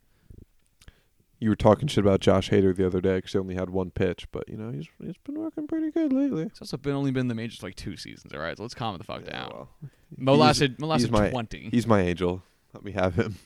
You 1.39 1.47
were 1.47 1.55
talking 1.55 1.87
shit 1.87 2.03
about 2.03 2.19
Josh 2.19 2.49
Hader 2.49 2.75
the 2.75 2.85
other 2.85 2.99
day 2.99 3.15
because 3.19 3.31
he 3.31 3.39
only 3.39 3.55
had 3.55 3.69
one 3.69 3.91
pitch, 3.91 4.27
but 4.33 4.43
you 4.49 4.57
know 4.57 4.71
he's 4.71 4.87
he's 5.01 5.15
been 5.23 5.39
working 5.39 5.67
pretty 5.67 5.89
good 5.89 6.11
lately. 6.11 6.43
It's 6.43 6.61
also 6.61 6.75
been 6.75 6.91
only 6.95 7.11
been 7.11 7.29
the 7.29 7.35
majors 7.35 7.63
like 7.63 7.75
two 7.75 7.95
seasons. 7.95 8.33
All 8.33 8.41
right, 8.41 8.57
so 8.57 8.63
let's 8.63 8.75
calm 8.75 8.97
the 8.97 9.05
fuck 9.05 9.21
Yeah, 9.23 9.31
down. 9.43 9.49
well, 9.53 9.69
Mo 10.17 10.35
lasted 10.35 10.81
Mo 10.81 10.87
he's 10.87 11.09
lasted 11.09 11.11
my- 11.11 11.29
twenty. 11.29 11.69
He's 11.71 11.87
my 11.87 12.01
angel. 12.01 12.43
Let 12.73 12.83
me 12.83 12.91
have 12.91 13.15
him. 13.15 13.37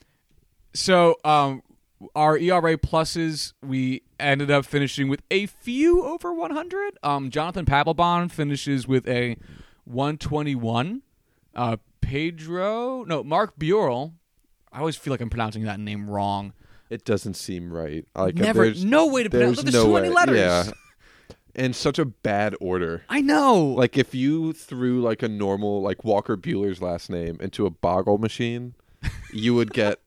So, 0.73 1.17
um, 1.23 1.61
our 2.15 2.37
ERA 2.37 2.77
pluses, 2.77 3.53
we 3.61 4.03
ended 4.19 4.51
up 4.51 4.65
finishing 4.65 5.07
with 5.07 5.21
a 5.31 5.45
few 5.45 6.03
over 6.03 6.33
100. 6.33 6.97
Um, 7.03 7.29
Jonathan 7.29 7.65
Papelbon 7.65 8.29
finishes 8.29 8.87
with 8.87 9.07
a 9.07 9.37
121. 9.85 11.01
Uh, 11.55 11.77
Pedro, 12.01 13.03
no, 13.03 13.23
Mark 13.23 13.57
Buehrle. 13.57 14.13
I 14.71 14.79
always 14.79 14.95
feel 14.95 15.11
like 15.11 15.21
I'm 15.21 15.29
pronouncing 15.29 15.63
that 15.63 15.79
name 15.79 16.09
wrong. 16.09 16.53
It 16.89 17.05
doesn't 17.05 17.35
seem 17.35 17.71
right. 17.71 18.05
Like 18.15 18.35
Never, 18.35 18.65
there's, 18.65 18.83
no 18.83 19.07
way 19.07 19.23
to 19.23 19.29
pronounce. 19.29 19.61
there's 19.61 19.73
There's 19.73 19.85
no 19.85 19.89
too 19.89 19.93
many 19.93 20.09
way. 20.09 20.15
letters. 20.15 20.37
Yeah, 20.37 20.71
in 21.55 21.73
such 21.73 21.99
a 21.99 22.05
bad 22.05 22.55
order. 22.59 23.03
I 23.09 23.21
know. 23.21 23.63
Like 23.63 23.97
if 23.97 24.13
you 24.13 24.53
threw 24.53 25.01
like 25.01 25.23
a 25.23 25.27
normal 25.29 25.81
like 25.81 26.03
Walker 26.03 26.35
Buehler's 26.35 26.81
last 26.81 27.09
name 27.09 27.37
into 27.39 27.65
a 27.65 27.69
boggle 27.69 28.17
machine, 28.17 28.73
you 29.31 29.53
would 29.55 29.73
get 29.73 29.99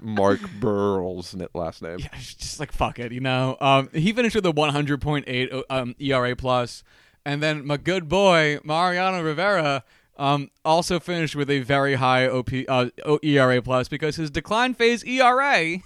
Mark 0.00 0.40
Buehrle's 0.60 1.34
n- 1.34 1.46
last 1.54 1.82
name. 1.82 1.98
Yeah, 1.98 2.08
just 2.18 2.60
like 2.60 2.72
fuck 2.72 2.98
it, 2.98 3.12
you 3.12 3.20
know. 3.20 3.56
Um, 3.60 3.88
he 3.92 4.12
finished 4.12 4.34
with 4.36 4.46
a 4.46 4.52
100.8 4.52 5.62
um, 5.70 5.94
ERA 5.98 6.36
plus, 6.36 6.82
and 7.24 7.42
then 7.42 7.66
my 7.66 7.76
good 7.76 8.08
boy 8.08 8.58
Mariano 8.64 9.22
Rivera 9.22 9.84
um, 10.16 10.50
also 10.64 11.00
finished 11.00 11.34
with 11.34 11.50
a 11.50 11.60
very 11.60 11.94
high 11.94 12.28
OP 12.28 12.50
uh, 12.68 12.88
ERA 13.22 13.62
plus 13.62 13.88
because 13.88 14.16
his 14.16 14.30
decline 14.30 14.74
phase 14.74 15.02
ERA 15.04 15.78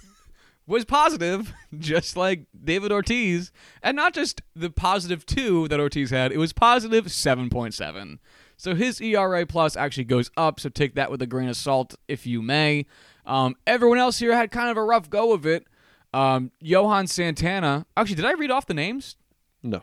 was 0.67 0.83
positive, 0.83 1.53
just 1.79 2.17
like 2.17 2.45
David 2.63 2.91
Ortiz, 2.91 3.51
and 3.81 3.95
not 3.95 4.13
just 4.13 4.41
the 4.55 4.69
positive 4.69 5.25
two 5.25 5.67
that 5.69 5.79
Ortiz 5.79 6.09
had. 6.09 6.31
It 6.31 6.37
was 6.37 6.53
positive 6.53 7.05
7.7. 7.05 8.19
So 8.57 8.75
his 8.75 9.01
ERA 9.01 9.45
plus 9.45 9.75
actually 9.75 10.05
goes 10.05 10.31
up. 10.37 10.59
So 10.59 10.69
take 10.69 10.95
that 10.95 11.11
with 11.11 11.21
a 11.21 11.27
grain 11.27 11.49
of 11.49 11.57
salt, 11.57 11.95
if 12.07 12.25
you 12.25 12.41
may. 12.41 12.85
Um, 13.25 13.55
everyone 13.65 13.97
else 13.97 14.19
here 14.19 14.35
had 14.35 14.51
kind 14.51 14.69
of 14.69 14.77
a 14.77 14.83
rough 14.83 15.09
go 15.09 15.33
of 15.33 15.45
it. 15.45 15.65
Um, 16.13 16.51
Johan 16.61 17.07
Santana. 17.07 17.85
Actually, 17.97 18.15
did 18.15 18.25
I 18.25 18.33
read 18.33 18.51
off 18.51 18.65
the 18.65 18.73
names? 18.73 19.17
No, 19.63 19.81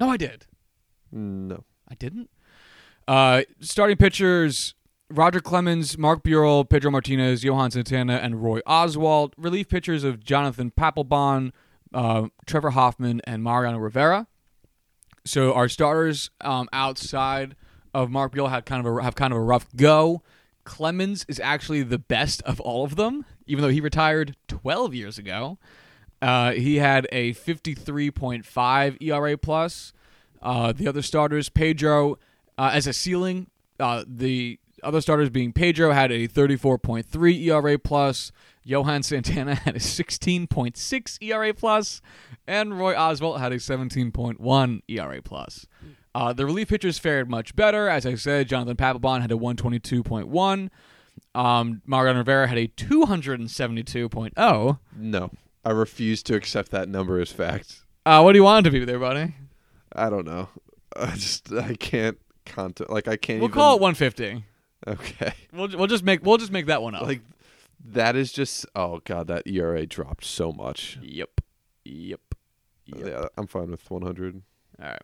No, 0.00 0.08
I 0.08 0.16
did. 0.16 0.46
no. 1.12 1.64
I 1.90 1.94
didn't. 1.94 2.28
Uh, 3.06 3.42
starting 3.60 3.96
pitchers: 3.96 4.74
Roger 5.10 5.40
Clemens, 5.40 5.96
Mark 5.96 6.22
Buehrle, 6.22 6.68
Pedro 6.68 6.90
Martinez, 6.90 7.42
Johan 7.44 7.70
Santana, 7.70 8.14
and 8.16 8.42
Roy 8.42 8.60
Oswalt. 8.66 9.32
Relief 9.38 9.68
pitchers 9.68 10.04
of 10.04 10.22
Jonathan 10.22 10.70
Papelbon, 10.70 11.52
uh, 11.94 12.28
Trevor 12.46 12.70
Hoffman, 12.70 13.20
and 13.24 13.42
Mariano 13.42 13.78
Rivera. 13.78 14.26
So 15.24 15.52
our 15.54 15.68
starters 15.68 16.30
um, 16.42 16.68
outside 16.72 17.56
of 17.94 18.10
Mark 18.10 18.32
Buehrle 18.34 18.50
had 18.50 18.66
kind 18.66 18.86
of 18.86 18.96
a 18.98 19.02
have 19.02 19.14
kind 19.14 19.32
of 19.32 19.38
a 19.38 19.42
rough 19.42 19.66
go. 19.76 20.22
Clemens 20.68 21.24
is 21.28 21.40
actually 21.40 21.82
the 21.82 21.98
best 21.98 22.42
of 22.42 22.60
all 22.60 22.84
of 22.84 22.96
them, 22.96 23.24
even 23.46 23.62
though 23.62 23.70
he 23.70 23.80
retired 23.80 24.36
12 24.48 24.94
years 24.94 25.16
ago. 25.18 25.56
Uh, 26.20 26.52
he 26.52 26.76
had 26.76 27.08
a 27.10 27.32
53.5 27.32 29.02
ERA 29.02 29.38
plus. 29.38 29.94
Uh, 30.42 30.72
the 30.72 30.86
other 30.86 31.00
starters, 31.00 31.48
Pedro, 31.48 32.18
uh, 32.58 32.70
as 32.74 32.86
a 32.86 32.92
ceiling, 32.92 33.46
uh, 33.80 34.04
the 34.06 34.60
other 34.82 35.00
starters 35.00 35.30
being 35.30 35.54
Pedro 35.54 35.92
had 35.92 36.12
a 36.12 36.28
34.3 36.28 37.46
ERA 37.46 37.78
plus. 37.78 38.30
Johan 38.62 39.02
Santana 39.02 39.54
had 39.64 39.74
a 39.74 39.80
16.6 39.80 41.18
ERA 41.22 41.54
plus, 41.54 42.02
and 42.46 42.78
Roy 42.78 42.94
Oswalt 42.94 43.40
had 43.40 43.52
a 43.52 43.56
17.1 43.56 44.80
ERA 44.86 45.22
plus. 45.22 45.66
Uh, 46.14 46.32
the 46.32 46.46
relief 46.46 46.68
pitchers 46.68 46.98
fared 46.98 47.28
much 47.30 47.54
better. 47.54 47.88
As 47.88 48.06
I 48.06 48.14
said, 48.14 48.48
Jonathan 48.48 48.76
Papelbon 48.76 49.20
had 49.20 49.30
a 49.30 49.36
122.1. 49.36 50.70
Um, 51.34 51.82
Mariano 51.86 52.20
Rivera 52.20 52.48
had 52.48 52.58
a 52.58 52.68
272.0. 52.68 54.78
No, 54.96 55.30
I 55.64 55.70
refuse 55.70 56.22
to 56.24 56.34
accept 56.34 56.70
that 56.70 56.88
number 56.88 57.20
as 57.20 57.30
fact. 57.32 57.82
Uh, 58.06 58.22
what 58.22 58.32
do 58.32 58.38
you 58.38 58.44
want 58.44 58.66
it 58.66 58.70
to 58.70 58.78
be 58.78 58.84
there, 58.84 58.98
buddy? 58.98 59.34
I 59.92 60.10
don't 60.10 60.26
know. 60.26 60.48
I 60.96 61.14
just 61.14 61.52
I 61.52 61.74
can't 61.74 62.18
content 62.46 62.90
like 62.90 63.08
I 63.08 63.16
can't. 63.16 63.40
We'll 63.40 63.48
even, 63.50 63.54
call 63.54 63.76
it 63.76 63.80
150. 63.82 64.44
Okay, 64.86 65.32
We'll, 65.52 65.68
we'll 65.76 65.86
just 65.88 66.04
make 66.04 66.24
we'll 66.24 66.38
just 66.38 66.52
make 66.52 66.66
that 66.66 66.82
one 66.82 66.94
up. 66.94 67.02
like 67.02 67.20
that 67.84 68.14
is 68.16 68.32
just 68.32 68.64
oh 68.76 69.00
god 69.04 69.26
that 69.26 69.42
ERA 69.46 69.84
dropped 69.86 70.24
so 70.24 70.52
much. 70.52 70.98
yep, 71.02 71.40
yep, 71.84 72.20
yep. 72.86 73.06
Yeah, 73.06 73.26
I'm 73.36 73.46
fine 73.48 73.70
with 73.70 73.90
100. 73.90 74.40
All 74.80 74.88
right. 74.88 75.02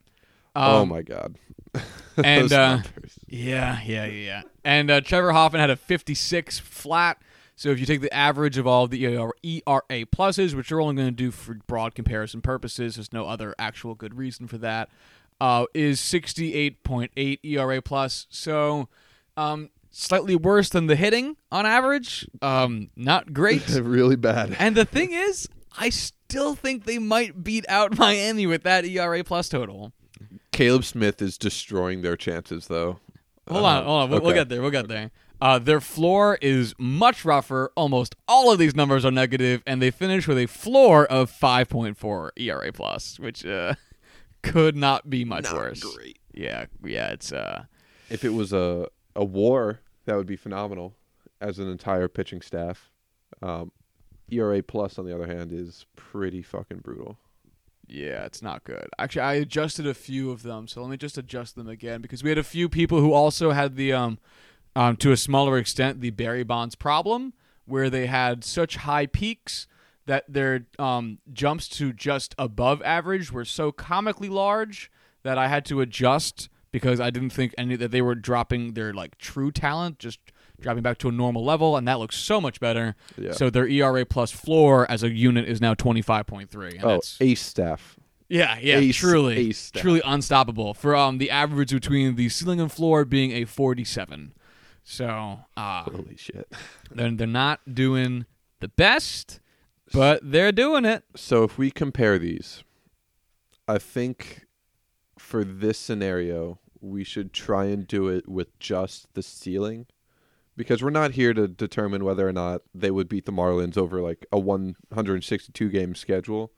Oh 0.56 0.82
Um, 0.82 0.88
my 0.88 1.02
god. 1.02 1.36
and, 2.22 2.52
uh. 2.52 2.78
Yeah, 3.26 3.80
yeah, 3.84 4.04
yeah, 4.06 4.06
yeah. 4.06 4.42
And 4.64 4.90
uh, 4.90 5.00
Trevor 5.00 5.32
Hoffman 5.32 5.60
had 5.60 5.70
a 5.70 5.76
56 5.76 6.60
flat. 6.60 7.18
So 7.56 7.70
if 7.70 7.78
you 7.80 7.86
take 7.86 8.00
the 8.00 8.12
average 8.14 8.58
of 8.58 8.66
all 8.66 8.86
the 8.88 9.04
ERA 9.06 10.06
pluses, 10.06 10.54
which 10.54 10.70
you're 10.70 10.80
only 10.80 10.96
going 10.96 11.08
to 11.08 11.12
do 11.12 11.30
for 11.30 11.54
broad 11.66 11.94
comparison 11.94 12.40
purposes, 12.42 12.96
there's 12.96 13.12
no 13.12 13.26
other 13.26 13.54
actual 13.58 13.94
good 13.94 14.16
reason 14.16 14.46
for 14.48 14.58
that, 14.58 14.88
uh, 15.40 15.66
is 15.74 16.00
68.8 16.00 17.38
ERA 17.44 17.82
plus. 17.82 18.26
So 18.30 18.88
um, 19.36 19.70
slightly 19.90 20.34
worse 20.36 20.68
than 20.68 20.86
the 20.86 20.96
hitting 20.96 21.36
on 21.52 21.66
average. 21.66 22.26
Um, 22.42 22.90
not 22.96 23.32
great. 23.32 23.68
really 23.80 24.16
bad. 24.16 24.56
and 24.58 24.76
the 24.76 24.84
thing 24.84 25.12
is, 25.12 25.48
I 25.76 25.90
still 25.90 26.54
think 26.54 26.84
they 26.84 26.98
might 26.98 27.42
beat 27.44 27.64
out 27.68 27.98
Miami 27.98 28.46
with 28.46 28.62
that 28.64 28.84
ERA 28.84 29.22
plus 29.24 29.48
total. 29.48 29.92
Caleb 30.54 30.84
Smith 30.84 31.20
is 31.20 31.36
destroying 31.36 32.02
their 32.02 32.16
chances 32.16 32.68
though. 32.68 32.98
Hold 33.48 33.64
Uh, 33.64 33.66
on, 33.68 33.84
hold 33.84 34.02
on. 34.04 34.10
We'll, 34.10 34.20
we'll 34.22 34.34
get 34.34 34.48
there. 34.48 34.62
We'll 34.62 34.70
get 34.70 34.88
there. 34.88 35.10
Uh, 35.40 35.58
their 35.58 35.80
floor 35.80 36.38
is 36.40 36.74
much 36.78 37.24
rougher. 37.24 37.70
Almost 37.76 38.14
all 38.28 38.50
of 38.52 38.58
these 38.58 38.74
numbers 38.74 39.04
are 39.04 39.10
negative, 39.10 39.62
and 39.66 39.82
they 39.82 39.90
finish 39.90 40.26
with 40.26 40.38
a 40.38 40.46
floor 40.46 41.04
of 41.06 41.30
5.4 41.30 42.30
ERA 42.36 42.72
plus, 42.72 43.18
which 43.18 43.44
uh, 43.44 43.74
could 44.42 44.76
not 44.76 45.10
be 45.10 45.24
much 45.24 45.44
Not 45.44 45.54
worse. 45.54 45.82
great. 45.96 46.18
Yeah, 46.32 46.66
yeah, 46.82 47.10
it's 47.10 47.32
uh 47.32 47.64
If 48.08 48.24
it 48.24 48.30
was 48.32 48.52
a 48.52 48.88
a 49.16 49.24
war, 49.24 49.80
that 50.06 50.16
would 50.16 50.26
be 50.26 50.36
phenomenal 50.36 50.94
as 51.40 51.58
an 51.58 51.68
entire 51.68 52.08
pitching 52.08 52.40
staff. 52.42 52.90
Um, 53.42 53.70
ERA 54.30 54.62
plus, 54.62 54.98
on 54.98 55.04
the 55.04 55.14
other 55.14 55.26
hand, 55.26 55.52
is 55.52 55.84
pretty 55.96 56.42
fucking 56.42 56.78
brutal. 56.78 57.18
Yeah, 57.88 58.24
it's 58.24 58.42
not 58.42 58.64
good. 58.64 58.88
Actually, 58.98 59.22
I 59.22 59.34
adjusted 59.34 59.86
a 59.86 59.94
few 59.94 60.30
of 60.30 60.42
them, 60.42 60.68
so 60.68 60.80
let 60.80 60.90
me 60.90 60.96
just 60.96 61.18
adjust 61.18 61.56
them 61.56 61.68
again 61.68 62.00
because 62.00 62.22
we 62.22 62.30
had 62.30 62.38
a 62.38 62.44
few 62.44 62.68
people 62.68 63.00
who 63.00 63.12
also 63.12 63.50
had 63.50 63.76
the 63.76 63.92
um 63.92 64.18
um 64.76 64.96
to 64.96 65.12
a 65.12 65.16
smaller 65.16 65.58
extent 65.58 66.00
the 66.00 66.10
Barry 66.10 66.44
Bonds 66.44 66.74
problem 66.74 67.34
where 67.66 67.88
they 67.90 68.06
had 68.06 68.44
such 68.44 68.76
high 68.76 69.06
peaks 69.06 69.66
that 70.06 70.24
their 70.28 70.66
um 70.78 71.18
jumps 71.32 71.68
to 71.68 71.92
just 71.92 72.34
above 72.38 72.82
average 72.82 73.32
were 73.32 73.44
so 73.44 73.72
comically 73.72 74.28
large 74.28 74.90
that 75.22 75.38
I 75.38 75.48
had 75.48 75.64
to 75.66 75.80
adjust 75.80 76.48
because 76.70 77.00
I 77.00 77.10
didn't 77.10 77.30
think 77.30 77.54
any 77.56 77.76
that 77.76 77.90
they 77.90 78.02
were 78.02 78.14
dropping 78.14 78.74
their 78.74 78.92
like 78.92 79.18
true 79.18 79.52
talent 79.52 79.98
just 79.98 80.18
dropping 80.60 80.82
back 80.82 80.98
to 80.98 81.08
a 81.08 81.12
normal 81.12 81.44
level 81.44 81.76
and 81.76 81.86
that 81.88 81.98
looks 81.98 82.16
so 82.16 82.40
much 82.40 82.60
better. 82.60 82.94
Yeah. 83.18 83.32
So 83.32 83.50
their 83.50 83.66
ERA 83.66 84.04
plus 84.06 84.30
floor 84.30 84.90
as 84.90 85.02
a 85.02 85.10
unit 85.10 85.48
is 85.48 85.60
now 85.60 85.74
25.3 85.74 86.74
and 86.74 86.84
oh, 86.84 86.88
that's 86.88 87.20
ace 87.20 87.42
staff. 87.42 87.96
yeah, 88.28 88.58
yeah, 88.60 88.78
ace- 88.78 88.96
truly, 88.96 89.48
ace 89.50 89.58
stat. 89.58 89.82
truly 89.82 90.00
unstoppable. 90.04 90.72
For 90.74 90.96
um, 90.96 91.18
the 91.18 91.30
average 91.30 91.72
between 91.72 92.16
the 92.16 92.28
ceiling 92.28 92.60
and 92.60 92.70
floor 92.72 93.04
being 93.04 93.32
a 93.32 93.44
forty-seven, 93.44 94.32
so 94.82 95.40
uh, 95.56 95.82
Holy 95.84 96.16
shit. 96.16 96.50
they're 96.90 97.10
they're 97.10 97.26
not 97.26 97.60
doing 97.74 98.24
the 98.60 98.68
best, 98.68 99.40
but 99.92 100.20
they're 100.22 100.52
doing 100.52 100.84
it. 100.84 101.04
So 101.16 101.44
if 101.44 101.58
we 101.58 101.70
compare 101.70 102.18
these, 102.18 102.62
I 103.68 103.78
think 103.78 104.46
for 105.18 105.44
this 105.44 105.78
scenario, 105.78 106.58
we 106.80 107.04
should 107.04 107.32
try 107.32 107.66
and 107.66 107.86
do 107.86 108.08
it 108.08 108.28
with 108.28 108.58
just 108.58 109.12
the 109.14 109.22
ceiling. 109.22 109.86
Because 110.56 110.82
we're 110.82 110.90
not 110.90 111.12
here 111.12 111.34
to 111.34 111.48
determine 111.48 112.04
whether 112.04 112.28
or 112.28 112.32
not 112.32 112.62
they 112.74 112.90
would 112.90 113.08
beat 113.08 113.26
the 113.26 113.32
Marlins 113.32 113.76
over 113.76 114.00
like 114.00 114.24
a 114.30 114.38
162 114.38 115.68
game 115.68 115.94
schedule. 115.94 116.52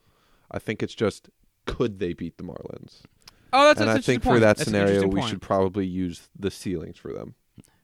I 0.51 0.59
think 0.59 0.83
it's 0.83 0.95
just 0.95 1.31
could 1.65 1.99
they 1.99 2.13
beat 2.13 2.37
the 2.37 2.45
Marlins? 2.45 3.03
Oh, 3.53 3.69
that's 3.69 3.81
and 3.81 3.89
that's 3.89 3.99
I 3.99 4.03
think 4.03 4.23
for 4.23 4.39
that. 4.39 4.59
That's 4.59 4.65
scenario, 4.65 5.07
we 5.07 5.23
should 5.23 5.41
probably 5.41 5.87
use 5.87 6.29
the 6.39 6.51
ceilings 6.51 6.99
for 6.99 7.13
them. 7.13 7.35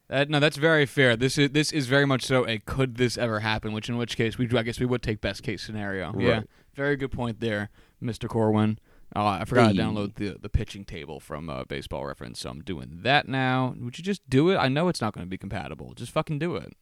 That, 0.09 0.29
no, 0.29 0.41
that's 0.41 0.59
very 0.59 0.85
fair. 0.85 1.17
This 1.17 1.39
is 1.39 1.51
this 1.51 1.73
is 1.73 1.87
very 1.87 2.05
much 2.05 2.25
so 2.25 2.47
a 2.47 2.59
could 2.59 2.97
this 2.97 3.17
ever 3.17 3.41
happen? 3.41 3.73
Which 3.73 3.89
in 3.89 3.97
which 3.97 4.17
case 4.17 4.37
we 4.37 4.47
I 4.55 4.63
guess 4.63 4.79
we 4.79 4.87
would 4.87 5.03
take 5.03 5.23
best 5.23 5.43
case 5.43 5.63
scenario. 5.63 6.15
Yeah, 6.19 6.43
very 6.75 6.97
good 6.97 7.13
point 7.13 7.41
there, 7.41 7.71
Mister 8.01 8.29
Corwin. 8.29 8.79
Uh, 9.15 9.25
I 9.41 9.45
forgot 9.45 9.69
Hey. 9.73 9.77
to 9.77 9.83
download 9.83 10.15
the 10.15 10.37
the 10.41 10.49
pitching 10.49 10.85
table 10.85 11.21
from 11.21 11.51
uh, 11.51 11.65
Baseball 11.65 12.07
Reference, 12.07 12.41
so 12.41 12.51
I'm 12.51 12.61
doing 12.63 13.01
that 13.03 13.29
now. 13.29 13.75
Would 13.79 13.99
you 13.99 14.05
just 14.05 14.29
do 14.31 14.51
it? 14.51 14.57
I 14.57 14.69
know 14.69 14.89
it's 14.89 15.01
not 15.01 15.13
going 15.13 15.27
to 15.27 15.31
be 15.31 15.37
compatible. 15.39 15.93
Just 15.95 16.13
fucking 16.13 16.39
do 16.39 16.57
it. 16.57 16.75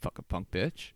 Fucking 0.00 0.24
punk 0.28 0.50
bitch. 0.50 0.90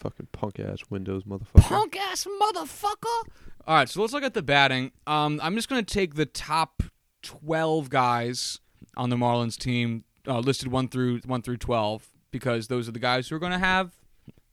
Fucking 0.00 0.28
punk 0.32 0.60
ass 0.60 0.78
Windows 0.90 1.24
motherfucker. 1.24 1.62
Punk 1.62 1.96
ass 1.96 2.26
motherfucker. 2.42 3.28
All 3.66 3.74
right, 3.74 3.88
so 3.88 4.00
let's 4.00 4.12
look 4.12 4.22
at 4.22 4.34
the 4.34 4.42
batting. 4.42 4.92
Um, 5.06 5.40
I'm 5.42 5.54
just 5.56 5.68
going 5.68 5.84
to 5.84 5.94
take 5.94 6.14
the 6.14 6.24
top 6.26 6.82
12 7.22 7.90
guys 7.90 8.60
on 8.96 9.10
the 9.10 9.16
Marlins 9.16 9.56
team, 9.58 10.04
uh, 10.26 10.38
listed 10.38 10.68
one 10.70 10.88
through 10.88 11.20
one 11.26 11.42
through 11.42 11.56
12, 11.56 12.08
because 12.30 12.68
those 12.68 12.88
are 12.88 12.92
the 12.92 12.98
guys 13.00 13.28
who 13.28 13.36
are 13.36 13.38
going 13.40 13.52
to 13.52 13.58
have 13.58 13.92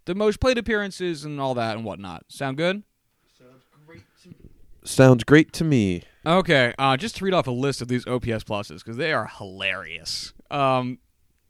the 0.05 0.15
most 0.15 0.39
plate 0.39 0.57
appearances 0.57 1.23
and 1.25 1.39
all 1.39 1.53
that 1.53 1.75
and 1.77 1.85
whatnot. 1.85 2.23
Sound 2.27 2.57
good? 2.57 2.83
Sounds 4.85 5.23
great 5.23 5.51
to 5.53 5.63
me. 5.63 6.03
Okay, 6.25 6.73
uh, 6.77 6.95
just 6.97 7.17
to 7.17 7.25
read 7.25 7.33
off 7.33 7.47
a 7.47 7.51
list 7.51 7.81
of 7.81 7.87
these 7.87 8.05
OPS 8.07 8.43
pluses 8.43 8.79
because 8.79 8.97
they 8.97 9.11
are 9.13 9.25
hilarious. 9.25 10.33
Um, 10.49 10.99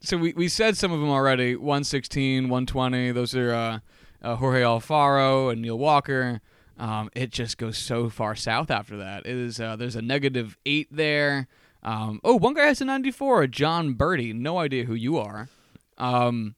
so 0.02 0.18
we, 0.18 0.34
we 0.34 0.48
said 0.48 0.78
some 0.78 0.92
of 0.92 1.00
them 1.00 1.10
already 1.10 1.56
116, 1.56 2.44
120. 2.44 3.12
Those 3.12 3.36
are 3.36 3.54
uh, 3.54 3.80
uh, 4.22 4.36
Jorge 4.36 4.62
Alfaro 4.62 5.52
and 5.52 5.62
Neil 5.62 5.78
Walker. 5.78 6.42
Um, 6.78 7.10
it 7.16 7.30
just 7.32 7.58
goes 7.58 7.78
so 7.78 8.10
far 8.10 8.36
south 8.36 8.70
after 8.72 8.98
that. 8.98 9.26
It 9.26 9.36
is 9.36 9.60
uh, 9.60 9.76
there's 9.76 9.96
a 9.96 10.02
negative 10.02 10.58
eight 10.66 10.88
there. 10.92 11.48
Um, 11.84 12.20
oh, 12.24 12.36
one 12.36 12.54
guy 12.54 12.66
has 12.66 12.82
a 12.82 12.86
94, 12.86 13.48
Jon 13.48 13.96
Berti. 13.96 14.34
No 14.34 14.58
idea 14.58 14.86
who 14.86 14.96
you 14.96 15.18
are. 15.18 15.50
Um, 15.98 16.56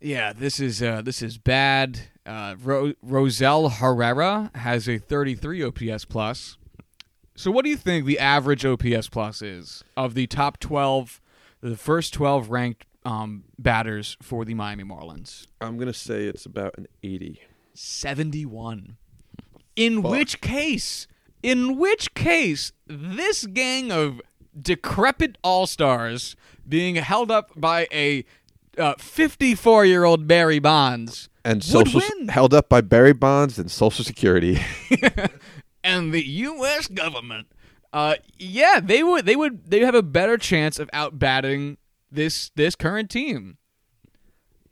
yeah, 0.00 0.32
this 0.32 0.60
is 0.60 0.82
uh, 0.82 1.02
this 1.02 1.22
is 1.22 1.38
bad. 1.38 2.00
Uh, 2.26 2.56
Ro- 2.62 2.92
Rosell 3.02 3.68
Herrera 3.70 4.50
has 4.54 4.88
a 4.88 4.98
33 4.98 5.62
OPS 5.62 6.04
plus. 6.04 6.58
So, 7.36 7.50
what 7.50 7.64
do 7.64 7.70
you 7.70 7.76
think 7.76 8.04
the 8.06 8.18
average 8.18 8.64
OPS 8.64 9.08
plus 9.08 9.42
is 9.42 9.84
of 9.96 10.14
the 10.14 10.26
top 10.26 10.58
12, 10.58 11.20
the 11.60 11.76
first 11.76 12.12
12 12.14 12.50
ranked 12.50 12.86
um, 13.04 13.44
batters 13.58 14.16
for 14.20 14.44
the 14.44 14.54
Miami 14.54 14.84
Marlins? 14.84 15.46
I'm 15.60 15.78
gonna 15.78 15.92
say 15.92 16.24
it's 16.24 16.46
about 16.46 16.76
an 16.78 16.86
80. 17.02 17.40
71. 17.74 18.96
In 19.76 20.02
Fuck. 20.02 20.10
which 20.10 20.40
case, 20.40 21.06
in 21.42 21.76
which 21.76 22.14
case, 22.14 22.72
this 22.86 23.46
gang 23.46 23.92
of 23.92 24.20
decrepit 24.60 25.36
all 25.44 25.66
stars 25.66 26.34
being 26.66 26.96
held 26.96 27.30
up 27.30 27.50
by 27.54 27.86
a 27.92 28.24
54 28.98 29.84
year 29.84 30.04
old 30.04 30.26
Barry 30.26 30.58
Bonds 30.58 31.28
And 31.46 31.62
social 31.62 32.02
win. 32.18 32.26
held 32.28 32.52
up 32.52 32.68
by 32.68 32.80
Barry 32.80 33.12
Bonds 33.12 33.56
and 33.56 33.70
Social 33.70 34.04
Security. 34.04 34.58
and 35.84 36.12
the 36.12 36.26
U.S. 36.26 36.88
government, 36.88 37.46
uh, 37.92 38.16
yeah, 38.36 38.80
they 38.82 39.04
would 39.04 39.26
they 39.26 39.36
would 39.36 39.70
they 39.70 39.80
have 39.80 39.94
a 39.94 40.02
better 40.02 40.38
chance 40.38 40.80
of 40.80 40.90
outbatting 40.90 41.76
this 42.10 42.50
this 42.56 42.74
current 42.74 43.10
team. 43.10 43.58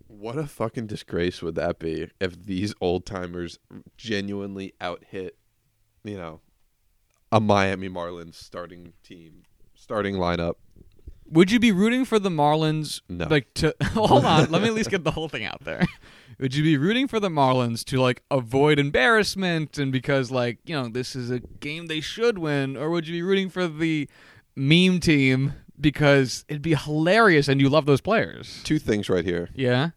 what 0.08 0.36
a 0.36 0.46
fucking 0.48 0.88
disgrace 0.88 1.42
would 1.42 1.54
that 1.54 1.78
be 1.78 2.08
if 2.20 2.42
these 2.42 2.74
old 2.80 3.06
timers 3.06 3.58
genuinely 3.96 4.74
out 4.80 5.04
hit, 5.08 5.36
you 6.02 6.16
know, 6.16 6.40
a 7.30 7.38
Miami 7.40 7.88
Marlins 7.88 8.34
starting 8.34 8.94
team, 9.04 9.44
starting 9.74 10.16
lineup. 10.16 10.54
Would 11.34 11.50
you 11.50 11.58
be 11.58 11.72
rooting 11.72 12.04
for 12.04 12.20
the 12.20 12.30
Marlins? 12.30 13.00
No. 13.08 13.26
Like 13.28 13.52
to 13.54 13.74
hold 13.82 14.24
on, 14.24 14.50
let 14.52 14.62
me 14.62 14.68
at 14.68 14.74
least 14.74 14.88
get 14.88 15.02
the 15.02 15.10
whole 15.10 15.28
thing 15.28 15.44
out 15.44 15.64
there. 15.64 15.84
Would 16.38 16.54
you 16.54 16.62
be 16.62 16.76
rooting 16.76 17.08
for 17.08 17.18
the 17.18 17.28
Marlins 17.28 17.84
to 17.86 18.00
like 18.00 18.22
avoid 18.30 18.78
embarrassment 18.78 19.76
and 19.76 19.90
because 19.90 20.30
like 20.30 20.58
you 20.64 20.74
know 20.74 20.88
this 20.88 21.16
is 21.16 21.30
a 21.30 21.40
game 21.40 21.86
they 21.86 22.00
should 22.00 22.38
win, 22.38 22.76
or 22.76 22.88
would 22.90 23.06
you 23.06 23.14
be 23.14 23.22
rooting 23.22 23.50
for 23.50 23.66
the 23.66 24.08
meme 24.56 25.00
team 25.00 25.54
because 25.80 26.44
it'd 26.48 26.62
be 26.62 26.74
hilarious 26.74 27.48
and 27.48 27.60
you 27.60 27.68
love 27.68 27.86
those 27.86 28.00
players? 28.00 28.60
Two 28.62 28.78
things 28.78 29.08
right 29.08 29.24
here. 29.24 29.48
Yeah. 29.54 29.90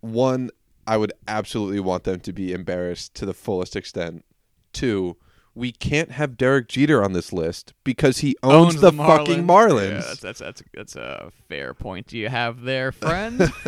One, 0.00 0.50
I 0.86 0.96
would 0.96 1.12
absolutely 1.28 1.80
want 1.80 2.04
them 2.04 2.20
to 2.20 2.32
be 2.32 2.52
embarrassed 2.52 3.14
to 3.16 3.26
the 3.26 3.34
fullest 3.34 3.76
extent. 3.76 4.24
Two, 4.72 5.16
we 5.54 5.72
can't 5.72 6.12
have 6.12 6.36
Derek 6.36 6.68
Jeter 6.68 7.02
on 7.02 7.12
this 7.12 7.32
list 7.32 7.74
because 7.84 8.18
he 8.18 8.36
owns, 8.42 8.80
the, 8.80 8.92
fucking 8.92 9.46
Marlins. 9.46 9.90
Yeah, 9.90 10.00
that's, 10.00 10.20
that's 10.20 10.38
that's 10.40 10.62
that's 10.74 10.96
a 10.96 11.32
fair 11.48 11.74
point 11.74 12.06
Do 12.06 12.18
you 12.18 12.28
have 12.28 12.62
there, 12.62 12.92
friend. 12.92 13.40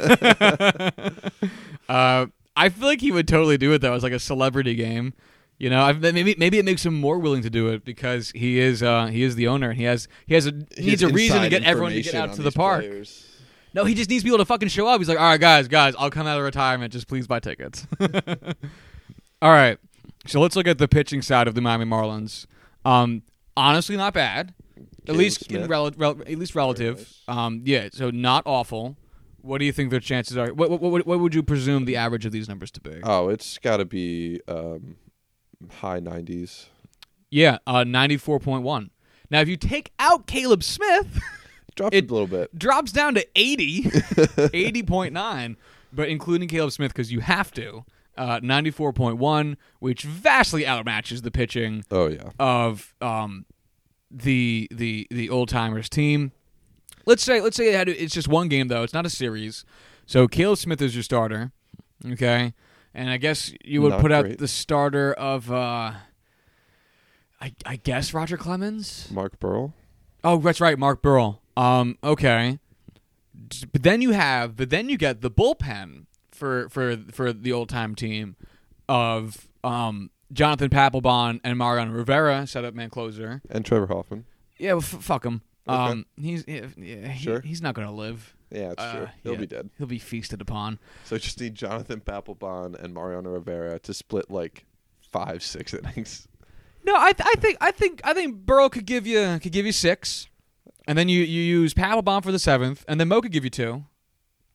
uh, 1.89 2.27
I 2.55 2.69
feel 2.69 2.87
like 2.87 3.01
he 3.01 3.11
would 3.13 3.27
totally 3.27 3.57
do 3.59 3.73
it 3.73 3.79
though 3.81 3.95
It's 3.95 4.03
like 4.03 4.13
a 4.13 4.19
celebrity 4.19 4.75
game. 4.75 5.15
You 5.59 5.71
know, 5.71 5.83
I've, 5.83 6.01
maybe 6.01 6.35
maybe 6.39 6.59
it 6.59 6.65
makes 6.65 6.85
him 6.85 6.99
more 6.99 7.19
willing 7.19 7.43
to 7.43 7.51
do 7.51 7.69
it 7.69 7.85
because 7.85 8.31
he 8.31 8.59
is 8.59 8.83
uh, 8.83 9.07
he 9.07 9.23
is 9.23 9.37
the 9.37 9.47
owner 9.47 9.71
and 9.71 9.79
he 9.79 9.85
has 9.85 10.09
he 10.27 10.35
has 10.35 10.47
a 10.47 10.53
needs 10.79 11.03
a 11.03 11.09
reason 11.09 11.43
to 11.43 11.49
get 11.49 11.63
everyone 11.63 11.93
to 11.93 12.03
get 12.03 12.15
out 12.15 12.33
to 12.35 12.43
the 12.43 12.51
park. 12.51 12.85
No, 13.75 13.85
he 13.85 13.95
just 13.95 14.11
needs 14.11 14.23
people 14.23 14.39
to 14.39 14.45
fucking 14.45 14.69
show 14.69 14.87
up. 14.87 15.01
He's 15.01 15.09
like, 15.09 15.19
all 15.19 15.25
right, 15.25 15.41
guys, 15.41 15.67
guys, 15.69 15.95
I'll 15.99 16.11
come 16.11 16.27
out 16.27 16.39
of 16.39 16.45
retirement. 16.45 16.93
Just 16.93 17.09
please 17.09 17.27
buy 17.27 17.41
tickets. 17.41 17.87
all 18.01 19.51
right. 19.51 19.79
So 20.27 20.41
let's 20.41 20.55
look 20.57 20.67
at 20.69 20.79
the 20.79 20.89
pitching 20.89 21.23
side 21.23 21.49
of 21.49 21.55
the 21.55 21.61
Miami 21.61 21.85
Marlins. 21.85 22.47
Um, 22.85 23.23
honestly, 23.57 23.97
not 23.97 24.15
bad. 24.15 24.55
At 24.77 25.07
Caleb 25.07 25.19
least 25.19 25.51
in 25.51 25.67
rel- 25.67 25.91
rel- 25.97 26.21
at 26.23 26.39
least 26.39 26.55
relative. 26.55 26.99
nice. 26.99 27.23
Um, 27.29 27.63
yeah. 27.65 27.89
So 27.93 28.11
not 28.11 28.43
awful. 28.47 28.97
What 29.41 29.59
do 29.59 29.65
you 29.65 29.73
think 29.73 29.91
their 29.91 29.99
chances 30.01 30.37
are? 30.37 30.53
What, 30.55 30.71
what, 30.71 30.81
what, 30.81 31.07
what 31.07 31.19
would 31.19 31.35
you 31.35 31.43
presume 31.43 31.85
the 31.85 31.97
average 31.97 32.25
of 32.25 32.31
these 32.31 32.49
numbers 32.49 32.71
to 32.73 32.81
be? 32.81 33.01
Oh, 33.03 33.29
it's 33.29 33.59
got 33.59 33.79
to 33.79 33.85
be 33.85 34.41
um, 34.47 34.95
high 35.81 35.99
90s. 35.99 36.67
yeah, 37.31 37.59
uh, 37.67 37.83
ninety-four 37.83 38.39
point 38.39 38.63
one. 38.63 38.91
Now, 39.31 39.41
if 39.41 39.49
you 39.49 39.57
take 39.57 39.91
out 39.99 40.27
Caleb 40.29 40.63
Smith, 40.63 41.21
Dropped 41.75 41.95
It- 41.95 42.09
a 42.11 42.13
little 42.15 42.27
bit. 42.29 42.57
drops 42.57 42.93
down 42.93 43.15
to 43.15 43.27
80, 43.35 43.83
80.9, 44.53 45.57
but 45.93 46.09
including 46.09 46.49
Caleb 46.49 46.73
Smith 46.73 46.93
because 46.93 47.11
you 47.13 47.21
have 47.21 47.51
to. 47.53 47.85
Uh, 48.17 48.41
94.1, 48.41 49.57
which 49.79 50.03
vastly 50.03 50.65
outmatches 50.65 51.23
the 51.23 51.31
pitching 51.31 51.83
Oh 51.91 52.09
yeah. 52.09 52.31
of 52.39 52.95
um, 53.01 53.47
the 54.11 54.69
the 54.71 55.07
the 55.11 55.31
old 55.31 55.49
timers 55.49 55.89
team. 55.89 56.33
Let's 57.07 57.23
say 57.23 57.41
let's 57.41 57.57
say 57.57 57.69
it 57.71 57.75
had, 57.75 57.89
it's 57.89 58.13
just 58.13 58.29
one 58.29 58.49
game 58.49 58.69
though. 58.69 58.83
It's 58.83 58.93
not 58.93 59.07
a 59.07 59.11
series. 59.11 59.65
So 60.07 60.29
Caleb 60.29 60.59
Smith 60.59 60.83
is 60.83 60.95
your 60.95 61.03
starter, 61.03 61.53
okay, 62.07 62.53
and 62.93 63.09
I 63.09 63.17
guess 63.17 63.53
you 63.65 63.81
would 63.83 63.93
Not 63.93 64.01
put 64.03 64.13
out 64.13 64.37
the 64.39 64.47
starter 64.49 65.15
of 65.15 65.51
uh, 65.51 65.93
I, 67.41 67.55
I 67.65 67.77
guess 67.77 68.13
Roger 68.13 68.37
Clemens. 68.37 69.09
Mark 69.11 69.41
Buehrle. 69.41 69.73
Oh, 70.23 70.37
that's 70.39 70.61
right, 70.61 70.79
Mark 70.79 71.03
Buehrle. 71.03 71.39
Um, 71.57 71.97
okay. 72.05 72.59
But 73.73 73.83
then 73.83 74.01
you 74.03 74.13
have, 74.13 74.57
but 74.57 74.71
then 74.71 74.89
you 74.89 74.97
get 74.97 75.21
the 75.23 75.31
bullpen 75.31 76.02
for 76.43 76.69
for 76.69 76.97
for 77.13 77.33
the 77.33 77.53
old 77.53 77.69
time 77.69 77.95
team 77.95 78.35
of 78.89 79.47
um 79.63 80.11
Jonathan 80.33 80.71
Papelbon 80.71 81.41
and 81.45 81.57
Mariano 81.57 81.93
Rivera, 81.93 82.47
setup 82.49 82.75
man 82.75 82.91
closer. 82.91 83.43
And 83.49 83.65
Trevor 83.65 83.87
Hoffman. 83.87 84.25
Yeah, 84.59 84.73
well, 84.73 84.79
f- 84.83 85.03
fuck 85.03 85.25
him. 85.25 85.43
Okay. 85.69 85.77
Um, 85.93 86.07
he's 86.17 86.45
yeah, 86.49 86.67
he- 86.77 87.19
Sure. 87.23 87.41
he's 87.43 87.63
not 87.63 87.75
gonna 87.75 87.93
live. 87.93 88.35
Yeah, 88.51 88.69
that's 88.71 88.83
Uh, 88.83 88.93
true. 88.97 89.09
He'll 89.23 89.33
yeah. 89.35 89.39
be 89.39 89.47
dead. 89.47 89.71
He'll 89.79 89.87
be 89.87 89.99
feasted 90.01 90.41
upon. 90.41 90.79
So 91.05 91.17
just 91.17 91.41
need 91.41 91.55
Jonathan 91.55 92.01
Papelbon 92.01 92.75
and 92.83 92.93
Mariano 92.93 93.31
Rivera 93.31 93.79
to 93.79 93.95
split 93.95 94.31
like 94.31 94.65
five, 95.13 95.43
six 95.45 95.73
innings. 95.95 96.27
No, 96.85 96.95
I, 96.97 97.13
th- 97.13 97.29
I 97.33 97.39
think 97.41 97.59
I 97.61 97.71
think 97.71 98.01
I 98.03 98.15
think 98.15 98.45
Buehrle 98.45 98.73
could 98.73 98.87
give 98.87 99.07
you 99.07 99.39
could 99.41 99.53
give 99.53 99.65
you 99.65 99.71
six, 99.73 100.29
and 100.89 100.99
then 100.99 101.09
you 101.09 101.21
you 101.23 101.41
use 101.41 101.73
Papelbon 101.75 102.25
for 102.25 102.33
the 102.33 102.41
seventh, 102.41 102.85
and 102.89 102.99
then 102.99 103.07
Mo 103.07 103.21
could 103.21 103.31
give 103.33 103.45
you 103.45 103.51
two. 103.51 103.85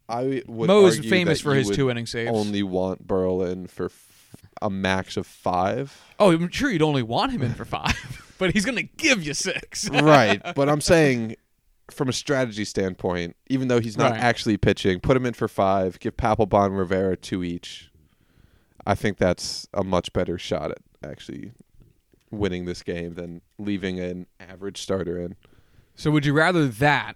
I 0.09 0.43
would 0.47 0.67
Mo 0.67 0.85
is 0.85 0.99
famous 0.99 1.41
for 1.41 1.53
his 1.53 1.69
two 1.69 1.89
inning 1.89 2.05
saves. 2.05 2.31
Only 2.33 2.63
want 2.63 3.07
Buehrle 3.07 3.49
in 3.51 3.67
for 3.67 3.85
f- 3.87 4.35
a 4.61 4.69
max 4.69 5.17
of 5.17 5.27
five. 5.27 6.01
Oh, 6.19 6.31
I'm 6.31 6.49
sure 6.49 6.69
you'd 6.71 6.81
only 6.81 7.03
want 7.03 7.31
him 7.31 7.41
in 7.41 7.53
for 7.53 7.65
five, 7.65 8.33
but 8.37 8.53
he's 8.53 8.65
gonna 8.65 8.83
give 8.83 9.23
you 9.23 9.33
six. 9.33 9.89
right, 9.89 10.41
but 10.55 10.69
I'm 10.69 10.81
saying 10.81 11.35
from 11.91 12.09
a 12.09 12.13
strategy 12.13 12.65
standpoint, 12.65 13.35
even 13.47 13.67
though 13.67 13.79
he's 13.79 13.97
not 13.97 14.11
Right. 14.11 14.19
actually 14.21 14.57
pitching, 14.57 14.99
put 14.99 15.15
him 15.17 15.25
in 15.25 15.33
for 15.33 15.47
five. 15.47 15.99
Give 15.99 16.15
Papelbon, 16.15 16.77
Rivera 16.77 17.15
two 17.17 17.43
each. 17.43 17.91
I 18.85 18.95
think 18.95 19.17
that's 19.17 19.67
a 19.73 19.83
much 19.83 20.13
better 20.13 20.37
shot 20.37 20.71
at 20.71 20.77
actually 21.03 21.51
winning 22.31 22.65
this 22.65 22.83
game 22.83 23.13
than 23.15 23.41
leaving 23.57 23.99
an 23.99 24.27
average 24.39 24.81
starter 24.81 25.17
in. 25.19 25.35
So 25.95 26.11
would 26.11 26.25
you 26.25 26.33
rather 26.33 26.67
that 26.67 27.15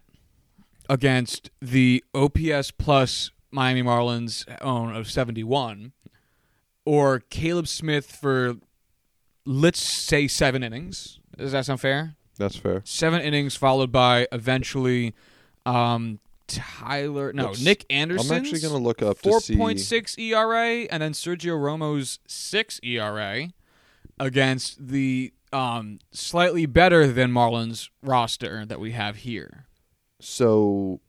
against 0.92 1.50
the 1.62 2.04
OPS 2.14 2.72
plus 2.72 3.32
Miami 3.50 3.82
Marlins 3.82 4.46
own 4.62 4.94
of 4.94 5.10
71 5.10 5.94
or 6.84 7.22
Caleb 7.30 7.70
Smith 7.70 8.06
for 8.06 8.58
let's 9.46 9.82
say 9.82 10.28
7 10.28 10.62
innings? 10.62 11.20
Does 11.38 11.54
that 11.54 11.66
sound 11.66 11.80
fair? 11.80 12.16
That's 12.38 12.58
fair. 12.58 12.82
7 12.84 13.22
innings 13.22 13.56
followed 13.56 13.92
by 13.94 14.28
eventually 14.34 15.16
um 15.66 16.20
Tyler 16.48 17.32
no, 17.32 17.48
Let's- 17.48 17.64
Nick 17.64 17.86
Anderson. 17.90 18.30
I'm 18.30 18.42
actually 18.42 18.60
going 18.60 18.74
to 18.74 18.80
look 18.80 19.02
up 19.02 19.22
to 19.22 19.40
see. 19.40 19.56
4.6 19.56 20.20
ERA 20.20 20.86
and 20.92 21.02
then 21.02 21.14
Sergio 21.14 21.58
Romo's 21.58 22.20
6 22.28 22.82
ERA 22.84 23.48
against 24.20 24.90
the 24.90 25.32
um, 25.54 26.00
slightly 26.12 26.66
better 26.66 27.08
than 27.08 27.32
Marlins 27.32 27.90
roster 28.04 28.66
that 28.66 28.82
we 28.82 28.92
have 28.92 29.18
here. 29.18 29.68
So 30.22 31.00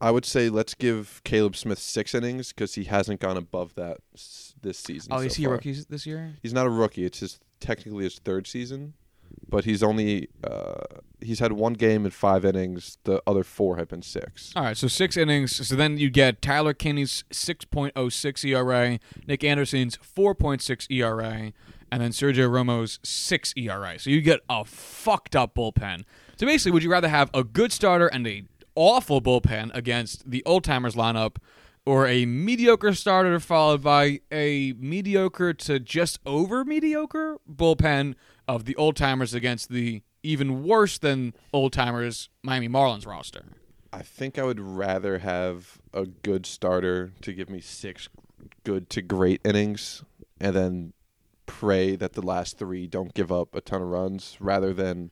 I 0.00 0.10
would 0.10 0.24
say 0.24 0.48
let's 0.48 0.74
give 0.74 1.20
Caleb 1.24 1.56
Smith 1.56 1.78
six 1.78 2.14
innings 2.14 2.52
because 2.52 2.74
he 2.74 2.84
hasn't 2.84 3.20
gone 3.20 3.36
above 3.36 3.74
that 3.74 3.98
s- 4.14 4.54
this 4.62 4.78
season. 4.78 5.12
Oh, 5.12 5.18
so 5.18 5.24
is 5.24 5.34
he 5.34 5.44
a 5.44 5.46
far. 5.48 5.54
rookie 5.54 5.72
this 5.88 6.06
year? 6.06 6.34
He's 6.42 6.52
not 6.52 6.66
a 6.66 6.70
rookie. 6.70 7.04
It's 7.04 7.20
his 7.20 7.40
technically 7.60 8.04
his 8.04 8.18
third 8.20 8.46
season, 8.46 8.94
but 9.48 9.64
he's 9.64 9.82
only 9.82 10.28
uh, 10.44 10.84
he's 11.20 11.40
had 11.40 11.52
one 11.52 11.72
game 11.72 12.04
in 12.04 12.12
five 12.12 12.44
innings. 12.44 12.98
The 13.04 13.20
other 13.26 13.42
four 13.42 13.76
have 13.76 13.88
been 13.88 14.02
six. 14.02 14.52
All 14.54 14.62
right, 14.62 14.76
so 14.76 14.86
six 14.86 15.16
innings. 15.16 15.66
So 15.66 15.74
then 15.74 15.98
you 15.98 16.10
get 16.10 16.40
Tyler 16.40 16.74
Kinley's 16.74 17.24
6.06 17.32 18.44
ERA, 18.44 18.98
Nick 19.26 19.42
Anderson's 19.42 19.96
4.6 19.98 20.86
ERA, 20.90 21.52
and 21.90 22.02
then 22.02 22.10
Sergio 22.12 22.48
Romo's 22.48 23.00
6 23.02 23.54
ERA. 23.56 23.98
So 23.98 24.10
you 24.10 24.20
get 24.20 24.40
a 24.48 24.64
fucked 24.64 25.34
up 25.34 25.54
bullpen. 25.56 26.04
So 26.38 26.46
basically, 26.46 26.70
would 26.70 26.84
you 26.84 26.90
rather 26.90 27.08
have 27.08 27.30
a 27.34 27.42
good 27.42 27.72
starter 27.72 28.06
and 28.06 28.24
a 28.24 28.44
awful 28.76 29.20
bullpen 29.20 29.74
against 29.74 30.30
the 30.30 30.44
old 30.46 30.62
timers 30.62 30.94
lineup, 30.94 31.38
or 31.84 32.06
a 32.06 32.26
mediocre 32.26 32.94
starter 32.94 33.40
followed 33.40 33.82
by 33.82 34.20
a 34.30 34.72
mediocre 34.78 35.52
to 35.52 35.80
just 35.80 36.20
over 36.24 36.64
mediocre 36.64 37.38
bullpen 37.52 38.14
of 38.46 38.66
the 38.66 38.76
old 38.76 38.94
timers 38.94 39.34
against 39.34 39.68
the 39.68 40.02
even 40.22 40.62
worse 40.62 40.96
than 40.96 41.34
old 41.52 41.72
timers 41.72 42.28
Miami 42.44 42.68
Marlins 42.68 43.04
roster? 43.04 43.42
I 43.92 44.02
think 44.02 44.38
I 44.38 44.44
would 44.44 44.60
rather 44.60 45.18
have 45.18 45.80
a 45.92 46.06
good 46.06 46.46
starter 46.46 47.10
to 47.22 47.32
give 47.32 47.50
me 47.50 47.60
six 47.60 48.08
good 48.62 48.88
to 48.90 49.02
great 49.02 49.40
innings, 49.44 50.04
and 50.40 50.54
then 50.54 50.92
pray 51.46 51.96
that 51.96 52.12
the 52.12 52.22
last 52.22 52.58
three 52.58 52.86
don't 52.86 53.12
give 53.12 53.32
up 53.32 53.56
a 53.56 53.60
ton 53.60 53.82
of 53.82 53.88
runs, 53.88 54.36
rather 54.38 54.72
than 54.72 55.10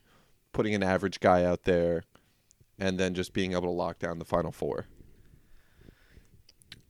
putting 0.56 0.74
an 0.74 0.82
average 0.82 1.20
guy 1.20 1.44
out 1.44 1.64
there 1.64 2.02
and 2.78 2.98
then 2.98 3.12
just 3.12 3.34
being 3.34 3.52
able 3.52 3.62
to 3.62 3.70
lock 3.70 3.98
down 3.98 4.18
the 4.18 4.24
final 4.24 4.50
four. 4.50 4.86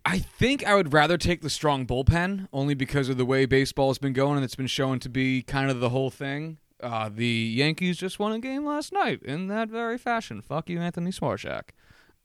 I 0.05 0.21
think 0.21 0.65
I 0.65 0.77
would 0.77 0.93
rather 0.93 1.19
take 1.19 1.43
the 1.43 1.51
strong 1.51 1.85
bullpen 1.85 2.47
only 2.53 2.75
because 2.75 3.09
of 3.09 3.17
the 3.17 3.25
way 3.25 3.45
baseball's 3.45 3.99
been 3.99 4.13
going 4.13 4.37
and 4.37 4.45
it's 4.45 4.55
been 4.55 4.69
shown 4.69 5.01
to 5.01 5.09
be 5.09 5.43
kind 5.43 5.69
of 5.69 5.81
the 5.81 5.89
whole 5.89 6.11
thing. 6.11 6.59
Uh, 6.81 7.11
the 7.13 7.27
Yankees 7.27 7.97
just 7.97 8.21
won 8.21 8.31
a 8.31 8.39
game 8.39 8.65
last 8.65 8.93
night 8.93 9.21
in 9.25 9.49
that 9.49 9.69
very 9.69 9.99
fashion. 9.99 10.41
Fuck 10.43 10.71
you, 10.71 10.81
Anthony 10.81 11.11
Swarzak. 11.11 11.71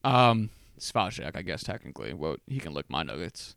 Um, 0.04 0.52
Swarzak, 0.80 1.36
I 1.36 1.42
guess 1.42 1.64
technically. 1.64 2.14
Well, 2.14 2.36
he 2.46 2.60
can 2.60 2.74
lick 2.74 2.86
my 2.88 3.02
nuggets. 3.02 3.56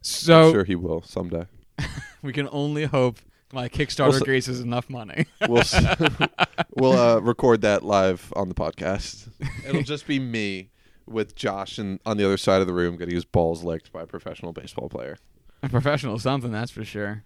So 0.00 0.46
I'm 0.46 0.52
sure 0.52 0.64
he 0.64 0.76
will 0.76 1.02
someday. 1.02 1.44
we 2.22 2.32
can 2.32 2.48
only 2.50 2.86
hope 2.86 3.18
my 3.52 3.68
Kickstarter 3.68 4.10
Well, 4.10 4.18
so- 4.20 4.26
raises 4.26 4.60
enough 4.60 4.88
money. 4.90 5.26
We'll 5.48 5.58
s- 5.60 5.96
we'll 6.76 6.92
uh, 6.98 7.18
record 7.20 7.62
that 7.62 7.82
live 7.84 8.32
on 8.36 8.48
the 8.48 8.54
podcast. 8.54 9.28
It'll 9.66 9.82
just 9.82 10.06
be 10.06 10.18
me 10.18 10.70
with 11.06 11.34
Josh 11.34 11.78
and 11.78 12.00
on 12.04 12.16
the 12.18 12.24
other 12.24 12.36
side 12.36 12.60
of 12.60 12.66
the 12.66 12.74
room 12.74 12.96
getting 12.96 13.14
his 13.14 13.24
balls 13.24 13.64
licked 13.64 13.92
by 13.92 14.02
a 14.02 14.06
professional 14.06 14.52
baseball 14.52 14.88
player. 14.88 15.16
a 15.62 15.68
professional 15.68 16.18
something, 16.18 16.52
that's 16.52 16.70
for 16.70 16.84
sure. 16.84 17.24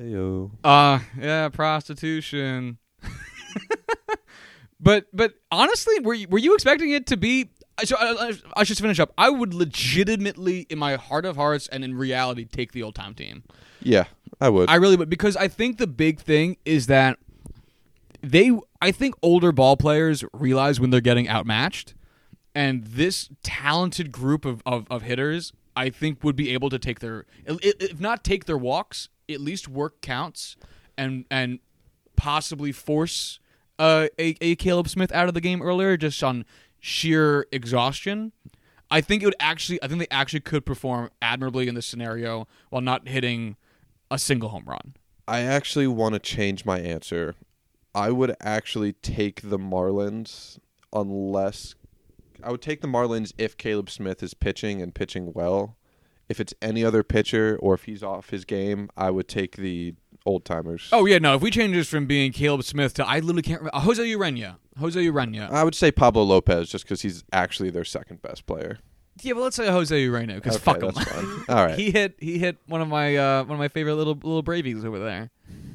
Heyo. 0.00 0.50
Uh 0.62 1.00
yeah, 1.20 1.48
prostitution. 1.48 2.78
but 4.80 5.06
but 5.12 5.34
honestly, 5.50 5.98
were 6.00 6.14
you, 6.14 6.28
were 6.28 6.38
you 6.38 6.54
expecting 6.54 6.90
it 6.90 7.06
to 7.08 7.16
be? 7.16 7.50
So 7.82 7.96
I, 7.98 8.32
I, 8.56 8.64
should 8.64 8.78
finish 8.78 9.00
up. 9.00 9.12
I 9.18 9.30
would 9.30 9.52
legitimately, 9.52 10.66
in 10.70 10.78
my 10.78 10.94
heart 10.94 11.24
of 11.24 11.34
hearts 11.34 11.66
and 11.68 11.82
in 11.82 11.94
reality, 11.96 12.44
take 12.44 12.72
the 12.72 12.84
old 12.84 12.94
time 12.94 13.14
team. 13.14 13.42
Yeah, 13.82 14.04
I 14.40 14.48
would. 14.48 14.70
I 14.70 14.76
really 14.76 14.96
would 14.96 15.10
because 15.10 15.36
I 15.36 15.48
think 15.48 15.78
the 15.78 15.88
big 15.88 16.20
thing 16.20 16.56
is 16.64 16.86
that 16.86 17.18
they. 18.22 18.56
I 18.80 18.92
think 18.92 19.16
older 19.22 19.50
ball 19.50 19.76
players 19.76 20.24
realize 20.32 20.78
when 20.78 20.90
they're 20.90 21.00
getting 21.00 21.28
outmatched, 21.28 21.94
and 22.54 22.84
this 22.84 23.28
talented 23.42 24.12
group 24.12 24.44
of, 24.44 24.62
of, 24.64 24.86
of 24.88 25.02
hitters, 25.02 25.52
I 25.74 25.90
think, 25.90 26.22
would 26.22 26.36
be 26.36 26.50
able 26.50 26.70
to 26.70 26.78
take 26.78 27.00
their, 27.00 27.26
if 27.44 27.98
not 27.98 28.22
take 28.22 28.44
their 28.44 28.58
walks, 28.58 29.08
at 29.28 29.40
least 29.40 29.66
work 29.66 30.00
counts, 30.00 30.56
and 30.96 31.24
and 31.28 31.58
possibly 32.14 32.70
force 32.70 33.40
uh, 33.78 34.06
a 34.18 34.36
a 34.40 34.54
Caleb 34.56 34.88
Smith 34.88 35.10
out 35.12 35.26
of 35.28 35.34
the 35.34 35.40
game 35.40 35.60
earlier 35.60 35.96
just 35.96 36.22
on 36.22 36.44
sheer 36.84 37.46
exhaustion. 37.50 38.30
I 38.90 39.00
think 39.00 39.22
it 39.22 39.26
would 39.26 39.36
actually. 39.40 39.82
I 39.82 39.88
think 39.88 40.00
they 40.00 40.06
actually 40.10 40.40
could 40.40 40.66
perform 40.66 41.08
admirably 41.22 41.66
in 41.66 41.74
this 41.74 41.86
scenario 41.86 42.46
while 42.68 42.82
not 42.82 43.08
hitting 43.08 43.56
a 44.10 44.18
single 44.18 44.50
home 44.50 44.64
run. 44.66 44.94
I 45.26 45.40
actually 45.40 45.86
want 45.86 46.12
to 46.12 46.18
change 46.18 46.66
my 46.66 46.78
answer. 46.78 47.34
I 47.94 48.10
would 48.10 48.36
actually 48.38 48.92
take 48.92 49.40
the 49.40 49.58
Marlins 49.58 50.58
unless 50.92 51.74
I 52.42 52.50
would 52.50 52.60
take 52.60 52.82
the 52.82 52.88
Marlins 52.88 53.32
if 53.38 53.56
Caleb 53.56 53.88
Smith 53.88 54.22
is 54.22 54.34
pitching 54.34 54.82
and 54.82 54.94
pitching 54.94 55.32
well. 55.32 55.78
If 56.28 56.38
it's 56.38 56.54
any 56.60 56.84
other 56.84 57.02
pitcher 57.02 57.58
or 57.62 57.74
if 57.74 57.84
he's 57.84 58.02
off 58.02 58.30
his 58.30 58.44
game, 58.44 58.90
I 58.96 59.10
would 59.10 59.28
take 59.28 59.56
the 59.56 59.94
old 60.26 60.44
timers. 60.44 60.88
Oh 60.92 61.06
yeah, 61.06 61.18
no. 61.18 61.34
If 61.34 61.42
we 61.42 61.50
change 61.50 61.74
this 61.74 61.88
from 61.88 62.06
being 62.06 62.32
Caleb 62.32 62.64
Smith 62.64 62.94
to 62.94 63.06
I 63.06 63.20
literally 63.20 63.42
can't 63.42 63.60
remember 63.60 63.76
uh, 63.76 63.80
Jose 63.80 64.02
Ureña. 64.02 64.56
Jose 64.78 64.98
Ureña. 65.00 65.50
I 65.50 65.64
would 65.64 65.74
say 65.74 65.90
Pablo 65.92 66.22
Lopez 66.22 66.68
just 66.68 66.84
because 66.84 67.02
he's 67.02 67.24
actually 67.32 67.70
their 67.70 67.84
second 67.84 68.22
best 68.22 68.46
player. 68.46 68.78
yeah, 69.22 69.34
but 69.34 69.42
let's 69.42 69.56
say 69.56 69.68
Jose 69.70 69.94
Ureña 70.06 70.34
because 70.36 70.56
Okay, 70.56 70.64
fuck 70.64 70.82
him. 70.82 71.44
All 71.48 71.64
right. 71.66 71.78
he 71.78 71.90
hit 71.90 72.16
he 72.18 72.38
hit 72.38 72.56
one 72.66 72.80
of 72.80 72.88
my 72.88 73.16
uh, 73.16 73.44
one 73.44 73.52
of 73.52 73.58
my 73.58 73.68
favorite 73.68 73.94
little 73.94 74.14
little 74.14 74.42
Bravies 74.42 74.84
over 74.84 74.98
there, 74.98 75.30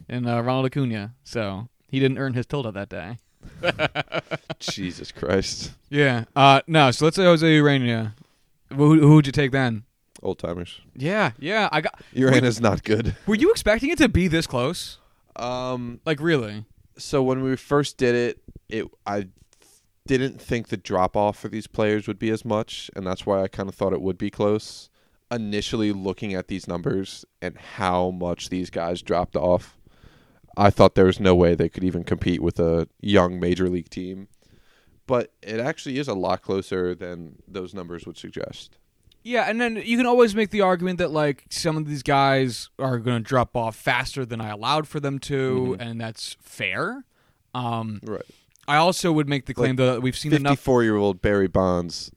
in 0.09 0.27
uh, 0.27 0.41
Ronald 0.41 0.65
Acuna. 0.65 1.15
So 1.23 1.69
he 1.87 1.99
didn't 1.99 2.17
earn 2.17 2.33
his 2.33 2.45
tilde 2.45 2.73
that 2.73 2.89
day. 2.89 3.17
Jesus 4.59 5.11
Christ. 5.11 5.71
Yeah. 5.89 6.25
Uh 6.35 6.61
no. 6.67 6.91
So 6.91 7.05
let's 7.05 7.15
say 7.15 7.23
Jose 7.23 7.45
Ureña. 7.45 8.13
Who 8.75 8.99
who 8.99 9.15
would 9.15 9.25
you 9.25 9.31
take 9.31 9.51
then? 9.51 9.83
Old 10.21 10.39
timers. 10.39 10.81
Yeah, 10.95 11.31
yeah. 11.39 11.69
I 11.71 11.81
got. 11.81 12.01
Uranus 12.13 12.59
not 12.59 12.83
good. 12.83 13.15
Were 13.25 13.35
you 13.35 13.51
expecting 13.51 13.89
it 13.89 13.97
to 13.99 14.09
be 14.09 14.27
this 14.27 14.47
close? 14.47 14.97
Um 15.35 16.01
Like 16.05 16.19
really? 16.19 16.65
so 16.97 17.23
when 17.23 17.41
we 17.43 17.55
first 17.55 17.97
did 17.97 18.13
it, 18.15 18.41
it 18.67 18.85
I 19.05 19.29
didn't 20.05 20.41
think 20.41 20.67
the 20.67 20.77
drop 20.77 21.15
off 21.15 21.37
for 21.37 21.47
these 21.49 21.67
players 21.67 22.07
would 22.07 22.19
be 22.19 22.29
as 22.31 22.43
much, 22.43 22.89
and 22.95 23.05
that's 23.05 23.25
why 23.25 23.41
I 23.41 23.47
kind 23.47 23.69
of 23.69 23.75
thought 23.75 23.93
it 23.93 24.01
would 24.01 24.17
be 24.17 24.29
close. 24.29 24.89
Initially, 25.31 25.91
looking 25.91 26.33
at 26.33 26.47
these 26.47 26.67
numbers 26.67 27.23
and 27.41 27.55
how 27.57 28.09
much 28.09 28.49
these 28.49 28.71
guys 28.71 29.03
dropped 29.03 29.35
off, 29.35 29.77
I 30.57 30.71
thought 30.71 30.95
there 30.95 31.05
was 31.05 31.19
no 31.19 31.35
way 31.35 31.53
they 31.53 31.69
could 31.69 31.83
even 31.83 32.03
compete 32.03 32.41
with 32.41 32.59
a 32.59 32.87
young 32.99 33.39
major 33.39 33.69
league 33.69 33.89
team. 33.89 34.27
But 35.05 35.31
it 35.43 35.59
actually 35.59 35.99
is 35.99 36.07
a 36.07 36.15
lot 36.15 36.41
closer 36.41 36.95
than 36.95 37.41
those 37.47 37.73
numbers 37.75 38.05
would 38.07 38.17
suggest. 38.17 38.77
Yeah, 39.23 39.43
and 39.49 39.59
then 39.59 39.75
you 39.83 39.97
can 39.97 40.05
always 40.05 40.33
make 40.33 40.49
the 40.49 40.61
argument 40.61 40.97
that 40.99 41.11
like 41.11 41.45
some 41.49 41.75
of 41.77 41.85
these 41.87 42.03
guys 42.03 42.69
are 42.79 42.97
going 42.99 43.21
to 43.21 43.27
drop 43.27 43.55
off 43.55 43.75
faster 43.75 44.25
than 44.25 44.39
I 44.41 44.49
allowed 44.49 44.87
for 44.87 44.99
them 44.99 45.19
to, 45.19 45.75
Mhm. 45.77 45.81
and 45.81 46.01
that's 46.01 46.37
fair. 46.41 47.03
Um, 47.53 47.99
Right. 48.03 48.21
I 48.67 48.75
also 48.77 49.11
would 49.11 49.27
make 49.27 49.45
the 49.45 49.53
claim 49.53 49.75
that 49.77 50.01
we've 50.01 50.17
seen 50.17 50.31
enough. 50.33 50.51
54 50.59 50.83
year 50.83 50.95
old 50.95 51.21
Barry 51.21 51.47
Bonds 51.47 52.11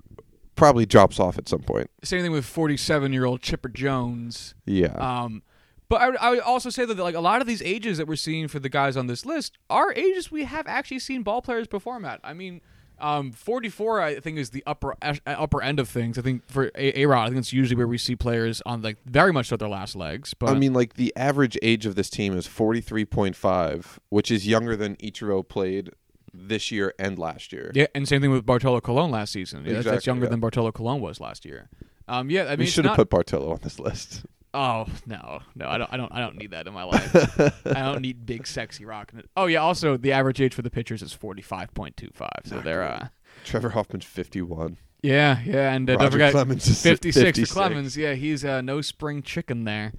probably 0.54 0.84
drops 0.86 1.18
off 1.18 1.38
at 1.38 1.48
some 1.48 1.60
point. 1.62 1.90
Same 2.04 2.22
thing 2.22 2.30
with 2.30 2.44
forty-seven-year-old 2.44 3.40
Chipper 3.42 3.70
Jones. 3.70 4.54
Yeah. 4.66 4.92
Um, 4.96 5.42
but 5.88 6.00
I 6.02 6.08
would, 6.08 6.16
I 6.18 6.30
would 6.30 6.40
also 6.40 6.68
say 6.70 6.84
that 6.84 6.98
like 6.98 7.14
a 7.14 7.20
lot 7.20 7.40
of 7.40 7.46
these 7.46 7.62
ages 7.62 7.98
that 7.98 8.06
we're 8.06 8.16
seeing 8.16 8.48
for 8.48 8.58
the 8.60 8.68
guys 8.68 8.96
on 8.96 9.06
this 9.06 9.24
list 9.26 9.56
are 9.70 9.92
ages 9.94 10.30
we 10.30 10.44
have 10.44 10.66
actually 10.66 10.98
seen 11.00 11.22
ball 11.22 11.42
players 11.42 11.66
perform 11.66 12.04
at. 12.04 12.20
I 12.22 12.32
mean, 12.34 12.60
um, 13.02 13.32
44 13.32 14.00
I 14.00 14.20
think 14.20 14.38
is 14.38 14.50
the 14.50 14.62
upper 14.66 14.94
uh, 15.02 15.14
upper 15.26 15.62
end 15.62 15.80
of 15.80 15.88
things. 15.88 16.18
I 16.18 16.22
think 16.22 16.46
for 16.46 16.70
A 16.74 17.04
Rod, 17.06 17.24
I 17.24 17.28
think 17.28 17.38
it's 17.38 17.52
usually 17.52 17.76
where 17.76 17.88
we 17.88 17.98
see 17.98 18.16
players 18.16 18.62
on 18.64 18.80
like 18.82 18.96
very 19.04 19.32
much 19.32 19.52
at 19.52 19.58
their 19.58 19.68
last 19.68 19.94
legs. 19.96 20.32
But 20.34 20.50
I 20.50 20.54
mean, 20.54 20.72
like 20.72 20.94
the 20.94 21.12
average 21.16 21.58
age 21.62 21.84
of 21.84 21.94
this 21.96 22.08
team 22.08 22.36
is 22.36 22.46
43.5, 22.46 23.98
which 24.08 24.30
is 24.30 24.46
younger 24.46 24.76
than 24.76 24.96
Ichiro 24.96 25.46
played 25.46 25.90
this 26.32 26.70
year 26.70 26.94
and 26.98 27.18
last 27.18 27.52
year. 27.52 27.70
yeah, 27.74 27.86
and 27.94 28.08
same 28.08 28.20
thing 28.22 28.30
with 28.30 28.46
Bartolo 28.46 28.80
Colon 28.80 29.10
last 29.10 29.32
season. 29.32 29.64
Yeah, 29.64 29.74
that's- 29.74 29.84
that's 29.84 30.06
younger 30.06 30.24
yeah. 30.24 30.30
than 30.30 30.40
Bartolo 30.40 30.72
Colon 30.72 31.00
was 31.00 31.20
last 31.20 31.44
year. 31.44 31.68
Um, 32.08 32.30
yeah, 32.30 32.44
I 32.44 32.50
mean, 32.50 32.60
we 32.60 32.66
should 32.66 32.84
have 32.84 32.92
not- 32.92 32.96
put 32.96 33.10
Bartolo 33.10 33.52
on 33.52 33.60
this 33.62 33.78
list. 33.78 34.24
Oh 34.54 34.86
no, 35.06 35.40
no, 35.54 35.66
I 35.68 35.78
don't, 35.78 35.92
I 35.92 35.96
don't, 35.96 36.12
I 36.12 36.20
don't 36.20 36.36
need 36.36 36.50
that 36.50 36.66
in 36.66 36.74
my 36.74 36.84
life. 36.84 37.40
I 37.66 37.80
don't 37.92 38.02
need 38.02 38.26
big, 38.26 38.46
sexy 38.46 38.84
rock. 38.84 39.12
Oh 39.36 39.46
yeah, 39.46 39.60
also 39.60 39.96
the 39.96 40.12
average 40.12 40.40
age 40.40 40.54
for 40.54 40.62
the 40.62 40.70
pitchers 40.70 41.02
is 41.02 41.12
forty-five 41.14 41.72
point 41.74 41.96
two 41.96 42.10
five. 42.12 42.40
So 42.44 42.60
they're, 42.60 42.82
uh, 42.82 43.08
Trevor 43.44 43.70
Hoffman's 43.70 44.04
51. 44.04 44.76
yeah, 45.02 45.40
yeah, 45.44 45.72
and 45.72 45.88
uh, 45.88 45.94
don't 45.94 46.00
Roger 46.02 46.10
forget 46.12 46.32
Clemens 46.32 46.68
is 46.68 46.82
56, 46.82 47.24
56. 47.24 47.48
for 47.48 47.54
Clemens. 47.54 47.96
Yeah, 47.96 48.12
he's 48.14 48.44
uh, 48.44 48.60
no 48.60 48.82
spring 48.82 49.22
chicken 49.22 49.64
there. 49.64 49.94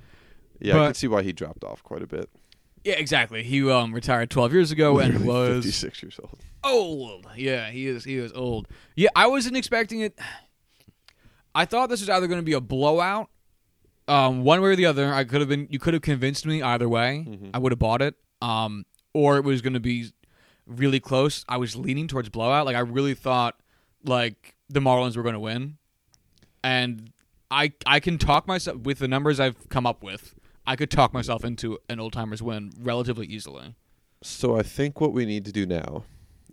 Yeah, 0.59 0.75
I 0.75 0.77
But- 0.77 0.85
can 0.85 0.93
see 0.95 1.07
why 1.07 1.23
he 1.23 1.33
dropped 1.33 1.63
off 1.63 1.81
quite 1.83 2.03
a 2.03 2.07
bit. 2.07 2.29
Yeah, 2.83 2.93
exactly. 2.95 3.43
He 3.43 3.67
um 3.71 3.93
retired 3.93 4.29
twelve 4.29 4.53
years 4.53 4.69
ago 4.71 4.99
and 4.99 5.13
Literally 5.25 5.55
was 5.55 5.65
56 5.65 6.03
years 6.03 6.19
old. 6.21 6.39
old. 6.63 7.27
Yeah, 7.37 7.69
he 7.71 7.87
is. 7.87 8.03
He 8.03 8.17
is 8.17 8.31
old. 8.33 8.67
Yeah, 8.95 9.09
I 9.15 9.25
wasn't 9.27 9.55
expecting 9.57 10.01
it. 10.01 10.19
I 11.55 11.65
thought 11.65 11.89
this 11.89 12.01
was 12.01 12.09
either 12.09 12.27
going 12.27 12.39
to 12.41 12.45
be 12.45 12.53
a 12.53 12.59
blowout, 12.61 13.29
um, 14.07 14.43
one 14.43 14.61
way 14.61 14.69
or 14.69 14.75
the 14.75 14.85
other. 14.85 15.13
I 15.13 15.23
could 15.23 15.39
have 15.41 15.49
been. 15.49 15.67
You 15.69 15.79
could 15.79 15.93
have 15.93 16.03
convinced 16.03 16.45
me 16.45 16.61
either 16.61 16.89
way. 16.89 17.25
Mhm. 17.27 17.49
I 17.53 17.59
would 17.59 17.71
have 17.71 17.79
bought 17.79 18.01
it. 18.01 18.15
Um, 18.41 18.85
or 19.13 19.37
it 19.37 19.43
was 19.43 19.61
going 19.61 19.73
to 19.73 19.79
be 19.79 20.11
really 20.65 20.99
close. 20.99 21.45
I 21.47 21.57
was 21.57 21.75
leaning 21.75 22.07
towards 22.07 22.29
blowout. 22.29 22.65
Like 22.65 22.75
I 22.75 22.79
really 22.79 23.13
thought, 23.13 23.59
like 24.03 24.55
the 24.69 24.79
Marlins 24.79 25.15
were 25.15 25.23
going 25.23 25.33
to 25.33 25.39
win, 25.39 25.77
and 26.63 27.11
I 27.51 27.73
I 27.85 27.99
can 27.99 28.17
talk 28.17 28.47
myself 28.47 28.79
with 28.81 28.99
the 28.99 29.07
numbers 29.07 29.39
I've 29.39 29.69
come 29.69 29.85
up 29.85 30.03
with. 30.03 30.35
I 30.65 30.75
could 30.75 30.89
talk 30.89 31.13
myself 31.13 31.43
into 31.43 31.77
an 31.89 31.99
old 31.99 32.13
timers 32.13 32.41
win 32.41 32.71
relatively 32.79 33.27
easily. 33.27 33.75
So 34.23 34.57
I 34.57 34.63
think 34.63 35.01
what 35.01 35.11
we 35.13 35.25
need 35.25 35.43
to 35.45 35.51
do 35.51 35.65
now 35.65 36.05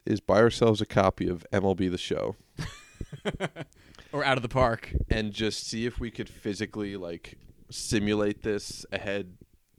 is 0.05 0.18
buy 0.20 0.38
ourselves 0.38 0.80
a 0.80 0.86
copy 0.86 1.28
of 1.28 1.46
MLB 1.53 1.88
The 1.90 1.98
Show 1.98 2.34
or 4.13 4.25
out 4.25 4.37
of 4.39 4.43
the 4.43 4.49
park. 4.49 4.93
and 5.11 5.33
just 5.33 5.67
see 5.67 5.87
if 5.87 5.99
we 6.01 6.11
could 6.11 6.29
physically 6.29 6.97
like 6.97 7.39
simulate 7.71 8.43
this 8.43 8.85
ahead 8.93 9.37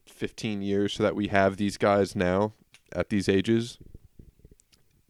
15 0.07 0.61
years 0.61 0.93
so 0.93 1.03
that 1.03 1.15
we 1.15 1.27
have 1.27 1.57
these 1.57 1.77
guys 1.77 2.15
now 2.15 2.53
at 2.93 3.09
these 3.09 3.27
ages 3.27 3.77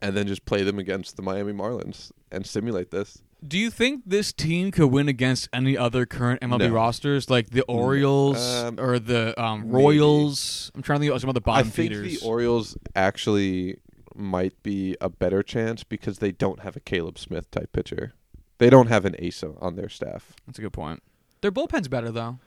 and 0.01 0.15
then 0.17 0.27
just 0.27 0.45
play 0.45 0.63
them 0.63 0.79
against 0.79 1.15
the 1.15 1.21
Miami 1.21 1.53
Marlins 1.53 2.11
and 2.31 2.45
simulate 2.45 2.91
this. 2.91 3.21
Do 3.45 3.57
you 3.57 3.71
think 3.71 4.03
this 4.05 4.31
team 4.31 4.69
could 4.71 4.87
win 4.87 5.07
against 5.07 5.49
any 5.51 5.75
other 5.77 6.05
current 6.05 6.41
MLB 6.41 6.59
No. 6.69 6.69
rosters, 6.69 7.29
like 7.29 7.49
the 7.49 7.63
Orioles 7.63 8.37
Um, 8.37 8.79
or 8.79 8.99
the 8.99 9.39
um, 9.41 9.61
maybe. 9.61 9.73
Royals? 9.83 10.71
I'm 10.75 10.81
trying 10.83 10.99
to 10.99 11.05
think 11.05 11.15
of 11.15 11.21
some 11.21 11.29
other 11.31 11.41
I 11.43 11.45
bottom 11.45 11.67
I 11.67 11.71
think 11.71 11.91
feeders. 11.91 12.19
the 12.21 12.27
Orioles 12.27 12.77
actually 12.95 13.77
might 14.15 14.61
be 14.61 14.95
a 15.01 15.09
better 15.09 15.41
chance 15.41 15.83
because 15.83 16.19
they 16.19 16.31
don't 16.31 16.59
have 16.61 16.75
a 16.75 16.79
Caleb 16.79 17.17
Smith 17.17 17.49
type 17.49 17.71
pitcher. 17.73 18.13
They 18.61 18.69
don't 18.69 18.87
have 18.87 19.05
an 19.05 19.15
ace 19.17 19.43
on 19.43 19.75
their 19.75 19.89
staff. 19.89 20.33
That's 20.45 20.59
a 20.59 20.61
good 20.61 20.71
point. 20.73 21.01
Their 21.41 21.51
bullpen's 21.51 21.87
better 21.87 22.11
though. 22.11 22.37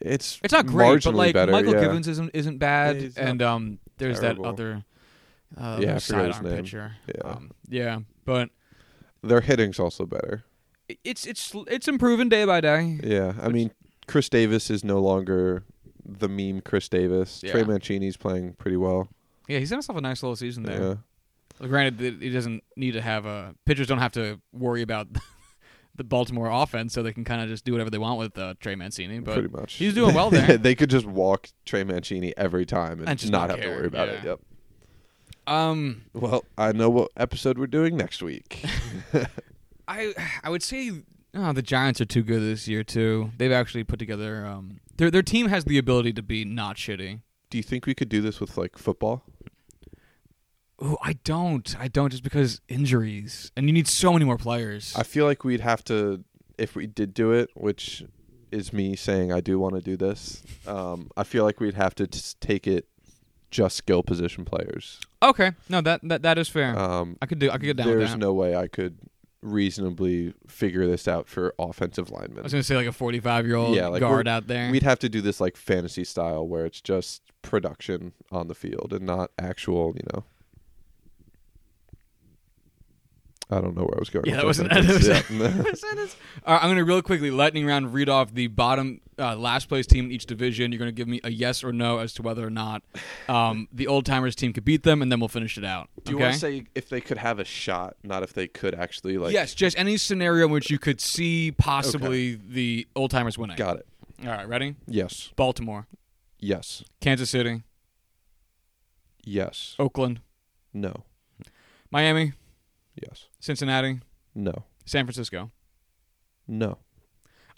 It's 0.00 0.38
It's 0.44 0.52
not 0.52 0.66
great, 0.66 1.02
but 1.02 1.14
like 1.14 1.32
better, 1.32 1.50
Mychal 1.50 1.72
yeah. 1.72 1.80
Givens 1.80 2.08
isn't 2.08 2.30
isn't 2.34 2.58
bad, 2.58 2.96
He's 2.96 3.16
and 3.16 3.40
um, 3.40 3.78
there's 3.96 4.20
terrible. 4.20 4.44
that 4.44 4.48
other 4.50 4.84
uh, 5.56 5.78
Yeah, 5.80 5.88
I 5.88 5.90
other 5.92 6.00
forget 6.00 6.26
his 6.26 6.36
sidearm 6.36 6.56
pitcher. 6.56 6.92
Yeah. 7.08 7.30
um, 7.30 7.50
yeah, 7.70 7.98
but 8.26 8.50
Their 9.22 9.40
hitting's 9.40 9.78
also 9.80 10.04
better. 10.04 10.44
it's 11.04 11.26
it's 11.26 11.52
it's 11.68 11.88
improving 11.88 12.28
day 12.28 12.44
by 12.44 12.60
day. 12.60 13.00
Yeah, 13.02 13.32
I 13.40 13.48
mean, 13.48 13.70
Chris 14.06 14.28
Davis 14.28 14.68
is 14.68 14.84
no 14.84 15.00
longer 15.00 15.64
the 16.04 16.28
meme 16.28 16.60
Chris 16.60 16.88
Davis. 16.90 17.40
Trey 17.40 17.62
Mancini's 17.64 18.18
playing 18.18 18.54
pretty 18.54 18.76
well. 18.76 19.08
Yeah, 19.48 19.58
he's 19.58 19.70
had 19.70 19.76
himself 19.76 19.96
a 19.96 20.02
nice 20.02 20.22
little 20.22 20.36
season 20.36 20.64
there. 20.64 20.80
Yeah. 20.80 20.94
Well, 21.60 21.68
Granted, 21.68 22.20
he 22.20 22.28
doesn't 22.30 22.62
need 22.76 22.92
to 22.92 23.00
have 23.00 23.24
a 23.24 23.54
pitchers 23.64 23.86
don't 23.86 23.98
have 23.98 24.12
to 24.12 24.38
worry 24.52 24.82
about 24.82 25.08
the 25.94 26.04
Baltimore 26.04 26.48
offense, 26.50 26.92
so 26.94 27.02
they 27.02 27.12
can 27.12 27.24
kind 27.24 27.42
of 27.42 27.48
just 27.48 27.64
do 27.64 27.72
whatever 27.72 27.90
they 27.90 27.98
want 27.98 28.18
with 28.18 28.38
uh, 28.38 28.54
Trey 28.60 28.74
Mancini. 28.74 29.18
But 29.20 29.34
pretty 29.34 29.48
much. 29.48 29.74
he's 29.74 29.94
doing 29.94 30.14
well 30.14 30.30
there. 30.30 30.56
they 30.56 30.74
could 30.74 30.90
just 30.90 31.06
walk 31.06 31.48
Trey 31.66 31.84
Mancini 31.84 32.32
every 32.36 32.64
time 32.66 33.00
and, 33.00 33.08
And 33.08 33.18
just 33.18 33.32
not 33.32 33.50
have 33.50 33.58
care, 33.58 33.70
to 33.70 33.76
worry 33.76 33.86
about 33.86 34.08
it. 34.08 34.24
Yep. 34.24 34.40
um, 35.46 36.02
Well, 36.14 36.44
I 36.56 36.72
know 36.72 36.90
what 36.90 37.10
episode 37.16 37.58
we're 37.58 37.66
doing 37.66 37.96
next 37.96 38.22
week. 38.22 38.64
I 39.88 40.14
I 40.42 40.50
would 40.50 40.62
say 40.62 40.92
oh, 41.34 41.52
the 41.52 41.62
Giants 41.62 42.00
are 42.00 42.04
too 42.06 42.22
good 42.22 42.40
this 42.40 42.68
year 42.68 42.84
too. 42.84 43.30
They've 43.36 43.52
actually 43.52 43.84
put 43.84 43.98
together 43.98 44.46
um 44.46 44.80
their 44.96 45.10
their 45.10 45.22
team 45.22 45.48
has 45.48 45.64
the 45.64 45.78
ability 45.78 46.12
to 46.14 46.22
be 46.22 46.44
not 46.44 46.76
shitty. 46.76 47.20
Do 47.50 47.58
you 47.58 47.62
think 47.62 47.84
we 47.86 47.94
could 47.94 48.08
do 48.08 48.22
this 48.22 48.40
with 48.40 48.56
like 48.56 48.78
football? 48.78 49.24
Ooh, 50.82 50.96
I 51.02 51.12
don't. 51.24 51.74
I 51.78 51.88
don't 51.88 52.10
just 52.10 52.22
because 52.24 52.60
injuries 52.68 53.52
and 53.56 53.66
you 53.66 53.72
need 53.72 53.86
so 53.86 54.12
many 54.12 54.24
more 54.24 54.38
players. 54.38 54.94
I 54.96 55.04
feel 55.04 55.26
like 55.26 55.44
we'd 55.44 55.60
have 55.60 55.84
to, 55.84 56.24
if 56.58 56.74
we 56.74 56.86
did 56.86 57.14
do 57.14 57.32
it, 57.32 57.50
which 57.54 58.04
is 58.50 58.72
me 58.72 58.96
saying 58.96 59.32
I 59.32 59.40
do 59.40 59.58
want 59.58 59.76
to 59.76 59.80
do 59.80 59.96
this. 59.96 60.42
Um, 60.66 61.10
I 61.16 61.22
feel 61.22 61.44
like 61.44 61.60
we'd 61.60 61.74
have 61.74 61.94
to 61.96 62.06
take 62.06 62.66
it 62.66 62.86
just 63.50 63.76
skill 63.76 64.02
position 64.02 64.44
players. 64.44 64.98
okay, 65.22 65.52
no 65.68 65.80
that 65.82 66.00
that 66.02 66.22
that 66.22 66.38
is 66.38 66.48
fair. 66.48 66.76
Um, 66.76 67.16
I 67.22 67.26
could 67.26 67.38
do. 67.38 67.48
I 67.50 67.54
could 67.54 67.62
get 67.62 67.76
down 67.76 67.86
there's 67.86 68.16
no 68.16 68.32
way 68.32 68.56
I 68.56 68.66
could 68.66 68.98
reasonably 69.42 70.32
figure 70.46 70.86
this 70.86 71.06
out 71.06 71.28
for 71.28 71.54
offensive 71.58 72.10
linemen. 72.10 72.38
I 72.38 72.42
was 72.42 72.52
gonna 72.52 72.62
say 72.62 72.76
like 72.76 72.86
a 72.86 72.92
forty-five 72.92 73.46
year 73.46 73.56
old 73.56 73.76
Yeah, 73.76 73.88
like 73.88 74.00
guard 74.00 74.26
out 74.26 74.46
there. 74.46 74.70
We'd 74.70 74.82
have 74.84 74.98
to 75.00 75.08
do 75.08 75.20
this 75.20 75.40
like 75.40 75.56
fantasy 75.56 76.04
style 76.04 76.46
where 76.46 76.64
it's 76.64 76.80
just 76.80 77.22
production 77.42 78.12
on 78.30 78.48
the 78.48 78.54
field 78.54 78.92
and 78.92 79.04
not 79.04 79.30
actual, 79.38 79.94
you 79.96 80.02
know. 80.12 80.24
I 83.50 83.60
don't 83.60 83.76
know 83.76 83.82
where 83.82 83.96
I 83.96 83.98
was 83.98 84.08
going. 84.08 84.24
Yeah, 84.26 84.36
that 84.36 84.44
wasn't- 84.46 84.70
that 84.72 84.84
Yeah. 84.84 85.74
Sentence. 85.74 86.16
All 86.46 86.54
right, 86.54 86.62
I'm 86.62 86.68
going 86.68 86.76
to 86.78 86.84
real 86.84 87.02
quickly, 87.02 87.30
lightning 87.30 87.66
round, 87.66 87.92
read 87.92 88.08
off 88.08 88.32
the 88.32 88.46
bottom 88.46 89.00
uh, 89.18 89.36
last 89.36 89.68
place 89.68 89.86
team 89.86 90.06
in 90.06 90.12
each 90.12 90.24
division. 90.26 90.72
You're 90.72 90.78
going 90.78 90.88
to 90.88 90.94
give 90.94 91.06
me 91.08 91.20
a 91.22 91.30
yes 91.30 91.62
or 91.62 91.70
no 91.72 91.98
as 91.98 92.14
to 92.14 92.22
whether 92.22 92.46
or 92.46 92.50
not 92.50 92.82
um, 93.28 93.68
the 93.72 93.86
old 93.88 94.06
timers 94.06 94.34
team 94.34 94.52
could 94.54 94.64
beat 94.64 94.84
them, 94.84 95.02
and 95.02 95.12
then 95.12 95.20
we'll 95.20 95.28
finish 95.28 95.58
it 95.58 95.64
out. 95.64 95.90
Do 96.04 96.12
you 96.12 96.18
want 96.18 96.32
to 96.34 96.38
say 96.40 96.64
if 96.74 96.88
they 96.88 97.00
could 97.02 97.18
have 97.18 97.38
a 97.38 97.44
shot, 97.44 97.96
not 98.02 98.22
if 98.22 98.32
they 98.32 98.48
could 98.48 98.74
actually 98.74 99.18
like? 99.18 99.32
yes, 99.32 99.54
just 99.54 99.78
any 99.78 99.96
scenario 99.98 100.46
in 100.46 100.52
which 100.52 100.70
you 100.70 100.78
could 100.78 101.00
see 101.00 101.52
possibly 101.52 102.36
the 102.48 102.86
old 102.96 103.10
timers 103.10 103.36
winning. 103.36 103.56
Got 103.56 103.76
it. 103.78 103.86
All 104.24 104.28
right, 104.30 104.48
ready? 104.48 104.76
Yes. 104.86 105.30
Baltimore, 105.36 105.86
Yes. 106.38 106.82
Kansas 107.00 107.28
City, 107.30 107.62
Yes. 109.24 109.74
Oakland, 109.78 110.20
No. 110.72 111.04
Miami, 111.90 112.32
Yes. 112.94 113.28
Cincinnati, 113.40 114.00
No. 114.34 114.64
San 114.84 115.04
Francisco. 115.06 115.50
No. 116.46 116.78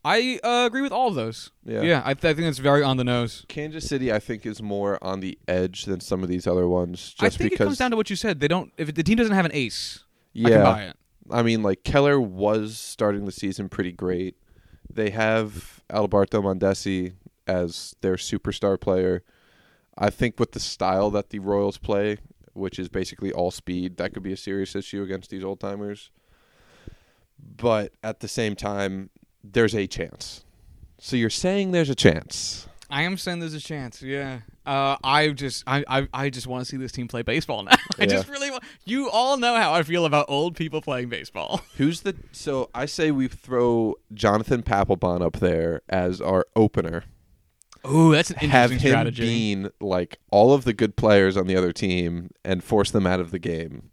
I 0.04 0.38
uh, 0.44 0.64
agree 0.66 0.82
with 0.82 0.92
all 0.92 1.08
of 1.08 1.14
those. 1.14 1.50
Yeah. 1.64 1.80
Yeah, 1.80 2.02
I, 2.04 2.12
th- 2.12 2.32
I 2.32 2.34
think 2.34 2.48
it's 2.48 2.58
very 2.58 2.82
on 2.82 2.98
the 2.98 3.04
nose. 3.04 3.46
Kansas 3.48 3.86
City, 3.88 4.12
I 4.12 4.18
think, 4.18 4.44
is 4.44 4.60
more 4.60 5.02
on 5.02 5.20
the 5.20 5.38
edge 5.48 5.86
than 5.86 6.00
some 6.00 6.22
of 6.22 6.28
these 6.28 6.46
other 6.46 6.68
ones, 6.68 7.14
I 7.20 7.30
think 7.30 7.52
because. 7.52 7.64
it 7.64 7.64
comes 7.64 7.78
down 7.78 7.90
to 7.92 7.96
what 7.96 8.10
you 8.10 8.16
said. 8.16 8.40
They 8.40 8.48
don't. 8.48 8.70
If 8.76 8.94
the 8.94 9.02
team 9.02 9.16
doesn't 9.16 9.34
have 9.34 9.46
an 9.46 9.52
ace, 9.54 10.04
I 10.36 10.50
can 10.50 10.62
buy 10.62 10.82
it. 10.82 10.96
I 11.30 11.42
mean, 11.42 11.62
like 11.62 11.84
Keller 11.84 12.20
was 12.20 12.76
starting 12.76 13.24
the 13.24 13.32
season 13.32 13.70
pretty 13.70 13.92
great. 13.92 14.36
They 14.92 15.08
have 15.10 15.82
Alberto 15.90 16.42
Mondesi 16.42 17.14
as 17.46 17.96
their 18.02 18.16
superstar 18.16 18.78
player. 18.78 19.22
I 19.96 20.10
think 20.10 20.38
with 20.38 20.52
the 20.52 20.60
style 20.60 21.10
that 21.12 21.30
the 21.30 21.38
Royals 21.38 21.78
play, 21.78 22.18
which 22.54 22.78
is 22.78 22.88
basically 22.88 23.32
all 23.32 23.50
speed, 23.50 23.96
that 23.98 24.14
could 24.14 24.22
be 24.22 24.32
a 24.32 24.36
serious 24.36 24.74
issue 24.74 25.02
against 25.02 25.30
these 25.30 25.44
old 25.44 25.60
timers. 25.60 26.10
But 27.56 27.92
at 28.02 28.20
the 28.20 28.28
same 28.28 28.56
time, 28.56 29.10
there's 29.42 29.74
a 29.74 29.86
chance. 29.86 30.44
So 30.98 31.16
you're 31.16 31.30
saying 31.30 31.72
there's 31.72 31.90
a 31.90 31.94
chance. 31.94 32.66
I 32.90 33.02
am 33.02 33.16
saying 33.16 33.40
there's 33.40 33.54
a 33.54 33.60
chance. 33.60 34.02
Yeah. 34.02 34.40
Uh, 34.64 34.96
I 35.02 35.30
just, 35.30 35.64
I, 35.66 35.84
I, 35.88 36.08
I 36.14 36.30
just 36.30 36.46
want 36.46 36.64
to 36.64 36.70
see 36.70 36.76
this 36.76 36.92
team 36.92 37.08
play 37.08 37.22
baseball 37.22 37.62
now. 37.64 37.72
I 37.98 38.02
Yeah. 38.02 38.06
just 38.06 38.28
really 38.28 38.50
want. 38.50 38.62
You 38.84 39.10
all 39.10 39.36
know 39.36 39.56
how 39.56 39.72
I 39.72 39.82
feel 39.82 40.06
about 40.06 40.26
old 40.28 40.54
people 40.56 40.80
playing 40.80 41.08
baseball. 41.08 41.60
Who's 41.76 42.02
the 42.02 42.14
so 42.32 42.70
I 42.74 42.86
say 42.86 43.10
we 43.10 43.26
throw 43.28 43.96
Jonathan 44.12 44.62
Papelbon 44.62 45.22
up 45.22 45.34
there 45.40 45.82
as 45.88 46.20
our 46.20 46.46
opener. 46.54 47.04
Ooh, 47.86 48.12
that's 48.12 48.30
an 48.30 48.36
Have 48.48 48.72
interesting 48.72 48.90
him 48.90 48.92
strategy. 48.92 49.22
being 49.22 49.70
like 49.80 50.18
all 50.30 50.52
of 50.54 50.64
the 50.64 50.72
good 50.72 50.96
players 50.96 51.36
on 51.36 51.46
the 51.46 51.56
other 51.56 51.72
team 51.72 52.30
and 52.44 52.62
force 52.64 52.90
them 52.90 53.06
out 53.06 53.20
of 53.20 53.30
the 53.30 53.38
game, 53.38 53.90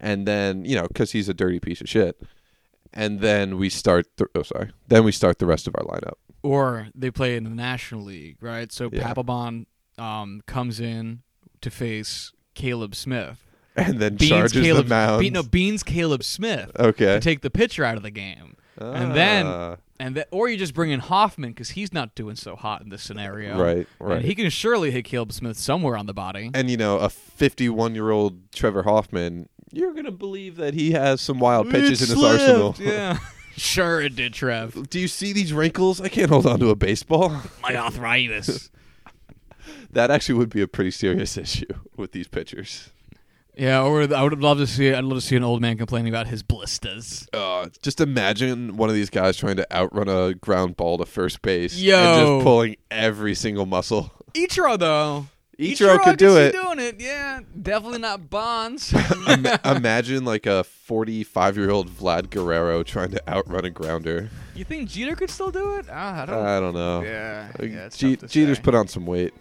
and 0.00 0.26
then 0.26 0.64
you 0.64 0.74
know 0.76 0.88
because 0.88 1.12
he's 1.12 1.28
a 1.28 1.34
dirty 1.34 1.60
piece 1.60 1.80
of 1.80 1.88
shit, 1.88 2.20
and 2.92 3.20
then 3.20 3.58
we 3.58 3.68
start. 3.68 4.06
The, 4.16 4.26
oh, 4.34 4.42
sorry. 4.42 4.72
Then 4.88 5.04
we 5.04 5.12
start 5.12 5.38
the 5.38 5.46
rest 5.46 5.66
of 5.68 5.74
our 5.76 5.84
lineup. 5.84 6.14
or 6.42 6.88
they 6.94 7.10
play 7.10 7.36
in 7.36 7.44
the 7.44 7.50
National 7.50 8.02
League, 8.02 8.38
right? 8.40 8.72
So 8.72 8.88
Yeah. 8.92 9.02
Papelbon 9.02 9.66
um, 9.98 10.42
comes 10.46 10.80
in 10.80 11.22
to 11.60 11.70
face 11.70 12.32
Caleb 12.54 12.94
Smith. 12.94 13.44
And 13.76 14.00
then 14.00 14.16
Beans 14.16 14.30
charges 14.30 14.62
Caleb, 14.62 14.86
the 14.86 14.88
mound. 14.88 15.20
Be, 15.20 15.30
no, 15.30 15.42
Beans 15.44 15.84
Caleb 15.84 16.24
Smith 16.24 16.72
okay. 16.78 17.04
to 17.06 17.20
take 17.20 17.42
the 17.42 17.50
pitcher 17.50 17.84
out 17.84 17.96
of 17.96 18.02
the 18.02 18.10
game, 18.10 18.56
and 18.80 19.14
then- 19.14 19.76
and 20.00 20.24
or 20.30 20.48
you 20.48 20.56
just 20.56 20.74
bring 20.74 20.90
in 20.92 21.00
Hoffman 21.00 21.50
because 21.50 21.70
he's 21.70 21.92
not 21.92 22.14
doing 22.14 22.36
so 22.36 22.54
hot 22.54 22.82
in 22.82 22.88
this 22.88 23.02
scenario, 23.02 23.58
right, 23.58 23.86
And 23.98 24.08
right. 24.08 24.24
he 24.24 24.34
can 24.36 24.48
surely 24.48 24.92
hit 24.92 25.04
Caleb 25.04 25.32
Smith 25.32 25.56
somewhere 25.58 25.96
on 25.96 26.06
the 26.06 26.14
body. 26.14 26.50
and 26.54 26.70
you 26.70 26.76
know 26.76 26.98
a 26.98 27.08
51 27.08 27.94
year 27.96 28.10
old 28.10 28.52
Trevor 28.52 28.84
Hoffman, 28.84 29.48
you're 29.72 29.92
gonna 29.94 30.12
believe 30.12 30.56
that 30.56 30.74
he 30.74 30.92
has 30.92 31.20
some 31.20 31.40
wild 31.40 31.68
pitches 31.70 32.00
It 32.00 32.10
in 32.10 32.16
his 32.16 32.24
arsenal. 32.24 32.76
Yeah, 32.78 33.18
sure 33.56 34.00
it 34.00 34.14
did, 34.14 34.34
Trev. 34.34 34.88
Do 34.88 35.00
you 35.00 35.08
see 35.08 35.32
these 35.32 35.52
wrinkles? 35.52 36.00
I 36.00 36.08
can't 36.08 36.30
hold 36.30 36.46
on 36.46 36.60
to 36.60 36.70
a 36.70 36.76
baseball. 36.76 37.30
My 37.62 37.74
arthritis. 37.76 38.70
that 39.90 40.10
actually 40.12 40.36
would 40.38 40.50
be 40.50 40.60
a 40.62 40.68
pretty 40.68 40.90
serious 40.92 41.36
issue 41.36 41.66
with 41.96 42.12
these 42.12 42.28
pitchers. 42.28 42.90
Yeah, 43.58 43.82
or 43.82 44.02
I 44.14 44.22
would 44.22 44.40
love 44.40 44.58
to 44.58 44.66
see. 44.66 44.92
I'd 44.92 45.04
love 45.04 45.18
to 45.18 45.20
see 45.20 45.36
an 45.36 45.44
old 45.44 45.60
man 45.60 45.76
complaining 45.76 46.08
about 46.12 46.26
his 46.28 46.42
blisters. 46.42 47.28
Uh, 47.32 47.68
just 47.82 48.00
imagine 48.00 48.76
one 48.76 48.88
of 48.88 48.94
these 48.94 49.10
guys 49.10 49.36
trying 49.36 49.56
to 49.56 49.70
outrun 49.74 50.08
a 50.08 50.34
ground 50.34 50.76
ball 50.76 50.96
to 50.98 51.04
first 51.06 51.42
base 51.42 51.74
and 51.74 52.26
just 52.26 52.44
pulling 52.44 52.76
every 52.90 53.34
single 53.34 53.66
muscle. 53.66 54.12
Ichiro 54.34 54.78
though. 54.78 55.26
Ichiro 55.58 55.98
I 55.98 56.04
could 56.04 56.18
do 56.18 56.36
it. 56.36 56.52
Doing 56.52 56.78
it, 56.78 57.00
yeah. 57.00 57.40
Definitely 57.60 57.98
not 57.98 58.30
Bonds. 58.30 58.94
Imagine 59.64 60.24
like 60.24 60.46
a 60.46 60.62
45 60.62 61.56
year 61.56 61.70
old 61.70 61.90
Vlad 61.90 62.30
Guerrero 62.30 62.84
trying 62.84 63.10
to 63.10 63.28
outrun 63.28 63.64
a 63.64 63.70
grounder. 63.70 64.30
you 64.54 64.64
think 64.64 64.88
Jeter 64.88 65.16
could 65.16 65.30
still 65.30 65.50
do 65.50 65.76
it? 65.78 65.86
Ah, 65.90 66.22
I 66.22 66.26
don't. 66.26 66.46
I 66.46 66.60
don't 66.60 66.74
know. 66.74 67.02
yeah, 67.02 67.50
Uh, 67.58 67.64
yeah. 67.64 67.86
It's 67.86 67.96
Je- 67.98 68.14
tough 68.14 68.28
to 68.30 68.32
Jeter's 68.32 68.60
put 68.60 68.76
on 68.76 68.86
some 68.86 69.04
weight. 69.04 69.34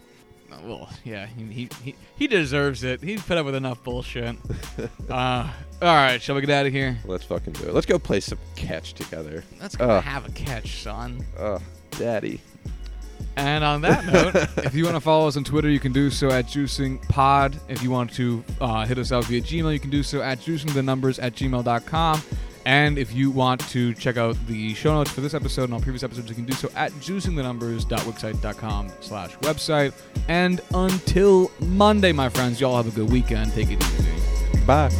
Well, 0.64 0.90
yeah, 1.06 1.26
he, 1.28 1.70
he 1.84 1.96
he 2.18 2.28
deserves 2.28 2.84
it. 2.84 3.02
He's 3.02 3.22
put 3.22 3.38
up 3.38 3.46
with 3.46 3.56
enough 3.56 3.84
bullshit. 3.84 4.36
uh, 5.10 5.50
all 5.82 5.88
right, 5.96 6.22
shall 6.22 6.36
we 6.36 6.42
get 6.42 6.50
out 6.50 6.66
of 6.66 6.74
here? 6.74 6.98
Let's 7.06 7.24
fucking 7.26 7.54
do 7.54 7.68
it. 7.68 7.74
Let's 7.74 7.86
go 7.86 8.00
play 8.00 8.20
some 8.20 8.40
catch 8.56 8.94
together. 8.94 9.44
Let's 9.62 9.76
go 9.76 9.88
Uh. 9.90 10.02
have 10.02 10.28
a 10.28 10.32
catch, 10.32 10.82
son. 10.82 11.24
Oh, 11.40 11.60
daddy. 11.92 12.42
And 13.36 13.64
on 13.64 13.82
that 13.82 14.06
note, 14.06 14.36
if 14.66 14.74
you 14.74 14.84
want 14.84 14.96
to 14.96 15.00
follow 15.02 15.28
us 15.28 15.38
on 15.38 15.44
Twitter, 15.44 15.70
you 15.70 15.80
can 15.80 15.92
do 15.94 16.10
so 16.10 16.30
at 16.32 16.48
JuicingPod. 16.48 17.60
If 17.70 17.84
you 17.84 17.92
want 17.92 18.12
to 18.14 18.44
uh, 18.60 18.86
hit 18.86 18.98
us 18.98 19.12
out 19.12 19.26
via 19.26 19.42
Gmail, 19.42 19.72
you 19.72 19.80
can 19.80 19.92
do 19.92 20.02
so 20.02 20.22
at 20.24 20.40
juicingthenumbers 20.40 21.22
at 21.22 21.34
gmail.com. 21.36 22.22
And 22.68 22.98
if 22.98 23.14
you 23.14 23.32
want 23.32 23.62
to 23.70 23.94
check 23.94 24.18
out 24.18 24.36
the 24.46 24.74
show 24.74 24.94
notes 24.94 25.10
for 25.10 25.22
this 25.22 25.34
episode 25.34 25.64
and 25.64 25.74
all 25.74 25.80
previous 25.80 26.04
episodes, 26.04 26.28
you 26.28 26.36
can 26.36 26.44
do 26.44 26.52
so 26.52 26.70
at 26.76 26.92
juicingthenumbers.wixsite.com 26.92 28.92
slash 29.00 29.38
website. 29.38 29.94
And 30.28 30.60
until 30.74 31.50
Monday, 31.62 32.12
my 32.12 32.28
friends, 32.28 32.60
y'all 32.60 32.76
have 32.76 32.88
a 32.88 32.92
good 32.92 33.10
weekend. 33.10 33.54
Take 33.54 33.72
it 33.72 33.82
easy. 33.82 34.66
Bye. 34.66 34.92